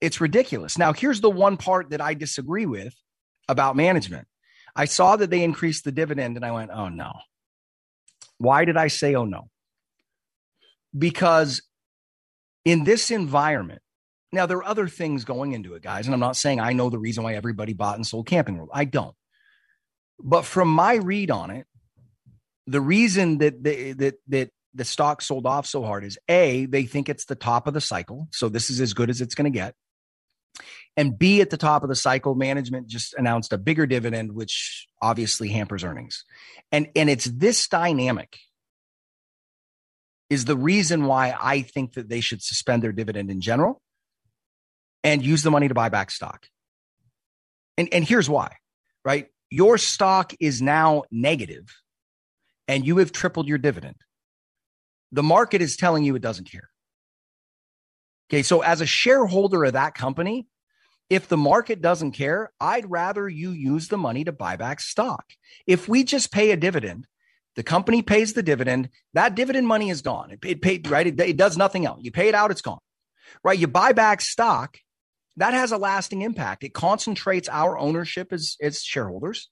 It's 0.00 0.20
ridiculous. 0.20 0.78
Now, 0.78 0.92
here's 0.92 1.20
the 1.20 1.30
one 1.30 1.56
part 1.56 1.90
that 1.90 2.00
I 2.00 2.14
disagree 2.14 2.66
with 2.66 2.94
about 3.48 3.76
management. 3.76 4.26
I 4.74 4.84
saw 4.84 5.16
that 5.16 5.30
they 5.30 5.42
increased 5.42 5.84
the 5.84 5.92
dividend 5.92 6.36
and 6.36 6.44
I 6.44 6.50
went, 6.52 6.70
oh 6.72 6.88
no. 6.88 7.12
Why 8.38 8.66
did 8.66 8.76
I 8.76 8.88
say, 8.88 9.14
oh 9.14 9.24
no? 9.24 9.48
Because 10.96 11.62
in 12.64 12.84
this 12.84 13.10
environment, 13.10 13.80
now 14.32 14.44
there 14.44 14.58
are 14.58 14.66
other 14.66 14.88
things 14.88 15.24
going 15.24 15.52
into 15.52 15.74
it, 15.74 15.82
guys. 15.82 16.06
And 16.06 16.12
I'm 16.12 16.20
not 16.20 16.36
saying 16.36 16.60
I 16.60 16.74
know 16.74 16.90
the 16.90 16.98
reason 16.98 17.24
why 17.24 17.34
everybody 17.34 17.72
bought 17.72 17.96
and 17.96 18.06
sold 18.06 18.26
Camping 18.26 18.58
World. 18.58 18.70
I 18.72 18.84
don't. 18.84 19.14
But 20.18 20.44
from 20.44 20.68
my 20.68 20.96
read 20.96 21.30
on 21.30 21.50
it, 21.50 21.66
the 22.66 22.80
reason 22.80 23.38
that 23.38 23.62
they, 23.62 23.92
that 23.92 24.14
that 24.28 24.50
the 24.74 24.84
stock 24.84 25.22
sold 25.22 25.46
off 25.46 25.66
so 25.66 25.84
hard 25.84 26.04
is 26.04 26.18
a 26.28 26.66
they 26.66 26.84
think 26.84 27.08
it's 27.08 27.26
the 27.26 27.34
top 27.34 27.66
of 27.66 27.74
the 27.74 27.80
cycle, 27.80 28.28
so 28.32 28.48
this 28.48 28.68
is 28.68 28.80
as 28.80 28.92
good 28.92 29.08
as 29.08 29.20
it's 29.20 29.34
going 29.34 29.50
to 29.50 29.56
get 29.56 29.74
and 30.96 31.18
B, 31.18 31.40
at 31.40 31.50
the 31.50 31.58
top 31.58 31.82
of 31.82 31.88
the 31.88 31.94
cycle, 31.94 32.34
management 32.34 32.86
just 32.86 33.14
announced 33.14 33.52
a 33.52 33.58
bigger 33.58 33.86
dividend, 33.86 34.32
which 34.32 34.86
obviously 35.02 35.48
hampers 35.48 35.84
earnings. 35.84 36.24
And, 36.72 36.88
and 36.96 37.10
it's 37.10 37.26
this 37.26 37.68
dynamic 37.68 38.38
is 40.30 40.46
the 40.46 40.56
reason 40.56 41.04
why 41.04 41.36
I 41.38 41.62
think 41.62 41.94
that 41.94 42.08
they 42.08 42.20
should 42.20 42.42
suspend 42.42 42.82
their 42.82 42.92
dividend 42.92 43.30
in 43.30 43.40
general 43.40 43.82
and 45.04 45.24
use 45.24 45.42
the 45.42 45.50
money 45.50 45.68
to 45.68 45.74
buy 45.74 45.90
back 45.90 46.10
stock. 46.10 46.46
And, 47.76 47.88
and 47.92 48.04
here's 48.04 48.28
why, 48.28 48.56
right? 49.04 49.28
Your 49.50 49.78
stock 49.78 50.32
is 50.40 50.62
now 50.62 51.04
negative 51.10 51.66
and 52.66 52.86
you 52.86 52.96
have 52.98 53.12
tripled 53.12 53.46
your 53.46 53.58
dividend. 53.58 53.96
The 55.12 55.22
market 55.22 55.62
is 55.62 55.76
telling 55.76 56.04
you 56.04 56.16
it 56.16 56.22
doesn't 56.22 56.50
care. 56.50 56.68
Okay, 58.28 58.42
so 58.42 58.62
as 58.62 58.80
a 58.80 58.86
shareholder 58.86 59.64
of 59.64 59.74
that 59.74 59.94
company, 59.94 60.46
if 61.08 61.28
the 61.28 61.36
market 61.36 61.80
doesn't 61.80 62.12
care, 62.12 62.50
I'd 62.60 62.90
rather 62.90 63.28
you 63.28 63.50
use 63.50 63.88
the 63.88 63.98
money 63.98 64.24
to 64.24 64.32
buy 64.32 64.56
back 64.56 64.80
stock. 64.80 65.24
If 65.66 65.88
we 65.88 66.02
just 66.02 66.32
pay 66.32 66.50
a 66.50 66.56
dividend, 66.56 67.06
the 67.54 67.62
company 67.62 68.02
pays 68.02 68.32
the 68.32 68.42
dividend, 68.42 68.90
that 69.14 69.36
dividend 69.36 69.68
money 69.68 69.90
is 69.90 70.02
gone. 70.02 70.32
It, 70.32 70.40
it 70.44 70.62
paid, 70.62 70.88
right? 70.88 71.06
It, 71.06 71.20
it 71.20 71.36
does 71.36 71.56
nothing 71.56 71.86
else. 71.86 72.00
You 72.02 72.10
pay 72.10 72.28
it 72.28 72.34
out, 72.34 72.50
it's 72.50 72.62
gone. 72.62 72.80
Right? 73.44 73.58
You 73.58 73.68
buy 73.68 73.92
back 73.92 74.20
stock, 74.20 74.78
that 75.36 75.54
has 75.54 75.70
a 75.70 75.78
lasting 75.78 76.22
impact. 76.22 76.64
It 76.64 76.74
concentrates 76.74 77.48
our 77.48 77.78
ownership 77.78 78.32
as, 78.32 78.56
as 78.60 78.82
shareholders 78.82 79.50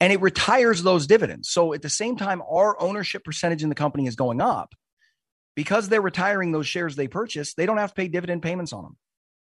and 0.00 0.12
it 0.12 0.20
retires 0.20 0.82
those 0.82 1.06
dividends. 1.06 1.48
So 1.48 1.72
at 1.72 1.82
the 1.82 1.88
same 1.88 2.16
time, 2.16 2.42
our 2.42 2.80
ownership 2.80 3.24
percentage 3.24 3.62
in 3.62 3.68
the 3.68 3.74
company 3.74 4.06
is 4.06 4.16
going 4.16 4.40
up 4.40 4.74
because 5.54 5.88
they're 5.88 6.00
retiring 6.02 6.52
those 6.52 6.66
shares 6.66 6.96
they 6.96 7.08
purchased. 7.08 7.56
They 7.56 7.66
don't 7.66 7.78
have 7.78 7.90
to 7.90 7.94
pay 7.94 8.08
dividend 8.08 8.42
payments 8.42 8.72
on 8.72 8.84
them. 8.84 8.96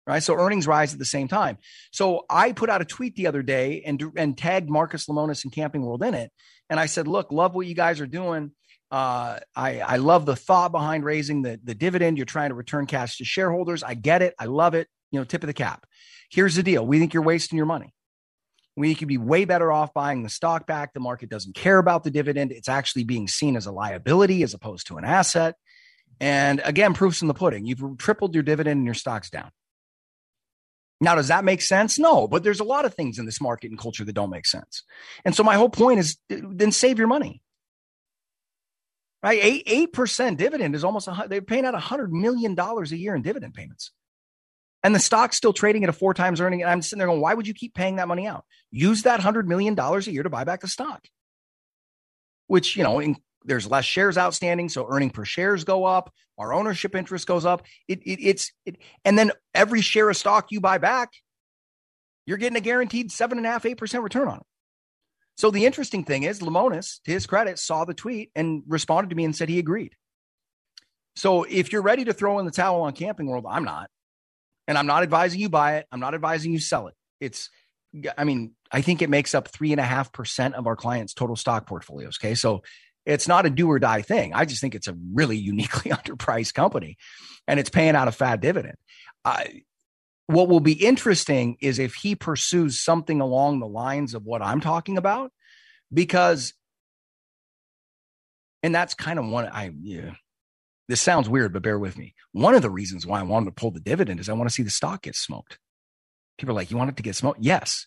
right? 0.06 0.22
So 0.22 0.34
earnings 0.36 0.66
rise 0.66 0.92
at 0.92 0.98
the 0.98 1.04
same 1.04 1.28
time. 1.28 1.58
So 1.92 2.24
I 2.30 2.52
put 2.52 2.70
out 2.70 2.82
a 2.82 2.84
tweet 2.84 3.16
the 3.16 3.26
other 3.26 3.42
day 3.42 3.82
and 3.86 4.02
and 4.16 4.36
tagged 4.38 4.70
Marcus 4.70 5.06
Lemonis 5.06 5.44
and 5.44 5.52
Camping 5.52 5.82
World 5.84 6.02
in 6.02 6.14
it, 6.14 6.30
and 6.70 6.80
I 6.80 6.86
said, 6.86 7.08
"Look, 7.08 7.32
love 7.32 7.54
what 7.54 7.66
you 7.66 7.74
guys 7.74 8.00
are 8.00 8.06
doing. 8.06 8.52
Uh, 8.90 9.40
I 9.54 9.80
I 9.80 9.96
love 9.96 10.26
the 10.26 10.36
thought 10.36 10.72
behind 10.72 11.04
raising 11.04 11.42
the 11.42 11.60
the 11.62 11.74
dividend. 11.74 12.16
You're 12.18 12.26
trying 12.26 12.50
to 12.50 12.54
return 12.54 12.86
cash 12.86 13.18
to 13.18 13.24
shareholders. 13.24 13.82
I 13.82 13.94
get 13.94 14.22
it. 14.22 14.34
I 14.38 14.46
love 14.46 14.74
it. 14.74 14.88
You 15.10 15.20
know, 15.20 15.24
tip 15.24 15.42
of 15.42 15.48
the 15.48 15.54
cap. 15.54 15.86
Here's 16.30 16.54
the 16.56 16.62
deal: 16.62 16.86
we 16.86 16.98
think 16.98 17.14
you're 17.14 17.22
wasting 17.22 17.56
your 17.56 17.66
money. 17.66 17.92
We 18.76 18.94
could 18.94 19.08
be 19.08 19.16
way 19.18 19.46
better 19.46 19.72
off 19.72 19.94
buying 19.94 20.22
the 20.22 20.28
stock 20.28 20.66
back. 20.66 20.92
The 20.92 21.00
market 21.00 21.30
doesn't 21.30 21.54
care 21.56 21.78
about 21.78 22.04
the 22.04 22.10
dividend. 22.10 22.52
It's 22.52 22.68
actually 22.68 23.04
being 23.04 23.26
seen 23.26 23.56
as 23.56 23.64
a 23.66 23.72
liability 23.72 24.42
as 24.42 24.52
opposed 24.52 24.88
to 24.88 24.98
an 24.98 25.04
asset. 25.04 25.56
And 26.20 26.60
again, 26.64 26.94
proofs 26.94 27.22
in 27.22 27.28
the 27.28 27.34
pudding. 27.34 27.66
You've 27.66 27.98
tripled 27.98 28.34
your 28.34 28.42
dividend 28.42 28.78
and 28.78 28.86
your 28.86 28.94
stock's 28.94 29.30
down. 29.30 29.50
Now, 31.00 31.14
does 31.14 31.28
that 31.28 31.44
make 31.44 31.60
sense? 31.60 31.98
No, 31.98 32.26
but 32.26 32.42
there's 32.42 32.60
a 32.60 32.64
lot 32.64 32.86
of 32.86 32.94
things 32.94 33.18
in 33.18 33.26
this 33.26 33.40
market 33.40 33.70
and 33.70 33.78
culture 33.78 34.04
that 34.04 34.14
don't 34.14 34.30
make 34.30 34.46
sense. 34.46 34.82
And 35.26 35.34
so 35.34 35.42
my 35.42 35.56
whole 35.56 35.68
point 35.68 36.00
is 36.00 36.16
uh, 36.32 36.36
then 36.42 36.72
save 36.72 36.98
your 36.98 37.08
money. 37.08 37.42
Right? 39.22 39.40
Eight 39.42 39.92
percent 39.92 40.38
dividend 40.38 40.74
is 40.74 40.84
almost 40.84 41.08
a, 41.08 41.26
they're 41.28 41.42
paying 41.42 41.66
out 41.66 41.74
a 41.74 41.80
hundred 41.80 42.12
million 42.12 42.54
dollars 42.54 42.92
a 42.92 42.96
year 42.96 43.14
in 43.14 43.22
dividend 43.22 43.54
payments. 43.54 43.90
And 44.84 44.94
the 44.94 45.00
stock's 45.00 45.36
still 45.36 45.52
trading 45.52 45.82
at 45.82 45.90
a 45.90 45.92
four 45.92 46.14
times 46.14 46.40
earning. 46.40 46.62
And 46.62 46.70
I'm 46.70 46.80
sitting 46.80 46.98
there 46.98 47.08
going, 47.08 47.20
why 47.20 47.34
would 47.34 47.48
you 47.48 47.54
keep 47.54 47.74
paying 47.74 47.96
that 47.96 48.06
money 48.08 48.26
out? 48.26 48.44
Use 48.70 49.02
that 49.02 49.20
hundred 49.20 49.48
million 49.48 49.74
dollars 49.74 50.06
a 50.06 50.12
year 50.12 50.22
to 50.22 50.30
buy 50.30 50.44
back 50.44 50.60
the 50.60 50.68
stock. 50.68 51.08
Which, 52.46 52.76
you 52.76 52.84
know, 52.84 53.00
in, 53.00 53.16
there's 53.46 53.70
less 53.70 53.84
shares 53.84 54.18
outstanding, 54.18 54.68
so 54.68 54.86
earning 54.88 55.10
per 55.10 55.24
shares 55.24 55.64
go 55.64 55.84
up, 55.84 56.12
our 56.38 56.52
ownership 56.52 56.94
interest 56.94 57.26
goes 57.26 57.46
up. 57.46 57.62
It, 57.88 58.00
it 58.04 58.18
it's 58.22 58.52
it, 58.66 58.76
and 59.04 59.18
then 59.18 59.32
every 59.54 59.80
share 59.80 60.10
of 60.10 60.16
stock 60.16 60.52
you 60.52 60.60
buy 60.60 60.78
back, 60.78 61.12
you're 62.26 62.36
getting 62.36 62.56
a 62.56 62.60
guaranteed 62.60 63.10
seven 63.10 63.38
and 63.38 63.46
a 63.46 63.50
half, 63.50 63.64
eight 63.64 63.78
percent 63.78 64.04
return 64.04 64.28
on 64.28 64.38
it. 64.38 64.46
So 65.36 65.50
the 65.50 65.66
interesting 65.66 66.04
thing 66.04 66.22
is, 66.22 66.40
Lemonis, 66.40 67.02
to 67.04 67.10
his 67.12 67.26
credit, 67.26 67.58
saw 67.58 67.84
the 67.84 67.94
tweet 67.94 68.30
and 68.34 68.62
responded 68.66 69.10
to 69.10 69.16
me 69.16 69.24
and 69.24 69.36
said 69.36 69.48
he 69.48 69.58
agreed. 69.58 69.94
So 71.14 71.44
if 71.44 71.72
you're 71.72 71.82
ready 71.82 72.04
to 72.04 72.12
throw 72.12 72.38
in 72.38 72.46
the 72.46 72.52
towel 72.52 72.82
on 72.82 72.92
Camping 72.92 73.26
World, 73.26 73.46
I'm 73.48 73.64
not, 73.64 73.88
and 74.66 74.76
I'm 74.76 74.86
not 74.86 75.02
advising 75.02 75.40
you 75.40 75.48
buy 75.48 75.76
it. 75.76 75.86
I'm 75.92 76.00
not 76.00 76.14
advising 76.14 76.52
you 76.52 76.58
sell 76.58 76.88
it. 76.88 76.94
It's 77.20 77.50
I 78.18 78.24
mean, 78.24 78.52
I 78.70 78.82
think 78.82 79.00
it 79.00 79.10
makes 79.10 79.34
up 79.34 79.48
three 79.48 79.72
and 79.72 79.80
a 79.80 79.84
half 79.84 80.12
percent 80.12 80.54
of 80.54 80.66
our 80.66 80.76
clients' 80.76 81.14
total 81.14 81.36
stock 81.36 81.66
portfolios. 81.66 82.18
Okay. 82.20 82.34
So 82.34 82.62
it's 83.06 83.28
not 83.28 83.46
a 83.46 83.50
do 83.50 83.70
or 83.70 83.78
die 83.78 84.02
thing. 84.02 84.34
I 84.34 84.44
just 84.44 84.60
think 84.60 84.74
it's 84.74 84.88
a 84.88 84.96
really 85.14 85.36
uniquely 85.36 85.90
underpriced 85.92 86.54
company 86.54 86.98
and 87.46 87.58
it's 87.60 87.70
paying 87.70 87.94
out 87.94 88.08
a 88.08 88.12
fat 88.12 88.40
dividend. 88.40 88.76
What 90.26 90.48
will 90.48 90.60
be 90.60 90.72
interesting 90.72 91.56
is 91.60 91.78
if 91.78 91.94
he 91.94 92.16
pursues 92.16 92.82
something 92.82 93.20
along 93.20 93.60
the 93.60 93.68
lines 93.68 94.14
of 94.14 94.24
what 94.24 94.42
I'm 94.42 94.60
talking 94.60 94.98
about, 94.98 95.30
because, 95.92 96.52
and 98.64 98.74
that's 98.74 98.94
kind 98.94 99.20
of 99.20 99.26
one 99.26 99.46
I, 99.46 99.70
yeah, 99.80 100.14
this 100.88 101.00
sounds 101.00 101.28
weird, 101.28 101.52
but 101.52 101.62
bear 101.62 101.78
with 101.78 101.96
me. 101.96 102.14
One 102.32 102.56
of 102.56 102.62
the 102.62 102.70
reasons 102.70 103.06
why 103.06 103.20
I 103.20 103.24
wanted 103.24 103.46
to 103.46 103.52
pull 103.52 103.70
the 103.70 103.80
dividend 103.80 104.18
is 104.18 104.28
I 104.28 104.32
want 104.32 104.48
to 104.48 104.54
see 104.54 104.64
the 104.64 104.70
stock 104.70 105.02
get 105.02 105.14
smoked. 105.14 105.58
People 106.38 106.52
are 106.52 106.56
like, 106.56 106.72
you 106.72 106.76
want 106.76 106.90
it 106.90 106.96
to 106.96 107.04
get 107.04 107.14
smoked? 107.14 107.40
Yes, 107.40 107.86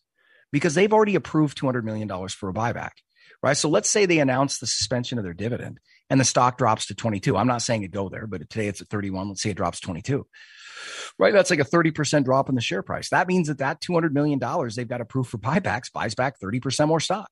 because 0.54 0.76
they've 0.76 0.94
already 0.94 1.16
approved 1.16 1.60
$200 1.60 1.84
million 1.84 2.08
for 2.30 2.50
a 2.50 2.54
buyback 2.54 2.92
right? 3.42 3.58
So 3.58 3.70
let's 3.70 3.90
say 3.90 4.06
they 4.06 4.20
announce 4.20 4.60
the 4.60 4.68
suspension 4.68 5.18
of 5.18 5.24
their 5.24 5.34
dividend 5.34 5.80
and 6.10 6.20
the 6.20 6.26
stock 6.26 6.58
drops 6.58 6.88
to 6.88 6.96
22. 6.96 7.38
I'm 7.38 7.48
not 7.48 7.62
saying 7.62 7.84
it 7.84 7.92
go 7.92 8.10
there, 8.10 8.28
but 8.28 8.50
today 8.50 8.68
it's 8.68 8.82
at 8.82 8.88
31. 8.88 9.30
Let's 9.30 9.42
say 9.42 9.52
it 9.52 9.58
drops 9.58 9.80
22. 9.80 10.26
Right, 11.18 11.34
that's 11.34 11.50
like 11.50 11.60
a 11.60 11.66
30% 11.66 12.24
drop 12.24 12.50
in 12.50 12.56
the 12.56 12.62
share 12.62 12.82
price. 12.82 13.10
That 13.10 13.28
means 13.28 13.48
that 13.50 13.58
that 13.58 13.82
$200 13.82 14.12
million 14.12 14.40
they've 14.76 14.88
got 14.88 15.02
approved 15.02 15.30
for 15.30 15.38
buybacks 15.38 15.92
buys 15.92 16.16
back 16.16 16.40
30% 16.40 16.88
more 16.88 17.00
stock. 17.00 17.30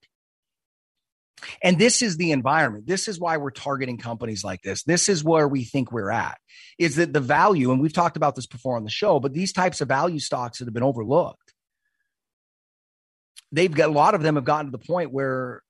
And 1.61 1.77
this 1.77 2.01
is 2.01 2.17
the 2.17 2.31
environment. 2.31 2.87
This 2.87 3.07
is 3.07 3.19
why 3.19 3.37
we're 3.37 3.51
targeting 3.51 3.97
companies 3.97 4.43
like 4.43 4.61
this. 4.61 4.83
This 4.83 5.07
is 5.07 5.23
where 5.23 5.47
we 5.47 5.63
think 5.63 5.91
we're 5.91 6.11
at 6.11 6.37
is 6.79 6.95
that 6.95 7.13
the 7.13 7.19
value, 7.19 7.71
and 7.71 7.79
we've 7.79 7.93
talked 7.93 8.17
about 8.17 8.35
this 8.35 8.47
before 8.47 8.75
on 8.75 8.83
the 8.83 8.89
show, 8.89 9.19
but 9.19 9.33
these 9.33 9.53
types 9.53 9.79
of 9.79 9.87
value 9.87 10.19
stocks 10.19 10.57
that 10.57 10.65
have 10.65 10.73
been 10.73 10.83
overlooked, 10.83 11.53
they've 13.51 13.73
got 13.73 13.89
a 13.89 13.93
lot 13.93 14.15
of 14.15 14.23
them 14.23 14.35
have 14.35 14.45
gotten 14.45 14.71
to 14.71 14.77
the 14.77 14.85
point 14.85 15.13
where 15.13 15.61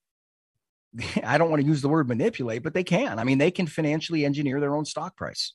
I 1.24 1.38
don't 1.38 1.50
want 1.50 1.62
to 1.62 1.68
use 1.68 1.82
the 1.82 1.90
word 1.90 2.08
manipulate, 2.08 2.64
but 2.64 2.74
they 2.74 2.84
can. 2.84 3.20
I 3.20 3.24
mean, 3.24 3.38
they 3.38 3.52
can 3.52 3.68
financially 3.68 4.26
engineer 4.26 4.60
their 4.60 4.76
own 4.76 4.86
stock 4.86 5.16
price. 5.16 5.54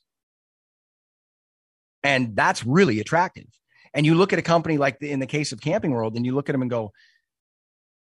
And 2.03 2.35
that's 2.35 2.65
really 2.65 2.99
attractive. 2.99 3.47
And 3.93 4.05
you 4.05 4.15
look 4.15 4.33
at 4.33 4.39
a 4.39 4.43
company 4.43 4.77
like 4.77 4.99
the, 4.99 5.11
in 5.11 5.19
the 5.19 5.27
case 5.27 5.51
of 5.51 5.61
Camping 5.61 5.91
World, 5.91 6.15
and 6.15 6.25
you 6.25 6.33
look 6.33 6.49
at 6.49 6.53
them 6.53 6.61
and 6.61 6.71
go, 6.71 6.91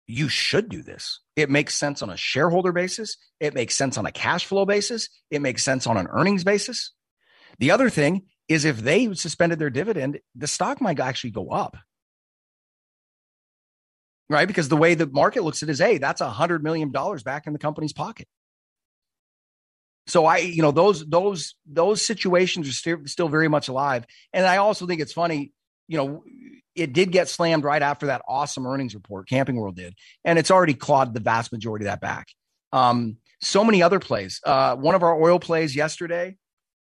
you 0.07 0.29
should 0.29 0.69
do 0.69 0.81
this. 0.81 1.21
It 1.35 1.49
makes 1.49 1.75
sense 1.75 2.01
on 2.01 2.09
a 2.09 2.17
shareholder 2.17 2.71
basis. 2.71 3.17
It 3.39 3.53
makes 3.53 3.75
sense 3.75 3.97
on 3.97 4.05
a 4.05 4.11
cash 4.11 4.45
flow 4.45 4.65
basis. 4.65 5.09
It 5.31 5.41
makes 5.41 5.63
sense 5.63 5.87
on 5.87 5.97
an 5.97 6.07
earnings 6.11 6.43
basis. 6.43 6.93
The 7.59 7.71
other 7.71 7.89
thing 7.89 8.23
is 8.47 8.65
if 8.65 8.77
they 8.77 9.13
suspended 9.13 9.57
their 9.57 9.69
dividend, 9.69 10.19
the 10.35 10.47
stock 10.47 10.81
might 10.81 10.99
actually 10.99 11.31
go 11.31 11.49
up 11.49 11.77
right? 14.29 14.47
Because 14.47 14.69
the 14.69 14.77
way 14.77 14.95
the 14.95 15.07
market 15.07 15.43
looks 15.43 15.61
at 15.63 15.69
it 15.69 15.73
is, 15.73 15.79
hey, 15.79 15.97
that's 15.97 16.21
a 16.21 16.29
hundred 16.29 16.63
million 16.63 16.91
dollars 16.91 17.23
back 17.23 17.47
in 17.47 17.53
the 17.53 17.59
company's 17.59 17.93
pocket. 17.93 18.27
So 20.07 20.25
I, 20.25 20.37
you 20.37 20.61
know, 20.61 20.71
those 20.71 21.05
those 21.05 21.55
those 21.65 22.01
situations 22.01 22.69
are 22.69 23.07
still 23.07 23.29
very 23.29 23.47
much 23.47 23.67
alive. 23.67 24.05
And 24.33 24.45
I 24.45 24.57
also 24.57 24.85
think 24.85 25.01
it's 25.01 25.13
funny, 25.13 25.51
you 25.87 25.97
know, 25.97 26.23
it 26.75 26.93
did 26.93 27.11
get 27.11 27.27
slammed 27.27 27.63
right 27.63 27.81
after 27.81 28.07
that 28.07 28.21
awesome 28.27 28.67
earnings 28.67 28.93
report, 28.93 29.27
Camping 29.27 29.55
World 29.55 29.75
did, 29.75 29.95
and 30.23 30.37
it's 30.37 30.51
already 30.51 30.73
clawed 30.73 31.13
the 31.13 31.19
vast 31.19 31.51
majority 31.51 31.85
of 31.85 31.91
that 31.91 32.01
back. 32.01 32.27
Um, 32.71 33.17
so 33.41 33.63
many 33.63 33.81
other 33.81 33.99
plays. 33.99 34.41
Uh, 34.45 34.75
one 34.75 34.95
of 34.95 35.03
our 35.03 35.19
oil 35.19 35.39
plays 35.39 35.75
yesterday. 35.75 36.37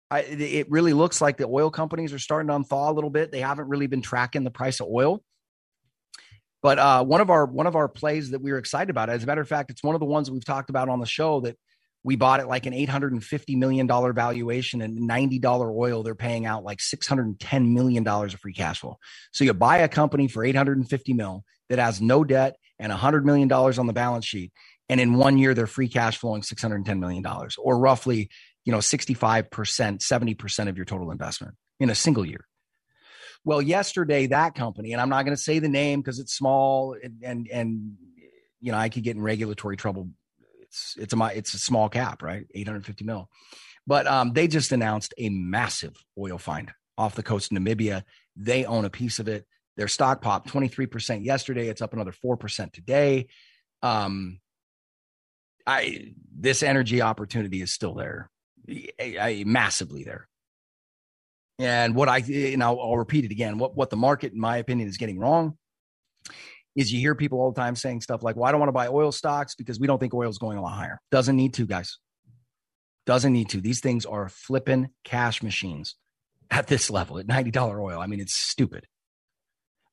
I, 0.10 0.19
it 0.21 0.71
really 0.71 0.93
looks 0.93 1.19
like 1.19 1.38
the 1.38 1.47
oil 1.47 1.69
companies 1.69 2.13
are 2.13 2.19
starting 2.19 2.47
to 2.47 2.54
unthaw 2.54 2.89
a 2.89 2.93
little 2.93 3.10
bit. 3.10 3.32
They 3.32 3.41
haven't 3.41 3.67
really 3.67 3.88
been 3.88 4.02
tracking 4.02 4.45
the 4.45 4.52
price 4.52 4.80
of 4.80 4.88
oil. 4.88 5.21
But 6.62 6.80
uh, 6.80 7.04
one 7.04 7.22
of 7.22 7.30
our 7.30 7.46
one 7.46 7.67
of 7.67 7.76
our 7.76 7.88
plays 7.88 8.32
that 8.32 8.41
we 8.41 8.52
were 8.52 8.58
excited 8.58 8.89
about, 8.89 9.10
as 9.10 9.24
a 9.24 9.28
matter 9.28 9.41
of 9.41 9.48
fact, 9.48 9.70
it's 9.70 9.84
one 9.84 9.96
of 9.96 10.00
the 10.00 10.06
ones 10.06 10.32
we've 10.32 10.43
talked 10.43 10.70
about 10.70 10.89
on 10.89 11.00
the 11.00 11.06
show 11.06 11.41
that 11.41 11.56
we 12.04 12.15
bought 12.15 12.39
at 12.39 12.48
like 12.48 12.65
an 12.65 12.74
eight 12.74 12.89
hundred 12.89 13.12
and 13.13 13.24
fifty 13.24 13.56
million 13.56 13.86
dollar 13.86 14.13
valuation 14.13 14.82
and 14.82 14.96
ninety 14.96 15.39
dollar 15.39 15.72
oil. 15.72 16.04
They're 16.04 16.15
paying 16.15 16.46
out 16.46 16.63
like 16.63 16.82
six 16.82 17.06
hundred 17.06 17.28
and 17.28 17.39
ten 17.39 17.74
million 17.74 18.04
dollars 18.04 18.34
of 18.34 18.39
free 18.39 18.54
cash 18.54 18.80
flow. 18.80 18.98
So 19.34 19.43
you 19.43 19.54
buy 19.54 19.80
a 19.80 19.88
company 19.88 20.28
for 20.28 20.43
eight 20.43 20.56
hundred 20.56 20.78
and 20.78 20.89
fifty 20.89 21.13
mil 21.13 21.43
that 21.70 21.80
has 21.80 22.02
no 22.02 22.24
debt 22.24 22.56
and 22.80 22.91
hundred 22.91 23.26
million 23.26 23.48
dollars 23.48 23.78
on 23.78 23.88
the 23.88 23.93
balance 23.93 24.26
sheet, 24.26 24.52
and 24.89 25.02
in 25.02 25.13
one 25.13 25.38
year 25.38 25.54
they're 25.54 25.67
free 25.67 25.89
cash 25.89 26.17
flowing 26.17 26.43
six 26.43 26.62
hundred 26.62 26.78
and 26.78 26.86
ten 26.86 27.00
million 27.00 27.24
dollars, 27.24 27.56
or 27.60 27.78
roughly 27.78 28.30
you 28.65 28.72
know 28.72 28.80
sixty 28.80 29.13
five 29.13 29.52
percent, 29.52 30.02
seventy 30.02 30.34
percent 30.34 30.70
of 30.70 30.78
your 30.78 30.86
total 30.86 31.12
investment 31.12 31.56
in 31.80 31.89
a 31.89 31.96
single 31.96 32.26
year. 32.26 32.46
Well, 33.43 33.62
yesterday 33.62 34.28
that 34.28 34.56
company, 34.56 34.93
and 34.93 35.02
I'm 35.02 35.10
not 35.10 35.23
going 35.23 35.36
to 35.36 35.41
say 35.41 35.60
the 35.60 35.69
name 35.69 36.02
because 36.02 36.19
it's 36.19 36.34
small 36.34 36.95
and, 37.02 37.21
and 37.23 37.47
and 37.47 37.93
you 38.60 38.71
know 38.71 38.78
I 38.78 38.89
could 38.89 39.04
get 39.04 39.15
in 39.15 39.21
regulatory 39.21 39.78
trouble. 39.78 40.10
It's 40.62 40.95
it's 40.97 41.13
a 41.13 41.32
it's 41.34 41.54
a 41.54 41.60
small 41.60 41.89
cap, 41.89 42.21
right? 42.21 42.45
850 42.54 43.06
mil. 43.06 43.30
But 43.86 44.06
um, 44.06 44.34
they 44.34 44.47
just 44.47 44.73
announced 44.73 45.13
a 45.17 45.30
massive 45.30 45.95
oil 46.19 46.38
find 46.38 46.71
off 46.97 47.15
the 47.15 47.23
coast 47.23 47.52
of 47.52 47.58
Namibia. 47.58 48.04
They 48.36 48.65
own 48.65 48.84
a 48.84 48.89
piece 48.89 49.19
of 49.19 49.28
it. 49.30 49.45
Their 49.78 49.88
stock 49.88 50.21
popped 50.21 50.50
23% 50.50 51.23
yesterday. 51.23 51.69
It's 51.69 51.82
up 51.82 51.93
another 51.93 52.12
4% 52.12 52.73
today. 52.73 53.28
Um, 53.82 54.39
I 55.65 56.13
this 56.36 56.63
energy 56.63 57.02
opportunity 57.02 57.62
is 57.62 57.73
still 57.73 57.93
there, 57.93 58.30
I, 58.69 59.17
I, 59.19 59.43
massively 59.45 60.04
there. 60.04 60.28
And 61.60 61.96
what 61.96 62.08
I, 62.08 62.20
and 62.20 62.63
I'll, 62.63 62.80
I'll 62.80 62.98
repeat 62.98 63.26
it 63.26 63.32
again, 63.32 63.58
what, 63.58 63.76
what 63.76 63.89
the 63.89 63.98
market, 63.98 64.34
in 64.34 64.39
my 64.39 64.58
opinion, 64.58 64.88
is 64.88 64.98
getting 64.98 65.20
wrong 65.20 65.58
is 66.76 66.93
you 66.93 67.00
hear 67.00 67.15
people 67.15 67.39
all 67.39 67.52
the 67.52 67.60
time 67.60 67.76
saying 67.76 68.02
stuff 68.02 68.22
like, 68.22 68.36
well, 68.36 68.46
I 68.46 68.52
don't 68.52 68.60
want 68.60 68.70
to 68.70 68.74
buy 68.74 68.88
oil 68.88 69.12
stocks 69.12 69.56
because 69.56 69.80
we 69.80 69.88
don't 69.88 69.98
think 69.98 70.13
oil 70.13 70.30
is 70.30 70.38
going 70.38 70.60
a 70.60 70.62
lot 70.62 70.74
higher. 70.74 71.00
Doesn't 71.10 71.36
need 71.36 71.56
to, 71.56 71.65
guys. 71.65 71.98
Doesn't 73.08 73.34
need 73.34 73.50
to. 73.50 73.62
These 73.62 73.80
things 73.80 74.06
are 74.06 74.30
flipping 74.30 74.89
cash 75.04 75.41
machines 75.41 75.96
at 76.52 76.67
this 76.67 76.91
level 76.91 77.17
at 77.17 77.26
$90 77.26 77.82
oil. 77.82 78.00
I 78.00 78.06
mean, 78.06 78.20
it's 78.20 78.36
stupid. 78.36 78.86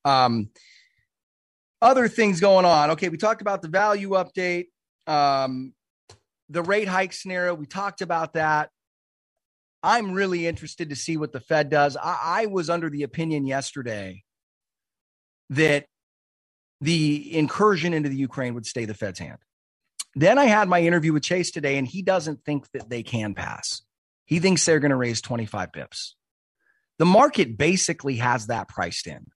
Um, 0.05 0.51
other 1.81 2.07
things 2.07 2.41
going 2.41 2.67
on. 2.67 2.91
Okay, 2.91 3.09
we 3.09 3.17
talked 3.17 3.41
about 3.41 3.63
the 3.63 3.69
value 3.69 4.11
update, 4.11 4.67
um, 5.07 5.73
the 6.51 6.63
rate 6.63 6.89
hike 6.89 7.15
scenario. 7.15 7.55
We 7.55 7.67
talked 7.67 8.03
about 8.03 8.35
that. 8.35 8.71
I'm 9.85 10.13
really 10.13 10.47
interested 10.47 10.89
to 10.89 10.97
see 10.97 11.19
what 11.19 11.33
the 11.33 11.41
Fed 11.41 11.69
does. 11.69 11.95
I, 11.97 12.19
I 12.25 12.47
was 12.47 12.71
under 12.71 12.89
the 12.89 13.03
opinion 13.03 13.47
yesterday 13.47 14.25
that 15.51 15.85
the 16.81 17.37
incursion 17.37 17.93
into 17.93 18.09
the 18.09 18.17
Ukraine 18.17 18.55
would 18.55 18.65
stay 18.65 18.87
the 18.87 18.95
Fed's 18.95 19.19
hand. 19.19 19.39
Then 20.15 20.39
I 20.39 20.47
had 20.47 20.69
my 20.69 20.81
interview 20.81 21.13
with 21.13 21.23
Chase 21.23 21.51
today, 21.51 21.77
and 21.77 21.87
he 21.87 22.01
doesn't 22.01 22.45
think 22.45 22.71
that 22.73 22.89
they 22.89 23.03
can 23.03 23.35
pass. 23.35 23.83
He 24.25 24.39
thinks 24.39 24.65
they're 24.65 24.81
going 24.81 24.91
to 24.91 24.97
raise 24.97 25.21
25 25.21 25.71
bips. 25.71 26.13
The 26.99 27.05
market 27.05 27.59
basically 27.59 28.17
has 28.17 28.47
that 28.47 28.69
priced 28.69 29.07
in 29.07 29.27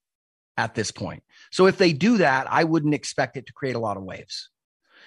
at 0.57 0.75
this 0.75 0.91
point. 0.91 1.25
So 1.53 1.67
if 1.67 1.77
they 1.77 1.93
do 1.93 2.19
that, 2.19 2.51
I 2.51 2.65
wouldn't 2.65 2.95
expect 2.95 3.37
it 3.37 3.47
to 3.47 3.53
create 3.53 3.77
a 3.77 3.81
lot 3.81 3.99
of 3.99 4.03
waves. 4.03 4.49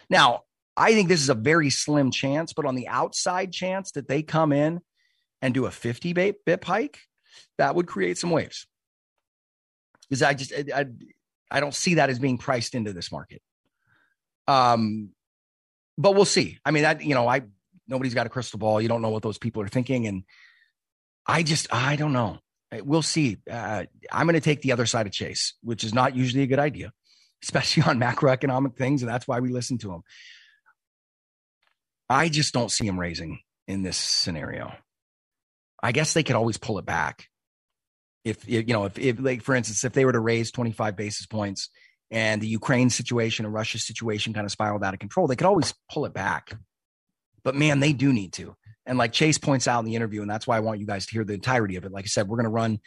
Now, 0.07 0.41
I 0.77 0.93
think 0.93 1.09
this 1.09 1.21
is 1.21 1.29
a 1.29 1.35
very 1.35 1.71
slim 1.71 2.11
chance, 2.11 2.53
but 2.53 2.65
on 2.67 2.75
the 2.75 2.87
outside 2.87 3.51
chance 3.51 3.91
that 3.93 4.07
they 4.07 4.21
come 4.21 4.51
in 4.51 4.81
and 5.41 5.53
do 5.53 5.65
a 5.65 5.71
50 5.71 6.13
bip 6.13 6.63
hike, 6.63 6.99
that 7.57 7.75
would 7.75 7.87
create 7.87 8.17
some 8.17 8.31
waves. 8.31 8.67
Because 10.09 10.21
I 10.21 10.33
just 10.33 10.53
I, 10.53 10.85
I 11.49 11.59
don't 11.59 11.73
see 11.73 11.95
that 11.95 12.09
as 12.09 12.19
being 12.19 12.37
priced 12.37 12.75
into 12.75 12.93
this 12.93 13.11
market. 13.11 13.41
Um, 14.47 15.09
but 15.97 16.15
we'll 16.15 16.25
see. 16.25 16.57
I 16.65 16.71
mean, 16.71 16.83
that 16.83 17.03
you 17.03 17.15
know, 17.15 17.27
I 17.27 17.43
nobody's 17.87 18.13
got 18.13 18.25
a 18.25 18.29
crystal 18.29 18.59
ball. 18.59 18.81
You 18.81 18.87
don't 18.87 19.01
know 19.01 19.09
what 19.09 19.23
those 19.23 19.37
people 19.37 19.61
are 19.61 19.67
thinking, 19.67 20.07
and 20.07 20.23
I 21.25 21.43
just 21.43 21.73
I 21.73 21.95
don't 21.95 22.13
know. 22.13 22.39
We'll 22.83 23.01
see. 23.01 23.37
Uh, 23.49 23.83
I'm 24.11 24.25
going 24.25 24.35
to 24.35 24.41
take 24.41 24.61
the 24.61 24.71
other 24.71 24.85
side 24.85 25.05
of 25.05 25.11
Chase, 25.11 25.55
which 25.61 25.83
is 25.83 25.93
not 25.93 26.15
usually 26.15 26.43
a 26.43 26.47
good 26.47 26.59
idea, 26.59 26.93
especially 27.43 27.83
on 27.83 27.99
macroeconomic 27.99 28.75
things, 28.75 29.01
and 29.01 29.11
that's 29.11 29.27
why 29.27 29.39
we 29.39 29.49
listen 29.49 29.77
to 29.79 29.93
him. 29.93 30.03
I 32.09 32.27
just 32.29 32.53
don't 32.53 32.71
see 32.71 32.85
him 32.85 32.99
raising 32.99 33.39
in 33.67 33.83
this 33.83 33.97
scenario. 33.97 34.73
I 35.81 35.91
guess 35.91 36.13
they 36.13 36.23
could 36.23 36.35
always 36.35 36.57
pull 36.57 36.79
it 36.79 36.85
back. 36.85 37.27
If, 38.23 38.47
you 38.47 38.63
know, 38.67 38.85
if, 38.85 38.99
if 38.99 39.19
like 39.19 39.41
for 39.41 39.55
instance, 39.55 39.83
if 39.83 39.93
they 39.93 40.05
were 40.05 40.11
to 40.11 40.19
raise 40.19 40.51
25 40.51 40.95
basis 40.95 41.25
points 41.25 41.69
and 42.11 42.39
the 42.41 42.47
Ukraine 42.47 42.89
situation 42.89 43.45
and 43.45 43.53
Russia 43.53 43.79
situation 43.79 44.33
kind 44.33 44.45
of 44.45 44.51
spiraled 44.51 44.83
out 44.83 44.93
of 44.93 44.99
control, 44.99 45.27
they 45.27 45.35
could 45.35 45.47
always 45.47 45.73
pull 45.91 46.05
it 46.05 46.13
back. 46.13 46.53
But 47.43 47.55
man, 47.55 47.79
they 47.79 47.93
do 47.93 48.13
need 48.13 48.33
to. 48.33 48.55
And 48.85 48.97
like 48.97 49.11
Chase 49.11 49.37
points 49.37 49.67
out 49.67 49.79
in 49.79 49.85
the 49.85 49.95
interview, 49.95 50.21
and 50.21 50.29
that's 50.29 50.45
why 50.45 50.57
I 50.57 50.59
want 50.59 50.79
you 50.79 50.85
guys 50.85 51.05
to 51.07 51.11
hear 51.11 51.23
the 51.23 51.33
entirety 51.33 51.75
of 51.75 51.85
it. 51.85 51.91
Like 51.91 52.05
I 52.05 52.07
said, 52.07 52.27
we're 52.27 52.37
going 52.37 52.45
to 52.45 52.51
run 52.51 52.79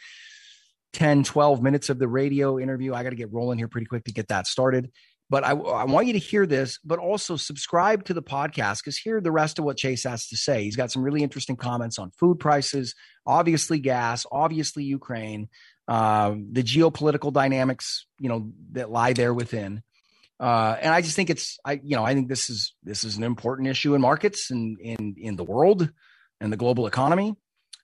10, 0.93 1.23
12 1.23 1.61
minutes 1.61 1.89
of 1.89 1.99
the 1.99 2.07
radio 2.07 2.59
interview. 2.59 2.93
I 2.93 3.03
got 3.03 3.09
to 3.09 3.15
get 3.15 3.33
rolling 3.33 3.57
here 3.57 3.67
pretty 3.67 3.87
quick 3.87 4.05
to 4.05 4.13
get 4.13 4.29
that 4.29 4.47
started. 4.47 4.91
But 5.29 5.43
I, 5.43 5.51
I 5.51 5.85
want 5.85 6.07
you 6.07 6.13
to 6.13 6.19
hear 6.19 6.45
this, 6.45 6.79
but 6.85 6.99
also 6.99 7.35
subscribe 7.35 8.05
to 8.05 8.13
the 8.13 8.21
podcast 8.21 8.83
because 8.83 8.97
hear 8.97 9.19
the 9.19 9.31
rest 9.31 9.57
of 9.57 9.65
what 9.65 9.77
Chase 9.77 10.03
has 10.03 10.27
to 10.27 10.37
say. 10.37 10.63
He's 10.63 10.75
got 10.75 10.91
some 10.91 11.01
really 11.01 11.23
interesting 11.23 11.55
comments 11.55 11.97
on 11.97 12.11
food 12.11 12.39
prices, 12.39 12.93
obviously 13.25 13.79
gas, 13.79 14.25
obviously 14.31 14.83
Ukraine, 14.83 15.49
uh, 15.87 16.35
the 16.51 16.61
geopolitical 16.61 17.33
dynamics, 17.33 18.05
you 18.19 18.29
know, 18.29 18.51
that 18.73 18.91
lie 18.91 19.13
there 19.13 19.33
within. 19.33 19.81
Uh, 20.39 20.75
and 20.79 20.93
I 20.93 21.01
just 21.01 21.15
think 21.15 21.29
it's, 21.29 21.57
I, 21.65 21.79
you 21.83 21.95
know, 21.95 22.03
I 22.03 22.13
think 22.13 22.27
this 22.27 22.49
is 22.49 22.75
this 22.83 23.03
is 23.03 23.17
an 23.17 23.23
important 23.23 23.67
issue 23.69 23.95
in 23.95 24.01
markets 24.01 24.51
and 24.51 24.77
in 24.79 25.15
in 25.17 25.35
the 25.37 25.43
world 25.43 25.89
and 26.41 26.51
the 26.51 26.57
global 26.57 26.87
economy. 26.87 27.35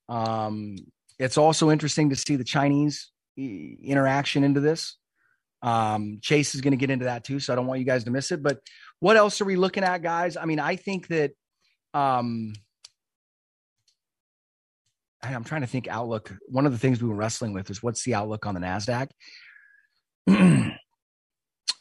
Um, 0.10 0.76
it's 1.18 1.38
also 1.38 1.72
interesting 1.72 2.10
to 2.10 2.16
see 2.16 2.36
the 2.36 2.44
Chinese 2.44 3.10
interaction 3.38 4.44
into 4.44 4.60
this. 4.60 4.98
Um, 5.62 6.20
Chase 6.22 6.56
is 6.56 6.62
going 6.62 6.72
to 6.72 6.78
get 6.78 6.90
into 6.90 7.06
that 7.06 7.24
too, 7.24 7.40
so 7.40 7.54
I 7.54 7.56
don't 7.56 7.68
want 7.68 7.80
you 7.80 7.86
guys 7.86 8.04
to 8.06 8.12
miss 8.12 8.32
it. 8.32 8.42
But 8.42 8.60
what 9.00 9.18
else 9.18 9.42
are 9.42 9.46
we 9.46 9.56
looking 9.56 9.84
at, 9.84 10.02
guys? 10.02 10.38
I 10.38 10.46
mean, 10.46 10.60
I 10.60 10.76
think 10.76 11.08
that 11.08 11.32
um, 11.94 12.54
I'm 15.22 15.44
trying 15.44 15.62
to 15.62 15.68
think 15.68 15.88
outlook. 15.88 16.34
One 16.48 16.66
of 16.66 16.72
the 16.72 16.78
things 16.78 17.02
we 17.02 17.10
were 17.10 17.16
wrestling 17.16 17.54
with 17.54 17.70
is 17.70 17.84
what's 17.84 18.04
the 18.04 18.16
outlook 18.16 18.46
on 18.46 18.56
the 18.56 18.62
Nasdaq. 18.62 19.10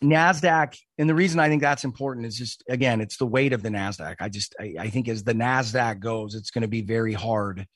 Nasdaq, 0.02 0.78
and 0.98 1.08
the 1.08 1.14
reason 1.14 1.40
I 1.40 1.48
think 1.48 1.60
that's 1.62 1.84
important 1.84 2.26
is 2.26 2.36
just 2.36 2.64
again, 2.68 3.00
it's 3.00 3.16
the 3.18 3.26
weight 3.26 3.52
of 3.52 3.62
the 3.62 3.68
Nasdaq. 3.68 4.16
I 4.20 4.28
just 4.28 4.54
I, 4.58 4.74
I 4.78 4.90
think 4.90 5.08
as 5.08 5.24
the 5.24 5.34
Nasdaq 5.34 6.00
goes, 6.00 6.34
it's 6.34 6.50
going 6.50 6.62
to 6.62 6.68
be 6.68 6.82
very 6.82 7.12
hard 7.12 7.66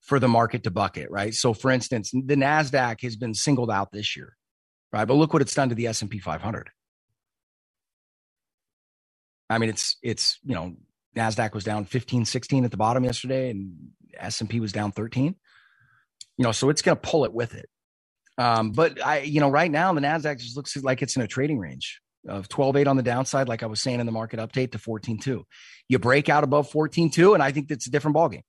for 0.00 0.20
the 0.20 0.28
market 0.28 0.62
to 0.64 0.70
bucket, 0.70 1.10
right? 1.10 1.34
So, 1.34 1.52
for 1.52 1.70
instance, 1.70 2.10
the 2.12 2.36
Nasdaq 2.36 3.02
has 3.02 3.16
been 3.16 3.34
singled 3.34 3.70
out 3.70 3.92
this 3.92 4.16
year 4.16 4.36
right? 4.92 5.04
But 5.04 5.14
look 5.14 5.32
what 5.32 5.42
it's 5.42 5.54
done 5.54 5.68
to 5.68 5.74
the 5.74 5.86
S 5.86 6.02
and 6.02 6.10
P 6.10 6.18
500. 6.18 6.70
I 9.50 9.58
mean, 9.58 9.70
it's 9.70 9.96
it's 10.02 10.38
you 10.44 10.54
know 10.54 10.76
Nasdaq 11.16 11.54
was 11.54 11.64
down 11.64 11.84
15, 11.84 12.24
16 12.24 12.64
at 12.64 12.70
the 12.70 12.76
bottom 12.76 13.04
yesterday, 13.04 13.50
and 13.50 13.90
S 14.16 14.40
and 14.40 14.48
P 14.48 14.60
was 14.60 14.72
down 14.72 14.92
13. 14.92 15.34
You 16.36 16.44
know, 16.44 16.52
so 16.52 16.70
it's 16.70 16.82
going 16.82 16.96
to 16.96 17.00
pull 17.00 17.24
it 17.24 17.32
with 17.32 17.54
it. 17.54 17.68
Um, 18.36 18.70
but 18.70 19.04
I, 19.04 19.20
you 19.20 19.40
know, 19.40 19.50
right 19.50 19.70
now 19.70 19.92
the 19.92 20.00
Nasdaq 20.00 20.38
just 20.38 20.56
looks 20.56 20.76
like 20.76 21.02
it's 21.02 21.16
in 21.16 21.22
a 21.22 21.26
trading 21.26 21.58
range 21.58 22.00
of 22.28 22.48
12.8 22.48 22.86
on 22.86 22.96
the 22.96 23.02
downside, 23.02 23.48
like 23.48 23.64
I 23.64 23.66
was 23.66 23.82
saying 23.82 23.98
in 23.98 24.06
the 24.06 24.12
market 24.12 24.38
update 24.38 24.72
to 24.72 24.78
14.2. 24.78 25.42
You 25.88 25.98
break 25.98 26.28
out 26.28 26.44
above 26.44 26.70
14.2, 26.70 27.34
and 27.34 27.42
I 27.42 27.50
think 27.50 27.68
that's 27.68 27.88
a 27.88 27.90
different 27.90 28.16
ballgame. 28.16 28.42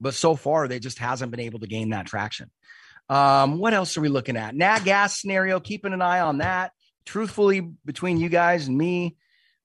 But 0.00 0.14
so 0.14 0.34
far, 0.34 0.66
they 0.66 0.80
just 0.80 0.98
hasn't 0.98 1.30
been 1.30 1.40
able 1.40 1.60
to 1.60 1.66
gain 1.66 1.90
that 1.90 2.06
traction. 2.06 2.50
Um, 3.08 3.58
what 3.58 3.74
else 3.74 3.96
are 3.96 4.00
we 4.00 4.08
looking 4.08 4.36
at? 4.36 4.54
Nat 4.54 4.80
gas 4.84 5.20
scenario, 5.20 5.60
keeping 5.60 5.92
an 5.92 6.02
eye 6.02 6.20
on 6.20 6.38
that. 6.38 6.72
Truthfully, 7.06 7.60
between 7.84 8.18
you 8.18 8.28
guys 8.28 8.68
and 8.68 8.76
me, 8.76 9.16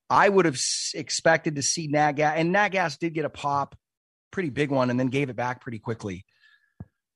I 0.09 0.29
would 0.29 0.45
have 0.45 0.59
expected 0.93 1.55
to 1.55 1.61
see 1.61 1.87
Nat 1.87 2.13
gas, 2.13 2.35
and 2.37 2.51
Nat 2.51 2.69
gas 2.69 2.97
did 2.97 3.13
get 3.13 3.25
a 3.25 3.29
pop, 3.29 3.75
pretty 4.31 4.49
big 4.49 4.71
one, 4.71 4.89
and 4.89 4.99
then 4.99 5.07
gave 5.07 5.29
it 5.29 5.35
back 5.35 5.61
pretty 5.61 5.79
quickly. 5.79 6.25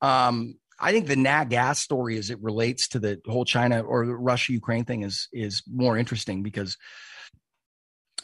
Um, 0.01 0.55
I 0.79 0.91
think 0.91 1.07
the 1.07 1.15
Nat 1.15 1.45
gas 1.45 1.79
story 1.79 2.17
as 2.17 2.29
it 2.29 2.41
relates 2.41 2.89
to 2.89 2.99
the 2.99 3.21
whole 3.25 3.45
China 3.45 3.81
or 3.81 4.03
Russia 4.03 4.51
Ukraine 4.53 4.85
thing 4.85 5.03
is 5.03 5.27
is 5.31 5.63
more 5.71 5.97
interesting 5.97 6.43
because 6.43 6.77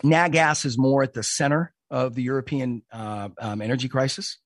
Nat 0.03 0.29
gas 0.29 0.65
is 0.65 0.77
more 0.77 1.03
at 1.03 1.13
the 1.13 1.23
center 1.23 1.73
of 1.89 2.15
the 2.15 2.23
European 2.23 2.83
uh, 2.91 3.29
um, 3.39 3.61
energy 3.61 3.87
crisis, 3.87 4.37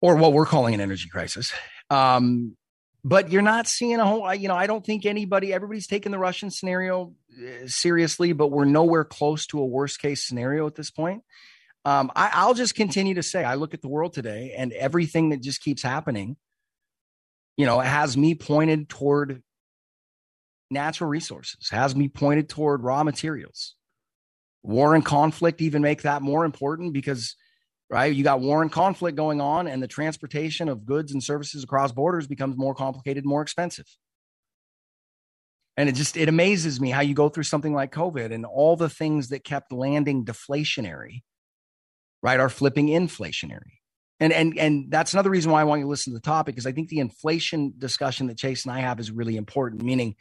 or 0.00 0.16
what 0.16 0.32
we're 0.32 0.46
calling 0.46 0.74
an 0.74 0.80
energy 0.80 1.08
crisis. 1.08 1.52
Um, 1.90 2.56
but 3.04 3.30
you're 3.30 3.42
not 3.42 3.66
seeing 3.66 3.98
a 4.00 4.04
whole, 4.04 4.34
you 4.34 4.48
know, 4.48 4.54
I 4.54 4.66
don't 4.66 4.84
think 4.84 5.06
anybody, 5.06 5.52
everybody's 5.52 5.86
taking 5.86 6.12
the 6.12 6.18
Russian 6.18 6.50
scenario 6.50 7.14
uh, 7.32 7.66
seriously, 7.66 8.32
but 8.32 8.48
we're 8.48 8.64
nowhere 8.64 9.04
close 9.04 9.46
to 9.46 9.60
a 9.60 9.66
worst 9.66 10.00
case 10.00 10.26
scenario 10.26 10.66
at 10.66 10.74
this 10.74 10.90
point. 10.90 11.22
Um, 11.84 12.10
I, 12.14 12.30
I'll 12.34 12.54
just 12.54 12.74
continue 12.74 13.14
to 13.14 13.22
say, 13.22 13.44
I 13.44 13.54
look 13.54 13.72
at 13.72 13.82
the 13.82 13.88
world 13.88 14.12
today 14.12 14.54
and 14.56 14.72
everything 14.72 15.30
that 15.30 15.40
just 15.40 15.62
keeps 15.62 15.82
happening, 15.82 16.36
you 17.56 17.66
know, 17.66 17.78
has 17.78 18.16
me 18.16 18.34
pointed 18.34 18.88
toward 18.88 19.42
natural 20.70 21.08
resources, 21.08 21.70
has 21.70 21.94
me 21.94 22.08
pointed 22.08 22.48
toward 22.48 22.82
raw 22.82 23.04
materials. 23.04 23.74
War 24.62 24.94
and 24.94 25.04
conflict 25.04 25.62
even 25.62 25.82
make 25.82 26.02
that 26.02 26.20
more 26.20 26.44
important 26.44 26.92
because 26.92 27.36
right? 27.90 28.12
You 28.12 28.22
got 28.22 28.40
war 28.40 28.62
and 28.62 28.70
conflict 28.70 29.16
going 29.16 29.40
on, 29.40 29.66
and 29.66 29.82
the 29.82 29.88
transportation 29.88 30.68
of 30.68 30.84
goods 30.84 31.12
and 31.12 31.22
services 31.22 31.64
across 31.64 31.92
borders 31.92 32.26
becomes 32.26 32.56
more 32.56 32.74
complicated, 32.74 33.24
more 33.24 33.42
expensive. 33.42 33.86
And 35.76 35.88
it 35.88 35.94
just 35.94 36.16
it 36.16 36.28
amazes 36.28 36.80
me 36.80 36.90
how 36.90 37.02
you 37.02 37.14
go 37.14 37.28
through 37.28 37.44
something 37.44 37.72
like 37.72 37.92
COVID 37.92 38.34
and 38.34 38.44
all 38.44 38.76
the 38.76 38.90
things 38.90 39.28
that 39.28 39.44
kept 39.44 39.72
landing 39.72 40.24
deflationary, 40.24 41.22
right, 42.20 42.40
are 42.40 42.48
flipping 42.48 42.88
inflationary. 42.88 43.78
And 44.20 44.32
and 44.32 44.58
and 44.58 44.90
that's 44.90 45.12
another 45.12 45.30
reason 45.30 45.52
why 45.52 45.60
I 45.60 45.64
want 45.64 45.78
you 45.78 45.84
to 45.84 45.90
listen 45.90 46.12
to 46.12 46.18
the 46.18 46.22
topic 46.22 46.56
because 46.56 46.66
I 46.66 46.72
think 46.72 46.88
the 46.88 46.98
inflation 46.98 47.74
discussion 47.78 48.26
that 48.26 48.36
Chase 48.36 48.64
and 48.64 48.74
I 48.74 48.80
have 48.80 48.98
is 48.98 49.12
really 49.12 49.36
important. 49.36 49.82
Meaning, 49.82 50.16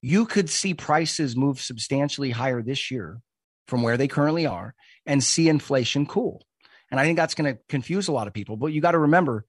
you 0.00 0.24
could 0.24 0.48
see 0.48 0.72
prices 0.72 1.36
move 1.36 1.60
substantially 1.60 2.30
higher 2.30 2.62
this 2.62 2.90
year 2.90 3.20
from 3.68 3.82
where 3.82 3.98
they 3.98 4.08
currently 4.08 4.46
are 4.46 4.74
and 5.04 5.22
see 5.22 5.50
inflation 5.50 6.06
cool. 6.06 6.46
And 6.92 7.00
I 7.00 7.04
think 7.04 7.16
that's 7.16 7.34
going 7.34 7.54
to 7.54 7.60
confuse 7.70 8.08
a 8.08 8.12
lot 8.12 8.26
of 8.26 8.34
people. 8.34 8.58
But 8.58 8.68
you 8.68 8.82
got 8.82 8.90
to 8.92 8.98
remember, 8.98 9.46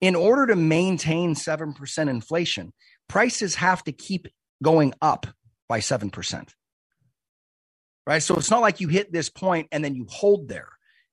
in 0.00 0.16
order 0.16 0.48
to 0.48 0.56
maintain 0.56 1.36
7% 1.36 2.10
inflation, 2.10 2.72
prices 3.08 3.54
have 3.54 3.84
to 3.84 3.92
keep 3.92 4.26
going 4.60 4.92
up 5.00 5.28
by 5.68 5.78
7%. 5.78 6.48
Right. 8.06 8.22
So 8.22 8.34
it's 8.34 8.50
not 8.50 8.60
like 8.60 8.80
you 8.80 8.88
hit 8.88 9.12
this 9.12 9.28
point 9.28 9.68
and 9.70 9.84
then 9.84 9.94
you 9.94 10.06
hold 10.10 10.48
there. 10.48 10.68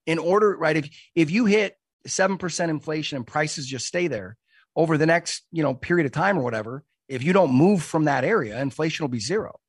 In 0.07 0.17
order, 0.19 0.57
right? 0.57 0.77
If 0.77 0.89
if 1.15 1.29
you 1.29 1.45
hit 1.45 1.75
7% 2.07 2.69
inflation 2.69 3.17
and 3.17 3.27
prices 3.27 3.67
just 3.67 3.85
stay 3.85 4.07
there 4.07 4.37
over 4.75 4.97
the 4.97 5.05
next, 5.05 5.43
you 5.51 5.61
know, 5.61 5.75
period 5.75 6.05
of 6.05 6.13
time 6.13 6.39
or 6.39 6.43
whatever, 6.43 6.83
if 7.09 7.23
you 7.23 7.33
don't 7.33 7.51
move 7.51 7.83
from 7.83 8.05
that 8.05 8.23
area, 8.23 8.59
inflation 8.59 9.03
will 9.03 9.09
be 9.09 9.19
zero. 9.19 9.59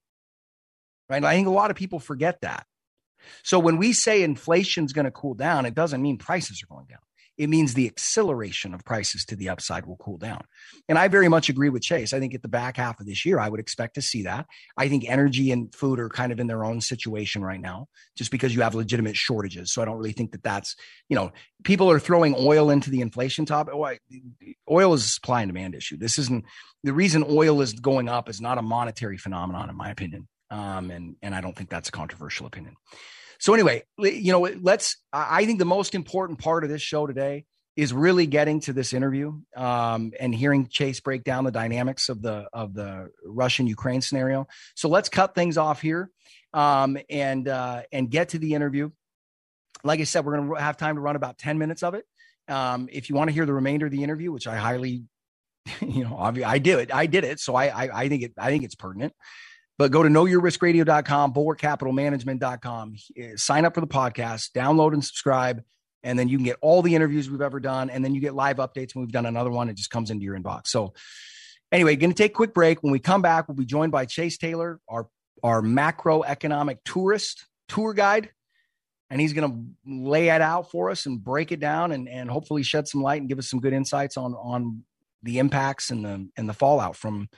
Right. 1.11 1.17
And 1.17 1.27
I 1.27 1.35
think 1.35 1.49
a 1.49 1.51
lot 1.51 1.71
of 1.71 1.77
people 1.77 1.99
forget 1.99 2.41
that. 2.43 2.67
So 3.43 3.59
when 3.59 3.77
we 3.77 3.93
say 3.93 4.23
inflation 4.23 4.85
is 4.85 4.93
going 4.93 5.05
to 5.05 5.11
cool 5.11 5.35
down, 5.35 5.67
it 5.67 5.75
doesn't 5.75 6.03
mean 6.03 6.19
prices 6.19 6.63
are 6.63 6.75
going 6.75 6.87
down. 6.87 6.99
It 7.39 7.49
means 7.49 7.75
the 7.75 7.87
acceleration 7.87 8.75
of 8.75 8.85
prices 8.85 9.25
to 9.27 9.37
the 9.37 9.49
upside 9.49 9.87
will 9.87 9.97
cool 9.99 10.19
down. 10.19 10.43
And 10.89 10.99
I 10.99 11.07
very 11.07 11.29
much 11.29 11.49
agree 11.49 11.69
with 11.69 11.83
Chase. 11.83 12.13
I 12.13 12.19
think 12.19 12.35
at 12.35 12.43
the 12.43 12.49
back 12.49 12.77
half 12.77 12.99
of 12.99 13.07
this 13.07 13.25
year, 13.25 13.39
I 13.39 13.49
would 13.49 13.61
expect 13.61 13.95
to 13.95 14.03
see 14.03 14.25
that. 14.25 14.47
I 14.77 14.89
think 14.89 15.09
energy 15.09 15.53
and 15.53 15.73
food 15.73 16.01
are 16.01 16.09
kind 16.09 16.33
of 16.33 16.41
in 16.41 16.49
their 16.49 16.65
own 16.65 16.81
situation 16.81 17.43
right 17.43 17.61
now, 17.61 17.87
just 18.17 18.33
because 18.33 18.57
you 18.57 18.63
have 18.63 18.75
legitimate 18.75 19.17
shortages. 19.17 19.73
So 19.73 19.81
I 19.81 19.85
don't 19.85 19.99
really 19.99 20.11
think 20.11 20.33
that 20.33 20.43
that's, 20.43 20.75
you 21.09 21.15
know, 21.15 21.31
people 21.63 21.89
are 21.93 22.01
throwing 22.01 22.35
oil 22.37 22.71
into 22.71 22.91
the 22.91 23.03
inflation 23.03 23.47
top. 23.47 23.69
Oil 24.69 24.95
is 24.95 25.05
a 25.05 25.09
supply 25.09 25.43
and 25.43 25.49
demand 25.49 25.77
issue. 25.77 25.97
This 25.97 26.19
isn't 26.19 26.45
the 26.83 26.93
reason 26.93 27.25
oil 27.29 27.61
is 27.61 27.73
going 27.73 28.09
up 28.09 28.29
is 28.29 28.41
not 28.41 28.59
a 28.59 28.63
monetary 28.63 29.17
phenomenon, 29.17 29.71
in 29.71 29.77
my 29.77 29.91
opinion. 29.91 30.27
Um, 30.51 30.91
and 30.91 31.15
and 31.23 31.37
I 31.37 31.41
don't 31.41 31.55
think 31.55 31.71
that's 31.71 31.91
a 31.91 31.93
controversial 31.93 32.47
opinion. 32.47 32.75
So 33.39 33.55
anyway, 33.55 33.85
you 33.99 34.33
know, 34.33 34.41
let's. 34.61 34.97
I 35.13 35.47
think 35.47 35.59
the 35.59 35.65
most 35.65 35.95
important 35.95 36.39
part 36.41 36.65
of 36.65 36.71
this 36.71 36.83
show 36.83 37.07
today 37.07 37.45
is 37.79 37.93
really 37.93 38.27
getting 38.27 38.59
to 38.59 38.73
this 38.73 38.93
interview 38.93 39.41
um, 39.57 40.13
and 40.19 40.35
hearing 40.35 40.67
Chase 40.67 40.99
break 40.99 41.23
down 41.23 41.45
the 41.45 41.53
dynamics 41.53 42.09
of 42.09 42.21
the 42.21 42.49
of 42.53 42.75
the 42.75 43.11
Russian 43.25 43.69
Ukraine 43.69 44.01
scenario. 44.01 44.49
So 44.75 44.89
let's 44.89 45.09
cut 45.09 45.37
things 45.37 45.57
off 45.57 45.81
here 45.81 46.11
um, 46.53 46.99
and 47.09 47.47
uh, 47.47 47.83
and 47.93 48.11
get 48.11 48.31
to 48.31 48.39
the 48.41 48.55
interview. 48.55 48.91
Like 49.85 50.01
I 50.01 50.05
said, 50.05 50.25
we're 50.25 50.37
going 50.37 50.49
to 50.49 50.61
have 50.61 50.77
time 50.77 50.97
to 50.97 51.01
run 51.01 51.15
about 51.15 51.39
ten 51.39 51.59
minutes 51.59 51.85
of 51.85 51.95
it. 51.95 52.05
Um, 52.49 52.89
if 52.91 53.09
you 53.09 53.15
want 53.15 53.29
to 53.29 53.35
hear 53.35 53.47
the 53.47 53.53
remainder 53.53 53.87
of 53.87 53.93
the 53.93 54.03
interview, 54.03 54.33
which 54.33 54.49
I 54.49 54.57
highly, 54.57 55.05
you 55.81 56.03
know, 56.03 56.19
I 56.19 56.59
do 56.59 56.81
it, 56.81 56.93
I 56.93 57.07
did 57.07 57.23
it, 57.23 57.39
so 57.39 57.55
I, 57.55 57.67
I, 57.67 58.01
I 58.01 58.09
think 58.09 58.25
it, 58.25 58.33
I 58.37 58.51
think 58.51 58.65
it's 58.65 58.75
pertinent. 58.75 59.13
But 59.79 59.93
go 59.93 60.03
to 60.03 60.09
knowyourriskradio.com, 60.09 61.35
bulwarkcapitalmanagement.com, 61.35 62.97
eh, 63.17 63.33
sign 63.37 63.65
up 63.65 63.75
for 63.75 63.81
the 63.81 63.87
podcast, 63.87 64.51
download 64.53 64.93
and 64.93 65.05
subscribe 65.05 65.63
and 66.03 66.19
then 66.19 66.29
you 66.29 66.39
can 66.39 66.45
get 66.45 66.57
all 66.61 66.83
the 66.83 66.95
interviews 66.95 67.31
we've 67.31 67.43
ever 67.43 67.61
done 67.61 67.91
and 67.91 68.05
then 68.05 68.15
you 68.15 68.21
get 68.21 68.35
live 68.35 68.59
updates 68.59 68.95
when 68.95 69.05
we've 69.05 69.13
done 69.13 69.27
another 69.27 69.51
one. 69.51 69.69
It 69.69 69.77
just 69.77 69.91
comes 69.91 70.11
into 70.11 70.25
your 70.25 70.39
inbox. 70.39 70.69
So 70.69 70.95
anyway 71.73 71.97
going 71.97 72.11
to 72.11 72.17
take 72.17 72.33
a 72.33 72.35
quick 72.35 72.55
break. 72.55 72.83
When 72.83 72.93
we 72.93 72.99
come 72.99 73.23
back 73.23 73.49
we'll 73.49 73.57
be 73.57 73.65
joined 73.65 73.93
by 73.93 74.07
chase 74.07 74.39
taylor 74.39 74.81
our 74.89 75.09
our 75.43 75.63
macroeconomic 75.63 76.79
tourist 76.85 77.47
tour 77.69 77.95
guide 77.95 78.31
and 79.11 79.21
he's 79.21 79.33
going 79.33 79.51
to 79.51 79.91
lay 79.91 80.29
it 80.29 80.43
out 80.43 80.71
for 80.71 80.91
us 80.91 81.07
and 81.07 81.23
break 81.23 81.53
it 81.53 81.61
down 81.61 81.93
and, 81.93 82.09
and 82.09 82.31
hopefully 82.31 82.63
shed 82.63 82.89
some 82.89 83.03
light 83.03 83.21
and 83.21 83.29
give 83.29 83.39
us 83.39 83.49
some 83.49 83.61
good 83.61 83.73
insights 83.73 84.17
on 84.17 84.35
on 84.35 84.85
the 85.23 85.39
impacts 85.39 85.91
and 85.91 86.05
the 86.05 86.29
and 86.37 86.49
the 86.49 86.55
fallout 86.55 86.97
from 86.97 87.29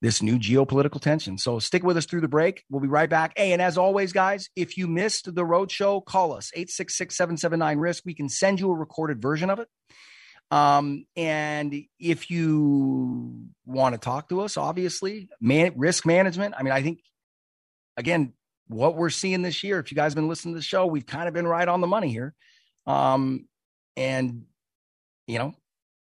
this 0.00 0.22
new 0.22 0.38
geopolitical 0.38 1.00
tension. 1.00 1.36
So 1.36 1.58
stick 1.58 1.82
with 1.82 1.96
us 1.96 2.06
through 2.06 2.22
the 2.22 2.28
break. 2.28 2.64
We'll 2.70 2.80
be 2.80 2.88
right 2.88 3.08
back. 3.08 3.32
Hey, 3.36 3.52
and 3.52 3.60
as 3.60 3.76
always, 3.76 4.12
guys, 4.12 4.48
if 4.56 4.76
you 4.76 4.86
missed 4.86 5.34
the 5.34 5.44
roadshow, 5.44 6.04
call 6.04 6.32
us 6.32 6.50
866-779-RISK. 6.56 8.04
We 8.06 8.14
can 8.14 8.28
send 8.28 8.60
you 8.60 8.70
a 8.70 8.74
recorded 8.74 9.20
version 9.20 9.50
of 9.50 9.58
it. 9.58 9.68
Um, 10.50 11.04
and 11.16 11.74
if 11.98 12.30
you 12.30 13.46
want 13.66 13.94
to 13.94 14.00
talk 14.00 14.30
to 14.30 14.40
us, 14.40 14.56
obviously, 14.56 15.28
man, 15.40 15.74
risk 15.76 16.06
management. 16.06 16.54
I 16.58 16.62
mean, 16.62 16.72
I 16.72 16.82
think 16.82 17.00
again, 17.96 18.32
what 18.66 18.96
we're 18.96 19.10
seeing 19.10 19.42
this 19.42 19.62
year, 19.62 19.78
if 19.78 19.92
you 19.92 19.96
guys 19.96 20.12
have 20.12 20.16
been 20.16 20.28
listening 20.28 20.54
to 20.54 20.58
the 20.58 20.64
show, 20.64 20.86
we've 20.86 21.06
kind 21.06 21.28
of 21.28 21.34
been 21.34 21.46
right 21.46 21.68
on 21.68 21.80
the 21.80 21.86
money 21.86 22.10
here. 22.10 22.34
Um, 22.86 23.46
and 23.96 24.44
you 25.26 25.38
know, 25.38 25.54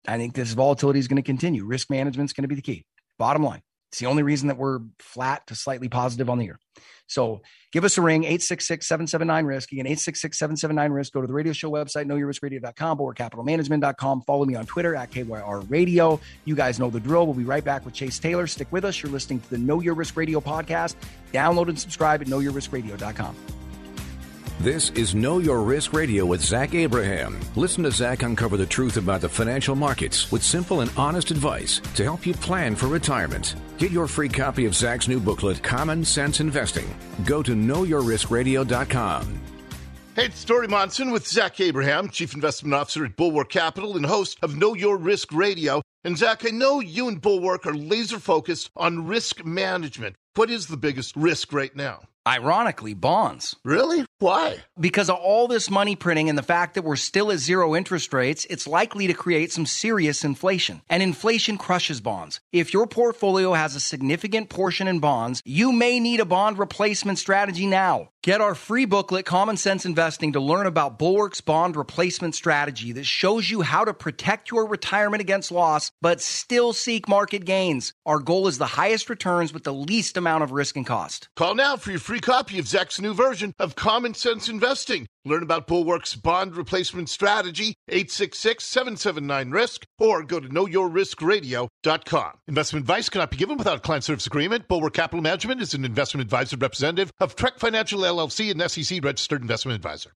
I 0.08 0.16
think 0.16 0.34
this 0.34 0.52
volatility 0.52 0.98
is 0.98 1.06
going 1.06 1.22
to 1.22 1.26
continue. 1.26 1.64
Risk 1.64 1.90
management 1.90 2.30
is 2.30 2.32
going 2.32 2.42
to 2.42 2.48
be 2.48 2.56
the 2.56 2.62
key. 2.62 2.84
Bottom 3.18 3.44
line. 3.44 3.62
It's 3.92 3.98
the 3.98 4.06
only 4.06 4.22
reason 4.22 4.48
that 4.48 4.56
we're 4.56 4.80
flat 4.98 5.46
to 5.48 5.54
slightly 5.54 5.90
positive 5.90 6.30
on 6.30 6.38
the 6.38 6.46
year. 6.46 6.58
So 7.06 7.42
give 7.72 7.84
us 7.84 7.98
a 7.98 8.00
ring, 8.00 8.22
866-779-RISK. 8.22 9.72
Again, 9.72 9.84
866-779-RISK. 9.84 11.12
Go 11.12 11.20
to 11.20 11.26
the 11.26 11.34
radio 11.34 11.52
show 11.52 11.70
website, 11.70 12.06
knowyourriskradio.com 12.06 13.00
or 13.02 13.12
capitalmanagement.com. 13.12 14.22
Follow 14.22 14.46
me 14.46 14.54
on 14.54 14.64
Twitter 14.64 14.96
at 14.96 15.10
KYR 15.10 15.70
Radio. 15.70 16.18
You 16.46 16.54
guys 16.54 16.80
know 16.80 16.88
the 16.88 17.00
drill. 17.00 17.26
We'll 17.26 17.34
be 17.34 17.44
right 17.44 17.62
back 17.62 17.84
with 17.84 17.92
Chase 17.92 18.18
Taylor. 18.18 18.46
Stick 18.46 18.68
with 18.70 18.86
us. 18.86 19.02
You're 19.02 19.12
listening 19.12 19.40
to 19.40 19.50
the 19.50 19.58
Know 19.58 19.80
Your 19.80 19.92
Risk 19.92 20.16
Radio 20.16 20.40
podcast. 20.40 20.94
Download 21.34 21.68
and 21.68 21.78
subscribe 21.78 22.22
at 22.22 22.28
knowyourriskradio.com. 22.28 23.61
This 24.62 24.90
is 24.90 25.12
Know 25.12 25.38
Your 25.40 25.60
Risk 25.62 25.92
Radio 25.92 26.24
with 26.24 26.40
Zach 26.40 26.72
Abraham. 26.72 27.40
Listen 27.56 27.82
to 27.82 27.90
Zach 27.90 28.22
uncover 28.22 28.56
the 28.56 28.64
truth 28.64 28.96
about 28.96 29.20
the 29.20 29.28
financial 29.28 29.74
markets 29.74 30.30
with 30.30 30.44
simple 30.44 30.82
and 30.82 30.90
honest 30.96 31.32
advice 31.32 31.80
to 31.96 32.04
help 32.04 32.24
you 32.24 32.32
plan 32.32 32.76
for 32.76 32.86
retirement. 32.86 33.56
Get 33.76 33.90
your 33.90 34.06
free 34.06 34.28
copy 34.28 34.64
of 34.64 34.76
Zach's 34.76 35.08
new 35.08 35.18
booklet, 35.18 35.64
Common 35.64 36.04
Sense 36.04 36.38
Investing. 36.38 36.96
Go 37.24 37.42
to 37.42 37.56
knowyourriskradio.com. 37.56 39.40
Hey, 40.14 40.26
it's 40.26 40.44
Dori 40.44 40.68
Monson 40.68 41.10
with 41.10 41.26
Zach 41.26 41.58
Abraham, 41.58 42.08
Chief 42.08 42.32
Investment 42.32 42.72
Officer 42.72 43.04
at 43.04 43.16
Bulwark 43.16 43.50
Capital 43.50 43.96
and 43.96 44.06
host 44.06 44.38
of 44.42 44.56
Know 44.56 44.74
Your 44.74 44.96
Risk 44.96 45.32
Radio. 45.32 45.82
And 46.04 46.16
Zach, 46.16 46.46
I 46.46 46.50
know 46.50 46.78
you 46.78 47.08
and 47.08 47.20
Bulwark 47.20 47.66
are 47.66 47.74
laser 47.74 48.20
focused 48.20 48.70
on 48.76 49.08
risk 49.08 49.44
management. 49.44 50.14
What 50.36 50.50
is 50.50 50.68
the 50.68 50.76
biggest 50.76 51.16
risk 51.16 51.52
right 51.52 51.74
now? 51.74 52.02
Ironically, 52.26 52.94
bonds. 52.94 53.56
Really? 53.64 54.06
Why? 54.20 54.58
Because 54.78 55.10
of 55.10 55.16
all 55.16 55.48
this 55.48 55.68
money 55.68 55.96
printing 55.96 56.28
and 56.28 56.38
the 56.38 56.42
fact 56.42 56.74
that 56.74 56.82
we're 56.82 56.94
still 56.94 57.32
at 57.32 57.38
zero 57.38 57.74
interest 57.74 58.12
rates, 58.12 58.46
it's 58.48 58.68
likely 58.68 59.08
to 59.08 59.12
create 59.14 59.50
some 59.50 59.66
serious 59.66 60.22
inflation. 60.22 60.82
And 60.88 61.02
inflation 61.02 61.58
crushes 61.58 62.00
bonds. 62.00 62.40
If 62.52 62.72
your 62.72 62.86
portfolio 62.86 63.54
has 63.54 63.74
a 63.74 63.80
significant 63.80 64.50
portion 64.50 64.86
in 64.86 65.00
bonds, 65.00 65.42
you 65.44 65.72
may 65.72 65.98
need 65.98 66.20
a 66.20 66.24
bond 66.24 66.58
replacement 66.58 67.18
strategy 67.18 67.66
now. 67.66 68.10
Get 68.22 68.40
our 68.40 68.54
free 68.54 68.84
booklet, 68.84 69.26
Common 69.26 69.56
Sense 69.56 69.84
Investing, 69.84 70.34
to 70.34 70.40
learn 70.40 70.66
about 70.66 70.96
Bulwark's 70.96 71.40
bond 71.40 71.74
replacement 71.74 72.36
strategy 72.36 72.92
that 72.92 73.04
shows 73.04 73.50
you 73.50 73.62
how 73.62 73.84
to 73.84 73.92
protect 73.92 74.52
your 74.52 74.68
retirement 74.68 75.20
against 75.20 75.50
loss, 75.50 75.90
but 76.00 76.20
still 76.20 76.72
seek 76.72 77.08
market 77.08 77.44
gains. 77.44 77.94
Our 78.06 78.20
goal 78.20 78.46
is 78.46 78.58
the 78.58 78.66
highest 78.66 79.10
returns 79.10 79.52
with 79.52 79.64
the 79.64 79.74
least 79.74 80.16
amount 80.16 80.44
of 80.44 80.52
risk 80.52 80.76
and 80.76 80.86
cost. 80.86 81.30
Call 81.34 81.56
now 81.56 81.76
for 81.76 81.90
your 81.90 81.98
free 81.98 82.11
copy 82.20 82.58
of 82.58 82.66
Zach's 82.66 83.00
new 83.00 83.14
version 83.14 83.54
of 83.58 83.76
Common 83.76 84.14
Sense 84.14 84.48
Investing. 84.48 85.06
Learn 85.24 85.42
about 85.42 85.66
Bulwark's 85.66 86.14
bond 86.14 86.56
replacement 86.56 87.08
strategy, 87.08 87.74
866-779-RISK, 87.90 89.86
or 89.98 90.22
go 90.22 90.40
to 90.40 90.48
knowyourriskradio.com. 90.48 92.32
Investment 92.48 92.82
advice 92.82 93.08
cannot 93.08 93.30
be 93.30 93.36
given 93.36 93.56
without 93.56 93.78
a 93.78 93.80
client 93.80 94.04
service 94.04 94.26
agreement. 94.26 94.68
Bulwark 94.68 94.94
Capital 94.94 95.22
Management 95.22 95.60
is 95.60 95.74
an 95.74 95.84
investment 95.84 96.22
advisor 96.22 96.56
representative 96.56 97.12
of 97.20 97.36
Trek 97.36 97.58
Financial 97.58 98.00
LLC 98.00 98.50
and 98.50 98.70
SEC 98.70 99.04
registered 99.04 99.42
investment 99.42 99.76
advisor. 99.76 100.12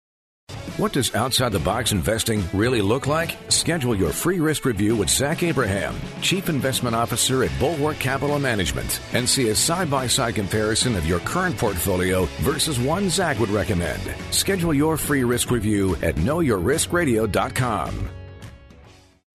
What 0.79 0.95
does 0.95 1.15
outside 1.15 1.53
the 1.53 1.59
box 1.59 1.93
investing 1.93 2.43
really 2.55 2.81
look 2.81 3.07
like? 3.07 3.37
Schedule 3.49 3.95
your 3.95 4.09
free 4.09 4.41
risk 4.41 4.65
review 4.65 4.97
with 4.97 5.11
Zach 5.11 5.43
Abraham, 5.43 5.95
Chief 6.23 6.49
Investment 6.49 6.97
Officer 6.97 7.45
at 7.45 7.51
Bulwark 7.59 7.99
Capital 7.99 8.39
Management, 8.39 8.99
and 9.13 9.29
see 9.29 9.51
a 9.51 9.55
side 9.55 9.91
by 9.91 10.07
side 10.07 10.35
comparison 10.35 10.97
of 10.97 11.05
your 11.05 11.21
current 11.21 11.59
portfolio 11.59 12.25
versus 12.41 12.81
one 12.81 13.11
Zach 13.11 13.39
would 13.39 13.51
recommend. 13.51 14.01
Schedule 14.31 14.73
your 14.73 14.97
free 14.97 15.25
risk 15.25 15.51
review 15.51 15.95
at 15.97 16.15
knowyourriskradio.com. 16.15 18.22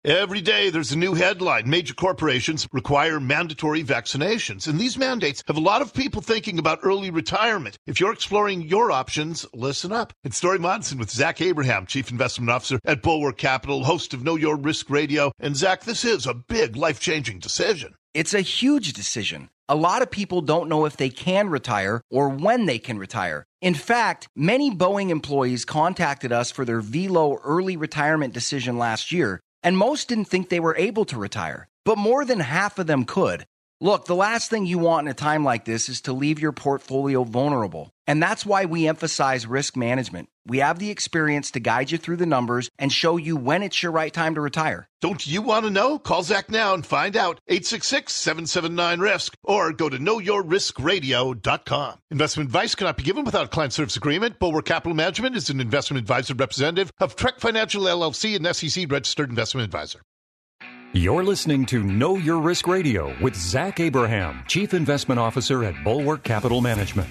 Every 0.05 0.41
day 0.41 0.69
there's 0.69 0.91
a 0.91 0.97
new 0.97 1.15
headline. 1.15 1.69
Major 1.69 1.93
corporations 1.93 2.67
require 2.71 3.19
mandatory 3.19 3.83
vaccinations. 3.83 4.67
And 4.67 4.79
these 4.79 4.97
mandates 4.97 5.43
have 5.47 5.57
a 5.57 5.59
lot 5.59 5.81
of 5.81 5.93
people 5.93 6.21
thinking 6.21 6.59
about 6.59 6.79
early 6.83 7.09
retirement. 7.09 7.77
If 7.87 7.99
you're 7.99 8.13
exploring 8.13 8.61
your 8.61 8.91
options, 8.91 9.45
listen 9.53 9.91
up. 9.91 10.13
It's 10.23 10.39
Dori 10.39 10.59
Monson 10.59 10.99
with 10.99 11.09
Zach 11.09 11.41
Abraham, 11.41 11.87
Chief 11.87 12.11
Investment 12.11 12.51
Officer 12.51 12.79
at 12.85 13.01
Bulwark 13.01 13.37
Capital, 13.37 13.83
host 13.83 14.13
of 14.13 14.23
Know 14.23 14.35
Your 14.35 14.55
Risk 14.55 14.89
Radio. 14.89 15.31
And 15.39 15.57
Zach, 15.57 15.83
this 15.83 16.05
is 16.05 16.27
a 16.27 16.33
big 16.33 16.77
life 16.77 16.99
changing 16.99 17.39
decision. 17.39 17.95
It's 18.13 18.35
a 18.35 18.41
huge 18.41 18.93
decision. 18.93 19.49
A 19.67 19.75
lot 19.75 20.01
of 20.01 20.09
people 20.09 20.41
don't 20.41 20.69
know 20.69 20.85
if 20.85 20.95
they 20.95 21.09
can 21.09 21.49
retire 21.49 22.01
or 22.09 22.29
when 22.29 22.65
they 22.65 22.79
can 22.79 22.97
retire. 22.97 23.45
In 23.61 23.73
fact, 23.73 24.29
many 24.35 24.73
Boeing 24.73 25.09
employees 25.09 25.65
contacted 25.65 26.31
us 26.31 26.51
for 26.51 26.63
their 26.63 26.81
VLO 26.81 27.37
early 27.43 27.75
retirement 27.75 28.33
decision 28.33 28.77
last 28.77 29.11
year 29.11 29.41
and 29.63 29.77
most 29.77 30.07
didn't 30.07 30.25
think 30.25 30.49
they 30.49 30.59
were 30.59 30.75
able 30.77 31.05
to 31.05 31.17
retire, 31.17 31.67
but 31.83 31.97
more 31.97 32.25
than 32.25 32.39
half 32.39 32.79
of 32.79 32.87
them 32.87 33.05
could. 33.05 33.45
Look, 33.80 34.05
the 34.05 34.15
last 34.15 34.49
thing 34.49 34.65
you 34.65 34.80
want 34.80 35.05
in 35.05 35.11
a 35.11 35.13
time 35.13 35.43
like 35.43 35.65
this 35.65 35.88
is 35.88 36.01
to 36.01 36.13
leave 36.13 36.39
your 36.39 36.51
portfolio 36.51 37.23
vulnerable. 37.23 37.91
And 38.07 38.23
that's 38.23 38.43
why 38.43 38.65
we 38.65 38.88
emphasize 38.88 39.45
risk 39.45 39.78
management. 39.78 40.30
We 40.47 40.57
have 40.59 40.80
the 40.80 40.89
experience 40.89 41.51
to 41.51 41.59
guide 41.59 41.91
you 41.91 41.99
through 41.99 42.15
the 42.15 42.25
numbers 42.25 42.71
and 42.80 42.91
show 42.91 43.17
you 43.17 43.38
when 43.38 43.61
it's 43.61 43.84
your 43.84 43.91
right 43.91 44.11
time 44.11 44.34
to 44.34 44.41
retire. 44.41 44.88
Don't 44.99 45.28
you 45.28 45.43
want 45.43 45.65
to 45.65 45.69
know? 45.69 45.99
Call 45.99 46.23
Zach 46.23 46.49
now 46.49 46.73
and 46.73 46.84
find 46.84 47.15
out. 47.15 47.39
866-779-RISK 47.51 49.36
or 49.43 49.71
go 49.73 49.89
to 49.89 49.99
knowyourriskradio.com. 49.99 51.99
Investment 52.09 52.47
advice 52.47 52.73
cannot 52.73 52.97
be 52.97 53.03
given 53.03 53.25
without 53.25 53.51
client 53.51 53.73
service 53.73 53.95
agreement. 53.95 54.39
Bulwark 54.39 54.65
Capital 54.65 54.95
Management 54.95 55.36
is 55.36 55.51
an 55.51 55.61
investment 55.61 56.01
advisor 56.01 56.34
representative 56.34 56.91
of 56.99 57.15
Trek 57.15 57.39
Financial 57.39 57.84
LLC 57.84 58.36
and 58.36 58.55
SEC 58.55 58.91
registered 58.91 59.30
investment 59.30 59.65
advisor. 59.65 60.01
You're 60.93 61.23
listening 61.23 61.65
to 61.67 61.83
Know 61.83 62.15
Your 62.17 62.39
Risk 62.39 62.65
Radio 62.65 63.13
with 63.21 63.35
Zach 63.35 63.79
Abraham, 63.79 64.43
Chief 64.47 64.73
Investment 64.73 65.19
Officer 65.19 65.63
at 65.63 65.83
Bulwark 65.83 66.23
Capital 66.23 66.61
Management. 66.61 67.09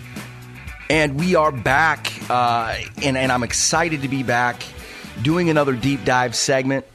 And 0.89 1.20
we 1.20 1.35
are 1.35 1.53
back, 1.53 2.11
uh, 2.31 2.79
and, 3.03 3.16
and 3.18 3.31
I'm 3.31 3.43
excited 3.43 4.03
to 4.03 4.09
be 4.09 4.22
back 4.22 4.62
doing 5.22 5.51
another 5.51 5.74
deep 5.74 6.05
dive 6.05 6.35
segment. 6.35 6.87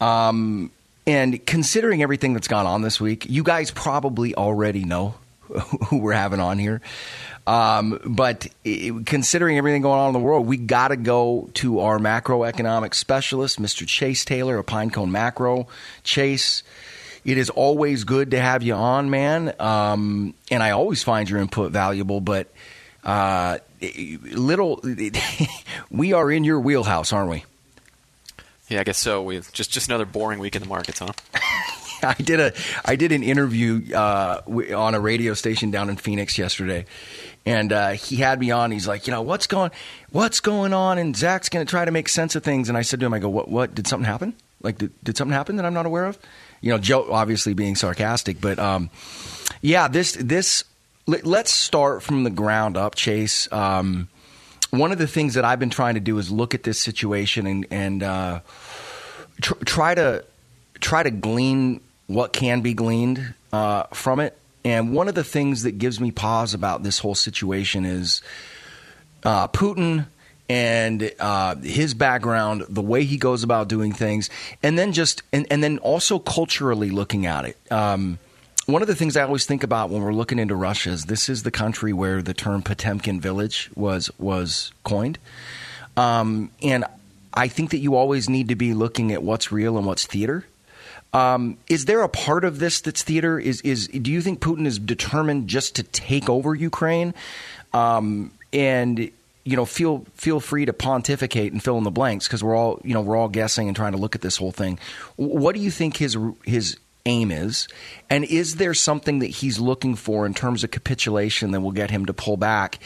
Um, 0.00 0.70
and 1.06 1.44
considering 1.44 2.02
everything 2.02 2.32
that's 2.32 2.48
gone 2.48 2.66
on 2.66 2.80
this 2.82 3.00
week, 3.00 3.26
you 3.28 3.42
guys 3.42 3.70
probably 3.70 4.34
already 4.34 4.84
know 4.84 5.14
who 5.88 5.98
we're 5.98 6.12
having 6.12 6.40
on 6.40 6.58
here. 6.58 6.80
Um, 7.46 8.00
but 8.04 8.46
it, 8.64 9.06
considering 9.06 9.58
everything 9.58 9.82
going 9.82 9.98
on 9.98 10.08
in 10.08 10.12
the 10.12 10.20
world, 10.20 10.46
we 10.46 10.56
got 10.56 10.88
to 10.88 10.96
go 10.96 11.50
to 11.54 11.80
our 11.80 11.98
macroeconomic 11.98 12.94
specialist, 12.94 13.60
Mr. 13.60 13.86
Chase 13.86 14.24
Taylor 14.24 14.58
of 14.58 14.66
Pinecone 14.66 15.10
Macro. 15.10 15.66
Chase, 16.04 16.62
it 17.24 17.38
is 17.38 17.50
always 17.50 18.04
good 18.04 18.30
to 18.30 18.40
have 18.40 18.62
you 18.62 18.74
on, 18.74 19.10
man. 19.10 19.54
Um, 19.58 20.34
and 20.50 20.62
I 20.62 20.70
always 20.70 21.02
find 21.02 21.28
your 21.28 21.40
input 21.40 21.72
valuable, 21.72 22.20
but 22.20 22.48
uh, 23.02 23.58
little, 23.80 24.80
we 25.90 26.12
are 26.12 26.30
in 26.30 26.44
your 26.44 26.60
wheelhouse, 26.60 27.12
aren't 27.12 27.30
we? 27.30 27.44
Yeah, 28.68 28.80
I 28.80 28.84
guess 28.84 28.98
so. 28.98 29.22
We've 29.22 29.52
just 29.52 29.70
just 29.70 29.88
another 29.88 30.06
boring 30.06 30.38
week 30.38 30.56
in 30.56 30.62
the 30.62 30.68
markets, 30.68 31.00
huh? 31.00 31.12
I 32.06 32.14
did 32.14 32.40
a 32.40 32.52
I 32.84 32.96
did 32.96 33.12
an 33.12 33.22
interview 33.22 33.94
uh, 33.94 34.40
on 34.74 34.94
a 34.94 35.00
radio 35.00 35.34
station 35.34 35.70
down 35.70 35.88
in 35.88 35.96
Phoenix 35.96 36.36
yesterday, 36.36 36.84
and 37.46 37.72
uh, 37.72 37.90
he 37.90 38.16
had 38.16 38.40
me 38.40 38.50
on. 38.50 38.70
He's 38.72 38.88
like, 38.88 39.06
you 39.06 39.12
know, 39.12 39.22
what's 39.22 39.46
going 39.46 39.70
what's 40.10 40.40
going 40.40 40.72
on? 40.72 40.98
And 40.98 41.16
Zach's 41.16 41.48
going 41.48 41.64
to 41.64 41.70
try 41.70 41.84
to 41.84 41.90
make 41.90 42.08
sense 42.08 42.34
of 42.34 42.42
things. 42.42 42.68
And 42.68 42.76
I 42.76 42.82
said 42.82 43.00
to 43.00 43.06
him, 43.06 43.14
I 43.14 43.20
go, 43.20 43.28
what 43.28 43.48
what 43.48 43.74
did 43.74 43.86
something 43.86 44.06
happen? 44.06 44.34
Like, 44.62 44.78
did, 44.78 44.92
did 45.02 45.16
something 45.16 45.34
happen 45.34 45.56
that 45.56 45.66
I'm 45.66 45.74
not 45.74 45.86
aware 45.86 46.06
of? 46.06 46.18
You 46.60 46.70
know, 46.70 46.78
Joe 46.78 47.08
obviously 47.10 47.54
being 47.54 47.76
sarcastic, 47.76 48.40
but 48.40 48.58
um, 48.58 48.90
yeah, 49.60 49.88
this 49.88 50.12
this 50.12 50.64
let's 51.06 51.50
start 51.50 52.02
from 52.02 52.24
the 52.24 52.30
ground 52.30 52.76
up, 52.76 52.94
Chase. 52.94 53.50
Um, 53.52 54.08
one 54.70 54.90
of 54.92 54.98
the 54.98 55.06
things 55.06 55.34
that 55.34 55.44
I've 55.44 55.58
been 55.58 55.70
trying 55.70 55.94
to 55.94 56.00
do 56.00 56.18
is 56.18 56.30
look 56.30 56.54
at 56.54 56.62
this 56.64 56.78
situation 56.78 57.46
and 57.46 57.66
and 57.70 58.02
uh, 58.02 58.40
tr- 59.40 59.62
try 59.64 59.94
to 59.94 60.24
try 60.80 61.02
to 61.02 61.10
glean 61.10 61.80
what 62.14 62.32
can 62.32 62.60
be 62.60 62.74
gleaned 62.74 63.34
uh, 63.52 63.84
from 63.92 64.20
it. 64.20 64.38
And 64.64 64.94
one 64.94 65.08
of 65.08 65.14
the 65.14 65.24
things 65.24 65.64
that 65.64 65.78
gives 65.78 66.00
me 66.00 66.10
pause 66.10 66.54
about 66.54 66.82
this 66.82 67.00
whole 67.00 67.14
situation 67.14 67.84
is 67.84 68.22
uh, 69.24 69.48
Putin 69.48 70.06
and 70.48 71.10
uh, 71.18 71.56
his 71.56 71.94
background, 71.94 72.64
the 72.68 72.82
way 72.82 73.04
he 73.04 73.16
goes 73.16 73.42
about 73.42 73.68
doing 73.68 73.92
things, 73.92 74.28
and 74.62 74.78
then 74.78 74.92
just 74.92 75.22
and, 75.32 75.46
and 75.50 75.64
then 75.64 75.78
also 75.78 76.18
culturally 76.18 76.90
looking 76.90 77.26
at 77.26 77.44
it. 77.44 77.56
Um, 77.72 78.18
one 78.66 78.82
of 78.82 78.88
the 78.88 78.94
things 78.94 79.16
I 79.16 79.22
always 79.22 79.46
think 79.46 79.64
about 79.64 79.90
when 79.90 80.02
we're 80.02 80.12
looking 80.12 80.38
into 80.38 80.54
Russia 80.54 80.90
is 80.90 81.06
this 81.06 81.28
is 81.28 81.42
the 81.42 81.50
country 81.50 81.92
where 81.92 82.22
the 82.22 82.34
term 82.34 82.62
Potemkin 82.62 83.20
village 83.20 83.70
was 83.74 84.10
was 84.18 84.72
coined, 84.84 85.18
um, 85.96 86.50
and 86.60 86.84
I 87.34 87.48
think 87.48 87.70
that 87.70 87.78
you 87.78 87.94
always 87.94 88.28
need 88.28 88.48
to 88.48 88.56
be 88.56 88.74
looking 88.74 89.12
at 89.12 89.22
what's 89.22 89.50
real 89.50 89.78
and 89.78 89.86
what's 89.86 90.06
theater. 90.06 90.44
Um, 91.12 91.58
is 91.68 91.84
there 91.84 92.02
a 92.02 92.08
part 92.08 92.44
of 92.44 92.58
this 92.58 92.80
that's 92.80 93.02
theater? 93.02 93.38
Is 93.38 93.60
is 93.62 93.88
do 93.88 94.10
you 94.10 94.22
think 94.22 94.40
Putin 94.40 94.66
is 94.66 94.78
determined 94.78 95.48
just 95.48 95.76
to 95.76 95.82
take 95.82 96.28
over 96.28 96.54
Ukraine? 96.54 97.14
Um, 97.72 98.32
and 98.52 99.10
you 99.44 99.56
know, 99.56 99.64
feel 99.64 100.06
feel 100.14 100.40
free 100.40 100.64
to 100.64 100.72
pontificate 100.72 101.52
and 101.52 101.62
fill 101.62 101.76
in 101.78 101.84
the 101.84 101.90
blanks 101.90 102.26
because 102.26 102.42
we're 102.42 102.56
all 102.56 102.80
you 102.84 102.94
know 102.94 103.00
we're 103.00 103.16
all 103.16 103.28
guessing 103.28 103.68
and 103.68 103.76
trying 103.76 103.92
to 103.92 103.98
look 103.98 104.14
at 104.14 104.20
this 104.20 104.36
whole 104.36 104.52
thing. 104.52 104.78
What 105.16 105.54
do 105.54 105.60
you 105.60 105.70
think 105.70 105.96
his 105.96 106.16
his 106.44 106.76
aim 107.04 107.30
is, 107.30 107.68
and 108.08 108.24
is 108.24 108.56
there 108.56 108.74
something 108.74 109.18
that 109.18 109.26
he's 109.26 109.58
looking 109.58 109.96
for 109.96 110.24
in 110.24 110.34
terms 110.34 110.64
of 110.64 110.70
capitulation 110.70 111.50
that 111.50 111.60
will 111.60 111.72
get 111.72 111.90
him 111.90 112.06
to 112.06 112.14
pull 112.14 112.36
back? 112.36 112.78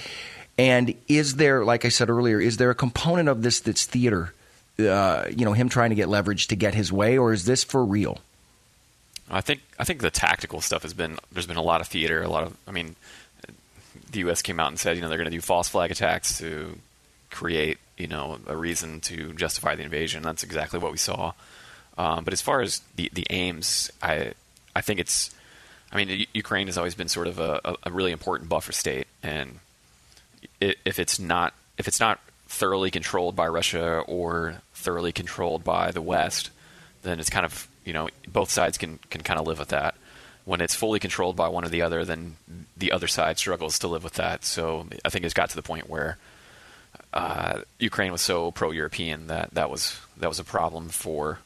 And 0.58 0.94
is 1.06 1.36
there, 1.36 1.64
like 1.64 1.84
I 1.84 1.90
said 1.90 2.08
earlier, 2.08 2.40
is 2.40 2.56
there 2.56 2.70
a 2.70 2.74
component 2.74 3.28
of 3.28 3.42
this 3.42 3.60
that's 3.60 3.84
theater? 3.84 4.32
Uh, 4.78 5.24
you 5.30 5.44
know, 5.44 5.54
him 5.54 5.68
trying 5.68 5.90
to 5.90 5.96
get 5.96 6.08
leverage 6.08 6.48
to 6.48 6.56
get 6.56 6.74
his 6.74 6.92
way, 6.92 7.16
or 7.16 7.32
is 7.32 7.44
this 7.44 7.64
for 7.64 7.84
real? 7.84 8.20
I 9.30 9.40
think 9.40 9.62
I 9.78 9.84
think 9.84 10.00
the 10.00 10.10
tactical 10.10 10.60
stuff 10.60 10.82
has 10.82 10.94
been 10.94 11.18
there's 11.32 11.46
been 11.46 11.56
a 11.56 11.62
lot 11.62 11.80
of 11.80 11.88
theater, 11.88 12.22
a 12.22 12.28
lot 12.28 12.44
of 12.44 12.56
I 12.68 12.72
mean, 12.72 12.94
the 14.10 14.20
U.S. 14.20 14.42
came 14.42 14.60
out 14.60 14.68
and 14.68 14.78
said 14.78 14.96
you 14.96 15.02
know 15.02 15.08
they're 15.08 15.18
going 15.18 15.30
to 15.30 15.36
do 15.36 15.40
false 15.40 15.68
flag 15.68 15.90
attacks 15.90 16.38
to 16.38 16.78
create 17.30 17.78
you 17.96 18.06
know 18.06 18.38
a 18.46 18.56
reason 18.56 19.00
to 19.00 19.32
justify 19.32 19.74
the 19.74 19.82
invasion. 19.82 20.22
That's 20.22 20.42
exactly 20.42 20.78
what 20.78 20.92
we 20.92 20.98
saw. 20.98 21.32
Um, 21.98 22.24
but 22.24 22.32
as 22.32 22.42
far 22.42 22.60
as 22.60 22.82
the 22.96 23.10
the 23.12 23.26
aims, 23.30 23.90
I 24.02 24.32
I 24.74 24.80
think 24.80 25.00
it's 25.00 25.34
I 25.90 25.96
mean 25.96 26.26
Ukraine 26.32 26.66
has 26.66 26.78
always 26.78 26.94
been 26.94 27.08
sort 27.08 27.26
of 27.26 27.38
a, 27.38 27.76
a 27.82 27.90
really 27.90 28.12
important 28.12 28.48
buffer 28.48 28.72
state, 28.72 29.06
and 29.22 29.58
if 30.60 30.98
it's 30.98 31.18
not 31.18 31.54
if 31.78 31.88
it's 31.88 32.00
not 32.00 32.20
thoroughly 32.48 32.90
controlled 32.90 33.34
by 33.34 33.48
Russia 33.48 33.98
or 34.06 34.62
thoroughly 34.86 35.10
controlled 35.10 35.64
by 35.64 35.90
the 35.90 36.00
West, 36.00 36.50
then 37.02 37.18
it's 37.18 37.28
kind 37.28 37.44
of 37.44 37.66
you 37.84 37.92
know 37.92 38.08
both 38.28 38.50
sides 38.50 38.78
can 38.78 39.00
can 39.10 39.20
kind 39.22 39.40
of 39.40 39.46
live 39.46 39.58
with 39.58 39.68
that. 39.68 39.96
When 40.44 40.60
it's 40.60 40.76
fully 40.76 41.00
controlled 41.00 41.34
by 41.34 41.48
one 41.48 41.64
or 41.64 41.68
the 41.68 41.82
other, 41.82 42.04
then 42.04 42.36
the 42.76 42.92
other 42.92 43.08
side 43.08 43.36
struggles 43.36 43.80
to 43.80 43.88
live 43.88 44.04
with 44.04 44.14
that. 44.14 44.44
So 44.44 44.86
I 45.04 45.08
think 45.08 45.24
it's 45.24 45.34
got 45.34 45.50
to 45.50 45.56
the 45.56 45.62
point 45.62 45.90
where 45.90 46.18
uh, 47.12 47.62
Ukraine 47.80 48.12
was 48.12 48.22
so 48.22 48.52
pro-European 48.52 49.26
that 49.26 49.52
that 49.54 49.70
was 49.70 49.98
that 50.18 50.28
was 50.28 50.38
a 50.38 50.44
problem 50.44 50.88
for 50.88 51.40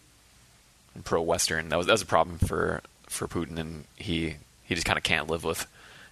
pro-Western. 1.03 1.70
That 1.70 1.78
was 1.78 1.86
that 1.86 1.95
was 1.95 2.03
a 2.03 2.07
problem 2.07 2.36
for 2.38 2.82
for 3.07 3.26
Putin, 3.26 3.59
and 3.59 3.84
he 3.97 4.36
he 4.64 4.74
just 4.74 4.86
kind 4.86 4.99
of 4.99 5.03
can't 5.03 5.30
live 5.30 5.45
with 5.45 5.66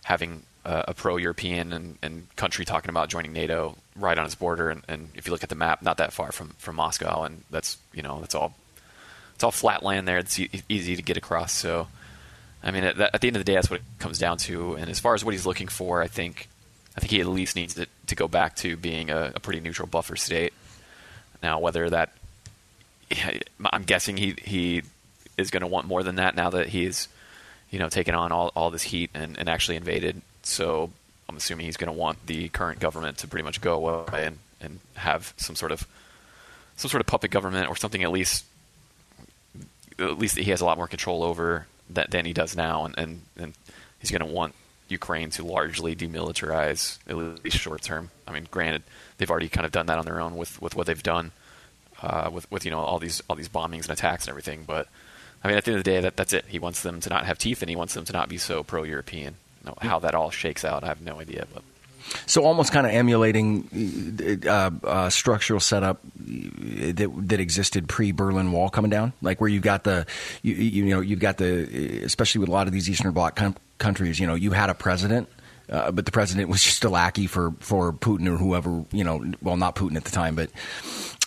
having 0.05 0.45
a, 0.65 0.87
a 0.89 0.95
pro-European 0.95 1.75
and, 1.75 1.99
and, 2.01 2.35
country 2.37 2.65
talking 2.65 2.89
about 2.89 3.11
joining 3.11 3.35
NATO 3.35 3.77
right 3.99 4.19
on 4.19 4.25
its 4.25 4.35
border. 4.35 4.71
And, 4.71 4.83
and, 4.89 5.09
if 5.15 5.27
you 5.27 5.33
look 5.33 5.43
at 5.43 5.49
the 5.49 5.55
map, 5.55 5.83
not 5.83 5.99
that 5.99 6.13
far 6.13 6.33
from, 6.33 6.51
from 6.59 6.77
Moscow, 6.77 7.25
and 7.25 7.43
that's 7.51 7.77
you 7.93 8.03
know 8.03 8.21
that's 8.21 8.35
all 8.35 8.55
it's 9.35 9.45
all 9.45 9.51
flat 9.51 9.83
land 9.83 10.09
there. 10.09 10.19
It's 10.19 10.39
e- 10.39 10.51
easy 10.69 10.97
to 10.97 11.03
get 11.03 11.17
across. 11.17 11.53
So, 11.53 11.87
I 12.63 12.71
mean, 12.71 12.85
at, 12.85 12.99
at, 12.99 13.21
the 13.21 13.29
end 13.29 13.37
of 13.37 13.41
the 13.41 13.45
day, 13.45 13.55
that's 13.55 13.71
what 13.71 13.81
it 13.81 13.87
comes 14.01 14.19
down 14.19 14.39
to. 14.39 14.75
And 14.75 14.91
as 14.91 14.99
far 14.99 15.15
as 15.15 15.25
what 15.25 15.33
he's 15.33 15.47
looking 15.47 15.69
for, 15.69 16.03
I 16.03 16.09
think 16.09 16.49
I 16.97 17.01
think 17.01 17.13
he 17.13 17.21
at 17.21 17.27
least 17.27 17.55
needs 17.55 17.75
to, 17.75 17.87
to 18.09 18.15
go 18.17 18.27
back 18.27 18.57
to 18.57 18.77
being 18.77 19.11
a, 19.11 19.33
a 19.37 19.41
pretty 19.41 19.61
neutral 19.61 19.87
buffer 19.87 20.17
state. 20.17 20.53
Now, 21.43 21.61
whether 21.61 21.89
that 21.91 22.11
I'm 23.65 23.85
guessing 23.85 24.17
he 24.17 24.35
he 24.43 24.83
is 25.37 25.51
going 25.51 25.61
to 25.61 25.67
want 25.67 25.87
more 25.87 26.03
than 26.03 26.17
that 26.17 26.35
now 26.35 26.51
that 26.51 26.69
he's 26.69 27.09
you 27.71 27.79
know 27.79 27.89
taken 27.89 28.15
on 28.15 28.33
all, 28.33 28.51
all 28.57 28.71
this 28.71 28.83
heat 28.83 29.11
and, 29.15 29.39
and 29.39 29.49
actually 29.49 29.77
invaded. 29.77 30.21
So 30.43 30.91
I'm 31.29 31.37
assuming 31.37 31.67
he's 31.67 31.77
going 31.77 31.93
to 31.93 31.99
want 31.99 32.27
the 32.27 32.49
current 32.49 32.81
government 32.81 33.19
to 33.19 33.29
pretty 33.29 33.45
much 33.45 33.61
go 33.61 33.75
away 33.75 34.27
and, 34.27 34.39
and 34.61 34.81
have 34.95 35.35
some 35.37 35.57
sort 35.57 35.73
of 35.73 35.87
some 36.77 36.89
sort 36.89 37.01
of 37.01 37.07
puppet 37.07 37.31
government 37.31 37.69
or 37.69 37.77
something 37.77 38.03
at 38.03 38.11
least 38.11 38.45
at 39.99 40.19
least 40.19 40.37
that 40.37 40.45
he 40.45 40.51
has 40.51 40.61
a 40.61 40.65
lot 40.65 40.77
more 40.77 40.87
control 40.87 41.23
over 41.23 41.67
that 41.91 42.11
than 42.11 42.25
he 42.25 42.33
does 42.33 42.57
now, 42.57 42.85
and 42.85 42.97
and, 42.99 43.23
and 43.37 43.55
he's 43.99 44.11
going 44.11 44.27
to 44.27 44.33
want 44.33 44.55
Ukraine 44.89 45.31
to 45.31 45.45
largely 45.45 45.95
demilitarize 45.95 46.99
at 47.09 47.17
least 47.17 47.59
short 47.59 47.83
term. 47.83 48.11
I 48.27 48.33
mean, 48.33 48.49
granted, 48.51 48.83
they've 49.19 49.31
already 49.31 49.49
kind 49.49 49.67
of 49.67 49.73
done 49.73 49.87
that 49.87 49.99
on 49.99 50.05
their 50.05 50.21
own 50.21 50.37
with, 50.37 50.61
with 50.63 50.75
what 50.75 50.87
they've 50.87 51.03
done 51.03 51.33
uh, 52.03 52.31
with 52.33 52.51
with 52.51 52.65
you 52.65 52.71
know 52.71 52.81
all 52.81 52.99
these 52.99 53.23
all 53.29 53.37
these 53.37 53.49
bombings 53.49 53.83
and 53.83 53.91
attacks 53.91 54.25
and 54.25 54.31
everything. 54.31 54.65
But 54.67 54.89
I 55.43 55.49
mean, 55.49 55.57
at 55.57 55.65
the 55.65 55.73
end 55.73 55.79
of 55.79 55.85
the 55.85 55.91
day, 55.91 56.01
that 56.01 56.17
that's 56.17 56.33
it. 56.33 56.45
He 56.49 56.59
wants 56.59 56.83
them 56.83 57.01
to 57.01 57.11
not 57.11 57.27
have 57.27 57.39
teeth, 57.39 57.63
and 57.63 57.69
he 57.69 57.77
wants 57.77 57.95
them 57.95 58.05
to 58.05 58.13
not 58.13 58.29
be 58.29 58.39
so 58.39 58.63
pro-European. 58.63 59.35
You 59.35 59.35
know, 59.69 59.75
how 59.81 59.99
that 60.01 60.15
all 60.15 60.31
shakes 60.31 60.65
out, 60.65 60.85
I 60.85 60.89
have 60.89 61.01
no 61.01 61.21
idea. 61.21 61.47
But 61.53 61.63
so 62.27 62.45
almost 62.45 62.73
kind 62.73 62.87
of 62.87 62.93
emulating 62.93 64.41
uh, 64.47 64.71
uh, 64.83 65.11
structural 65.11 65.61
setup 65.61 66.01
that 66.17 67.13
that 67.29 67.41
existed 67.41 67.89
pre 67.89 68.13
Berlin 68.13 68.53
Wall 68.53 68.69
coming 68.69 68.91
down, 68.91 69.13
like 69.23 69.41
where 69.41 69.49
you've 69.49 69.63
got 69.63 69.85
the 69.85 70.07
you, 70.43 70.55
you 70.55 70.85
know 70.87 71.01
you've 71.01 71.21
got 71.21 71.37
the 71.39 72.03
especially 72.05 72.41
with 72.41 72.49
a 72.49 72.53
lot 72.53 72.67
of 72.67 72.73
these 72.73 72.89
Eastern 72.89 73.13
Bloc 73.13 73.37
com- 73.37 73.57
countries, 73.79 74.19
you 74.19 74.27
know, 74.27 74.35
you 74.35 74.51
had 74.51 74.71
a 74.71 74.75
president. 74.75 75.29
Uh, 75.71 75.91
but 75.91 76.07
the 76.07 76.13
president 76.13 76.49
was 76.49 76.63
just 76.65 76.85
a 76.85 76.89
lackey 76.89 77.27
for, 77.27 77.53
for 77.61 77.93
Putin 77.93 78.27
or 78.27 78.37
whoever, 78.37 78.85
you 78.91 79.05
know, 79.05 79.33
well, 79.43 79.57
not 79.57 79.77
Putin 79.77 79.97
at 79.97 80.05
the 80.05 80.11
time, 80.11 80.35
but 80.35 80.51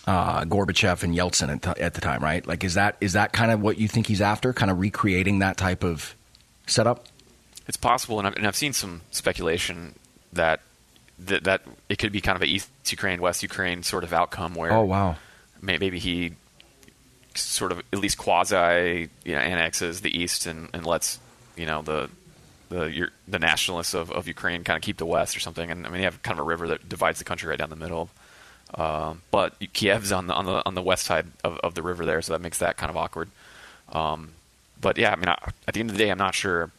uh, 0.06 0.44
Gorbachev 0.44 1.02
and 1.02 1.14
Yeltsin 1.14 1.48
at, 1.48 1.62
t- 1.76 1.82
at 1.82 1.94
the 1.94 2.00
time, 2.00 2.22
right? 2.22 2.44
Like, 2.46 2.64
is 2.64 2.74
that 2.74 2.96
is 3.00 3.12
that 3.12 3.32
kind 3.32 3.52
of 3.52 3.60
what 3.60 3.78
you 3.78 3.86
think 3.86 4.06
he's 4.08 4.20
after? 4.20 4.52
Kind 4.52 4.70
of 4.70 4.80
recreating 4.80 5.38
that 5.40 5.56
type 5.56 5.84
of 5.84 6.16
setup? 6.66 7.06
It's 7.68 7.76
possible, 7.76 8.18
and 8.18 8.26
I've, 8.26 8.36
and 8.36 8.46
I've 8.46 8.56
seen 8.56 8.72
some 8.72 9.02
speculation 9.10 9.94
that, 10.32 10.60
that 11.18 11.44
that 11.44 11.62
it 11.88 11.98
could 11.98 12.12
be 12.12 12.20
kind 12.20 12.36
of 12.36 12.42
a 12.42 12.46
East 12.46 12.70
Ukraine, 12.90 13.20
West 13.20 13.42
Ukraine 13.42 13.82
sort 13.82 14.04
of 14.04 14.12
outcome 14.12 14.54
where 14.54 14.72
oh 14.72 14.84
wow, 14.84 15.16
maybe 15.60 15.98
he 15.98 16.32
sort 17.34 17.72
of 17.72 17.78
at 17.92 17.98
least 17.98 18.18
quasi 18.18 19.08
you 19.24 19.34
know 19.34 19.40
annexes 19.40 20.00
the 20.00 20.16
East 20.16 20.46
and, 20.46 20.68
and 20.74 20.84
lets 20.84 21.18
you 21.56 21.66
know 21.66 21.82
the 21.82 22.10
the 22.68 23.08
the 23.28 23.38
nationalists 23.38 23.94
of, 23.94 24.10
of 24.10 24.26
Ukraine 24.26 24.64
kind 24.64 24.76
of 24.76 24.82
keep 24.82 24.96
the 24.96 25.06
West 25.06 25.36
or 25.36 25.40
something. 25.40 25.70
And 25.70 25.86
I 25.86 25.90
mean, 25.90 26.00
you 26.00 26.04
have 26.04 26.22
kind 26.22 26.38
of 26.38 26.44
a 26.44 26.48
river 26.48 26.68
that 26.68 26.88
divides 26.88 27.18
the 27.18 27.24
country 27.24 27.48
right 27.48 27.58
down 27.58 27.70
the 27.70 27.76
middle. 27.76 28.10
Um, 28.74 29.20
but 29.30 29.58
Kiev's 29.60 30.12
on 30.12 30.26
the 30.26 30.34
on 30.34 30.46
the 30.46 30.62
on 30.64 30.74
the 30.74 30.82
west 30.82 31.04
side 31.04 31.26
of, 31.44 31.58
of 31.58 31.74
the 31.74 31.82
river 31.82 32.06
there, 32.06 32.22
so 32.22 32.32
that 32.32 32.40
makes 32.40 32.58
that 32.58 32.76
kind 32.76 32.88
of 32.90 32.96
awkward. 32.96 33.28
Um, 33.90 34.32
but 34.80 34.96
yeah, 34.96 35.12
I 35.12 35.16
mean, 35.16 35.28
I, 35.28 35.36
at 35.68 35.74
the 35.74 35.80
end 35.80 35.90
of 35.90 35.96
the 35.96 36.02
day, 36.02 36.10
I'm 36.10 36.18
not 36.18 36.34
sure. 36.34 36.70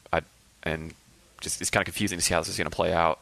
And 0.63 0.93
just 1.41 1.61
it's 1.61 1.69
kind 1.69 1.81
of 1.81 1.85
confusing 1.85 2.17
to 2.17 2.23
see 2.23 2.33
how 2.33 2.39
this 2.39 2.49
is 2.49 2.57
going 2.57 2.69
to 2.69 2.75
play 2.75 2.93
out. 2.93 3.19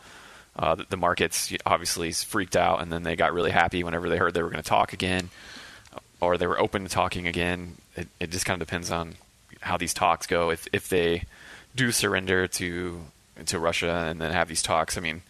Uh, 0.56 0.76
the, 0.76 0.86
the, 0.90 0.98
markets 0.98 1.54
obviously 1.66 2.12
freaked 2.12 2.58
out, 2.58 2.82
and 2.82 2.92
then 2.92 3.04
they 3.04 3.16
got 3.16 3.34
really 3.34 3.52
happy 3.52 3.84
whenever 3.84 4.10
they 4.10 4.18
heard 4.18 4.34
they 4.34 4.44
were 4.44 4.50
going 4.50 4.62
to 4.62 4.70
talk 4.70 4.92
again, 4.92 5.30
or 6.20 6.38
they 6.38 6.46
were 6.46 6.60
open 6.60 6.84
to 6.84 6.90
talking 6.90 7.26
again. 7.26 7.76
It, 7.96 8.10
it 8.20 8.32
just 8.32 8.46
kind 8.46 8.62
of 8.62 8.68
depends 8.68 8.92
on 8.92 9.16
how 9.62 9.78
these 9.78 9.94
talks 9.94 10.28
go. 10.28 10.50
If 10.50 10.68
if 10.74 10.90
they 10.90 11.24
do 11.76 11.92
surrender 11.92 12.48
to 12.48 13.02
to 13.46 13.60
Russia 13.60 14.08
and 14.10 14.20
then 14.20 14.32
have 14.34 14.50
these 14.50 14.62
talks, 14.62 14.98
I 14.98 15.02
mean, 15.02 15.22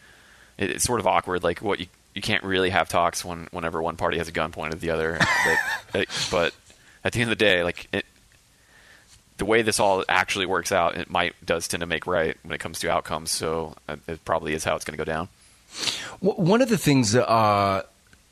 it, 0.58 0.72
it's 0.72 0.84
sort 0.84 1.00
of 1.00 1.06
awkward. 1.06 1.44
Like 1.44 1.62
what 1.62 1.80
you 1.80 1.86
you 2.16 2.22
can't 2.22 2.44
really 2.44 2.70
have 2.70 2.90
talks 2.90 3.24
when 3.24 3.48
whenever 3.52 3.82
one 3.82 3.98
party 3.98 4.18
has 4.18 4.28
a 4.28 4.32
gun 4.32 4.52
pointed 4.52 4.76
at 4.76 4.82
the 4.82 4.90
other. 4.90 5.20
but, 5.94 6.08
but, 6.30 6.54
at 7.04 7.14
the 7.14 7.22
end 7.22 7.32
of 7.32 7.38
the 7.38 7.44
day, 7.44 7.64
like 7.64 7.88
it, 7.94 8.06
the 9.42 9.46
way 9.46 9.64
this 9.64 9.80
all 9.80 10.06
actually 10.08 10.46
works 10.46 10.72
out, 10.72 10.96
it 10.96 11.10
might 11.10 11.34
does 11.44 11.68
tend 11.68 11.82
to 11.82 11.88
make 11.88 12.06
right 12.06 12.38
when 12.44 12.54
it 12.54 12.60
comes 12.60 12.78
to 12.82 12.92
outcomes. 12.92 13.32
So 13.32 13.74
uh, 13.90 13.96
it 14.08 14.24
probably 14.24 14.54
is 14.54 14.64
how 14.64 14.76
it's 14.76 14.86
going 14.86 14.96
to 14.96 15.04
go 15.04 15.12
down. 15.12 15.30
One 16.20 16.62
of 16.62 16.70
the 16.70 16.78
things 16.78 17.16
uh, 17.16 17.82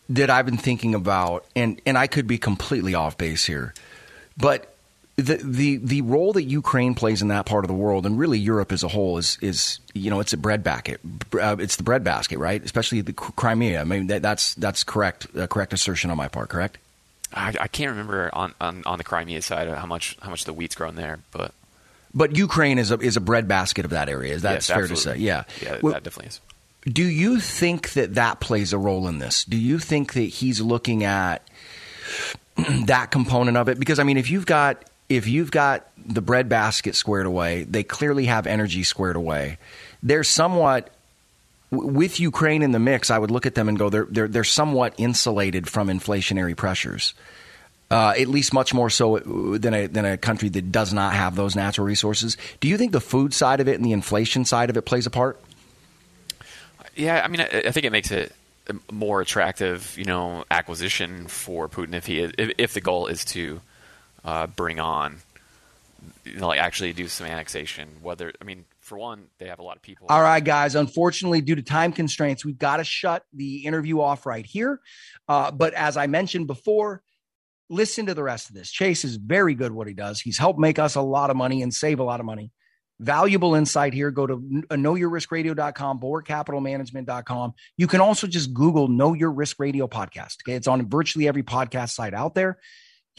that 0.10 0.30
I've 0.30 0.46
been 0.46 0.58
thinking 0.58 0.94
about, 0.94 1.46
and 1.56 1.82
and 1.88 1.98
I 1.98 2.06
could 2.06 2.28
be 2.28 2.38
completely 2.38 2.94
off 2.94 3.18
base 3.18 3.44
here, 3.44 3.74
but 4.38 4.76
the 5.16 5.38
the 5.44 5.78
the 5.78 6.02
role 6.04 6.32
that 6.34 6.44
Ukraine 6.44 6.94
plays 6.94 7.24
in 7.24 7.30
that 7.30 7.48
part 7.48 7.64
of 7.64 7.70
the 7.70 7.74
world, 7.74 8.06
and 8.06 8.20
really 8.20 8.38
Europe 8.38 8.72
as 8.72 8.84
a 8.84 8.88
whole, 8.88 9.18
is 9.18 9.40
is 9.42 9.80
you 9.96 10.12
know 10.12 10.20
it's 10.20 10.34
a 10.34 10.38
breadbasket. 10.38 11.02
Uh, 11.34 11.56
it's 11.58 11.78
the 11.78 11.84
breadbasket, 11.84 12.38
right? 12.38 12.64
Especially 12.64 13.02
the 13.02 13.14
Crimea. 13.14 13.82
I 13.82 13.84
mean 13.84 14.06
that, 14.08 14.22
that's 14.22 14.54
that's 14.54 14.84
correct. 14.84 15.26
A 15.36 15.48
correct 15.48 15.74
assertion 15.74 16.12
on 16.12 16.18
my 16.18 16.28
part. 16.28 16.50
Correct. 16.50 16.78
I, 17.34 17.54
I 17.60 17.68
can't 17.68 17.92
remember 17.92 18.30
on, 18.34 18.54
on, 18.60 18.84
on 18.86 18.98
the 18.98 19.04
Crimea 19.04 19.42
side 19.42 19.68
how 19.68 19.86
much 19.86 20.18
how 20.22 20.30
much 20.30 20.46
the 20.46 20.54
wheat's 20.54 20.76
grown 20.76 20.96
there, 20.96 21.20
but 21.32 21.54
but 22.14 22.36
Ukraine 22.36 22.80
is 22.80 22.92
a 22.92 22.98
is 23.00 23.18
a 23.18 23.22
bread 23.22 23.48
basket 23.48 23.86
of 23.86 23.92
that 23.92 24.10
area. 24.10 24.34
Is 24.34 24.42
that 24.42 24.54
yes, 24.54 24.68
fair 24.68 24.84
absolutely. 24.84 24.96
to 24.96 25.20
say? 25.20 25.24
Yeah, 25.24 25.44
yeah, 25.62 25.80
well, 25.82 25.94
that 25.94 26.04
definitely 26.04 26.30
is. 26.30 26.42
Do 26.86 27.04
you 27.04 27.40
think 27.40 27.94
that 27.94 28.16
that 28.16 28.40
plays 28.40 28.74
a 28.74 28.78
role 28.78 29.08
in 29.08 29.20
this? 29.20 29.44
Do 29.44 29.58
you 29.58 29.80
think 29.80 30.14
that 30.14 30.22
he's 30.22 30.62
looking 30.62 31.04
at 31.04 31.48
that 32.86 33.12
component 33.12 33.58
of 33.58 33.70
it? 33.70 33.80
Because 33.80 34.00
I 34.00 34.04
mean, 34.04 34.18
if 34.18 34.32
you've 34.32 34.46
got 34.46 34.84
if 35.08 35.28
you've 35.28 35.52
got 35.52 35.88
the 35.98 36.22
breadbasket 36.22 36.96
squared 36.96 37.26
away, 37.26 37.64
they 37.64 37.84
clearly 37.84 38.26
have 38.26 38.48
energy 38.48 38.84
squared 38.84 39.16
away. 39.16 39.58
They're 40.02 40.24
somewhat 40.24 40.92
with 41.72 42.20
Ukraine 42.20 42.62
in 42.62 42.72
the 42.72 42.80
mix. 42.80 43.12
I 43.12 43.18
would 43.18 43.32
look 43.32 43.46
at 43.46 43.56
them 43.56 43.70
and 43.70 43.78
go, 43.78 43.90
they're 43.90 44.08
they're, 44.10 44.28
they're 44.28 44.44
somewhat 44.44 44.94
insulated 44.98 45.68
from 45.68 45.88
inflationary 45.88 46.56
pressures. 46.56 47.14
Uh, 47.92 48.14
at 48.20 48.28
least 48.28 48.54
much 48.54 48.72
more 48.72 48.90
so 48.92 49.18
than 49.58 49.74
a 49.74 49.88
than 49.88 50.06
a 50.06 50.16
country 50.16 50.48
that 50.48 50.72
does 50.72 50.94
not 50.94 51.14
have 51.14 51.36
those 51.36 51.56
natural 51.56 51.88
resources. 51.88 52.38
Do 52.60 52.68
you 52.68 52.78
think 52.78 52.92
the 52.92 53.02
food 53.02 53.34
side 53.34 53.62
of 53.62 53.68
it 53.68 53.76
and 53.76 53.84
the 53.84 53.94
inflation 53.94 54.46
side 54.46 54.70
of 54.70 54.78
it 54.78 54.84
plays 54.84 55.08
a 55.08 55.10
part? 55.10 55.42
Yeah, 56.96 57.22
I 57.24 57.28
mean, 57.28 57.42
I, 57.42 57.64
I 57.66 57.72
think 57.72 57.88
it 57.88 57.92
makes 57.92 58.12
it 58.12 58.32
a 58.68 58.94
more 58.94 59.22
attractive, 59.22 59.98
you 59.98 60.06
know, 60.06 60.46
acquisition 60.52 61.26
for 61.28 61.68
Putin 61.68 61.96
if 61.96 62.06
he 62.06 62.20
if, 62.20 62.52
if 62.60 62.74
the 62.76 62.82
goal 62.82 63.08
is 63.08 63.26
to 63.26 63.60
uh, 64.24 64.46
bring 64.46 64.80
on, 64.80 65.18
you 66.26 66.38
know, 66.38 66.50
like 66.50 66.60
actually 66.60 66.94
do 66.94 67.08
some 67.08 67.26
annexation. 67.26 67.90
Whether 68.04 68.34
I 68.40 68.44
mean, 68.44 68.66
for 68.90 68.98
one, 68.98 69.28
they 69.40 69.48
have 69.48 69.60
a 69.60 69.64
lot 69.64 69.78
of 69.78 69.82
people. 69.82 70.08
All 70.10 70.22
right, 70.22 70.44
guys. 70.44 70.76
Unfortunately, 70.76 71.42
due 71.42 71.56
to 71.56 71.62
time 71.62 71.94
constraints, 71.94 72.44
we've 72.44 72.58
got 72.58 72.78
to 72.78 72.84
shut 72.84 73.24
the 73.34 73.66
interview 73.66 74.02
off 74.02 74.26
right 74.26 74.46
here. 74.46 74.82
Uh, 75.28 75.52
but 75.52 75.74
as 75.74 75.96
I 75.96 76.08
mentioned 76.08 76.48
before, 76.48 77.02
listen 77.70 78.08
to 78.08 78.14
the 78.14 78.24
rest 78.24 78.50
of 78.50 78.56
this. 78.56 78.70
Chase 78.70 79.06
is 79.06 79.16
very 79.16 79.56
good 79.56 79.72
what 79.72 79.88
he 79.88 79.94
does. 79.94 80.20
He's 80.20 80.38
helped 80.38 80.60
make 80.60 80.80
us 80.80 80.96
a 80.96 81.02
lot 81.02 81.30
of 81.30 81.38
money 81.38 81.62
and 81.62 81.74
save 81.74 82.00
a 82.00 82.04
lot 82.04 82.20
of 82.20 82.26
money. 82.26 82.52
Valuable 83.00 83.56
insight 83.56 83.94
here. 83.94 84.12
Go 84.12 84.28
to 84.28 84.36
knowyourriskradio.com, 84.38 86.02
bulwarkcapitalmanagement.com. 86.02 87.54
You 87.78 87.88
can 87.88 88.02
also 88.02 88.28
just 88.28 88.54
Google 88.54 88.90
Know 88.90 89.14
Your 89.14 89.32
Risk 89.32 89.58
Radio 89.60 89.88
podcast. 89.88 90.38
Okay. 90.44 90.56
It's 90.56 90.68
on 90.68 90.90
virtually 90.90 91.28
every 91.30 91.44
podcast 91.44 91.92
site 91.92 92.14
out 92.14 92.36
there 92.36 92.60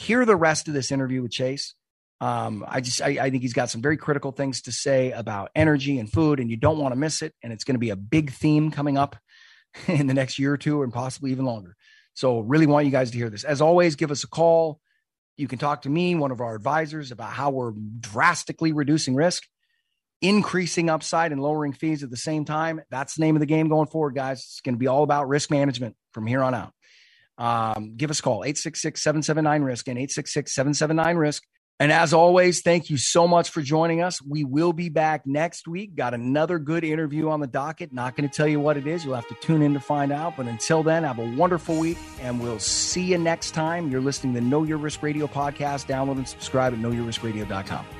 hear 0.00 0.24
the 0.24 0.36
rest 0.36 0.66
of 0.66 0.74
this 0.74 0.90
interview 0.90 1.22
with 1.22 1.30
Chase. 1.30 1.74
Um, 2.20 2.64
I 2.68 2.80
just 2.80 3.00
I, 3.00 3.18
I, 3.18 3.30
think 3.30 3.42
he's 3.42 3.54
got 3.54 3.70
some 3.70 3.80
very 3.80 3.96
critical 3.96 4.30
things 4.30 4.62
to 4.62 4.72
say 4.72 5.10
about 5.10 5.50
energy 5.54 5.98
and 5.98 6.10
food, 6.10 6.38
and 6.38 6.50
you 6.50 6.56
don't 6.56 6.78
want 6.78 6.92
to 6.92 6.96
miss 6.98 7.22
it. 7.22 7.34
And 7.42 7.52
it's 7.52 7.64
going 7.64 7.76
to 7.76 7.80
be 7.80 7.90
a 7.90 7.96
big 7.96 8.32
theme 8.32 8.70
coming 8.70 8.98
up 8.98 9.16
in 9.86 10.06
the 10.06 10.14
next 10.14 10.38
year 10.38 10.52
or 10.52 10.58
two, 10.58 10.82
and 10.82 10.92
possibly 10.92 11.30
even 11.30 11.46
longer. 11.46 11.76
So, 12.14 12.40
really 12.40 12.66
want 12.66 12.84
you 12.84 12.92
guys 12.92 13.10
to 13.12 13.16
hear 13.16 13.30
this. 13.30 13.44
As 13.44 13.60
always, 13.60 13.96
give 13.96 14.10
us 14.10 14.24
a 14.24 14.28
call. 14.28 14.80
You 15.38 15.48
can 15.48 15.58
talk 15.58 15.82
to 15.82 15.88
me, 15.88 16.14
one 16.14 16.30
of 16.30 16.42
our 16.42 16.54
advisors, 16.54 17.10
about 17.10 17.30
how 17.30 17.50
we're 17.50 17.72
drastically 18.00 18.72
reducing 18.72 19.14
risk, 19.14 19.44
increasing 20.20 20.90
upside, 20.90 21.32
and 21.32 21.40
lowering 21.40 21.72
fees 21.72 22.02
at 22.02 22.10
the 22.10 22.18
same 22.18 22.44
time. 22.44 22.82
That's 22.90 23.14
the 23.14 23.22
name 23.22 23.36
of 23.36 23.40
the 23.40 23.46
game 23.46 23.68
going 23.68 23.86
forward, 23.86 24.14
guys. 24.14 24.40
It's 24.40 24.60
going 24.60 24.74
to 24.74 24.78
be 24.78 24.88
all 24.88 25.02
about 25.02 25.28
risk 25.28 25.50
management 25.50 25.96
from 26.12 26.26
here 26.26 26.42
on 26.42 26.54
out 26.54 26.74
um, 27.40 27.94
give 27.96 28.10
us 28.10 28.20
a 28.20 28.22
call 28.22 28.42
866-779-risk 28.42 29.88
and 29.88 29.98
866-779-risk 29.98 31.42
and 31.80 31.90
as 31.90 32.12
always 32.12 32.60
thank 32.60 32.90
you 32.90 32.98
so 32.98 33.26
much 33.26 33.50
for 33.50 33.62
joining 33.62 34.02
us. 34.02 34.20
We 34.20 34.44
will 34.44 34.74
be 34.74 34.90
back 34.90 35.26
next 35.26 35.66
week. 35.66 35.96
Got 35.96 36.12
another 36.12 36.58
good 36.58 36.84
interview 36.84 37.30
on 37.30 37.40
the 37.40 37.46
docket. 37.46 37.92
Not 37.92 38.16
going 38.16 38.28
to 38.28 38.36
tell 38.36 38.46
you 38.46 38.60
what 38.60 38.76
it 38.76 38.86
is. 38.86 39.04
You'll 39.04 39.14
have 39.14 39.28
to 39.28 39.34
tune 39.36 39.62
in 39.62 39.72
to 39.72 39.80
find 39.80 40.12
out. 40.12 40.36
But 40.36 40.46
until 40.46 40.82
then 40.82 41.04
have 41.04 41.18
a 41.18 41.34
wonderful 41.36 41.78
week 41.78 41.96
and 42.20 42.40
we'll 42.40 42.58
see 42.58 43.02
you 43.02 43.18
next 43.18 43.52
time. 43.52 43.90
You're 43.90 44.02
listening 44.02 44.34
to 44.34 44.42
know 44.42 44.62
your 44.62 44.78
risk 44.78 45.02
radio 45.02 45.26
podcast. 45.26 45.86
Download 45.86 46.18
and 46.18 46.28
subscribe 46.28 46.74
at 46.74 46.78
knowyourriskradio.com 46.78 47.99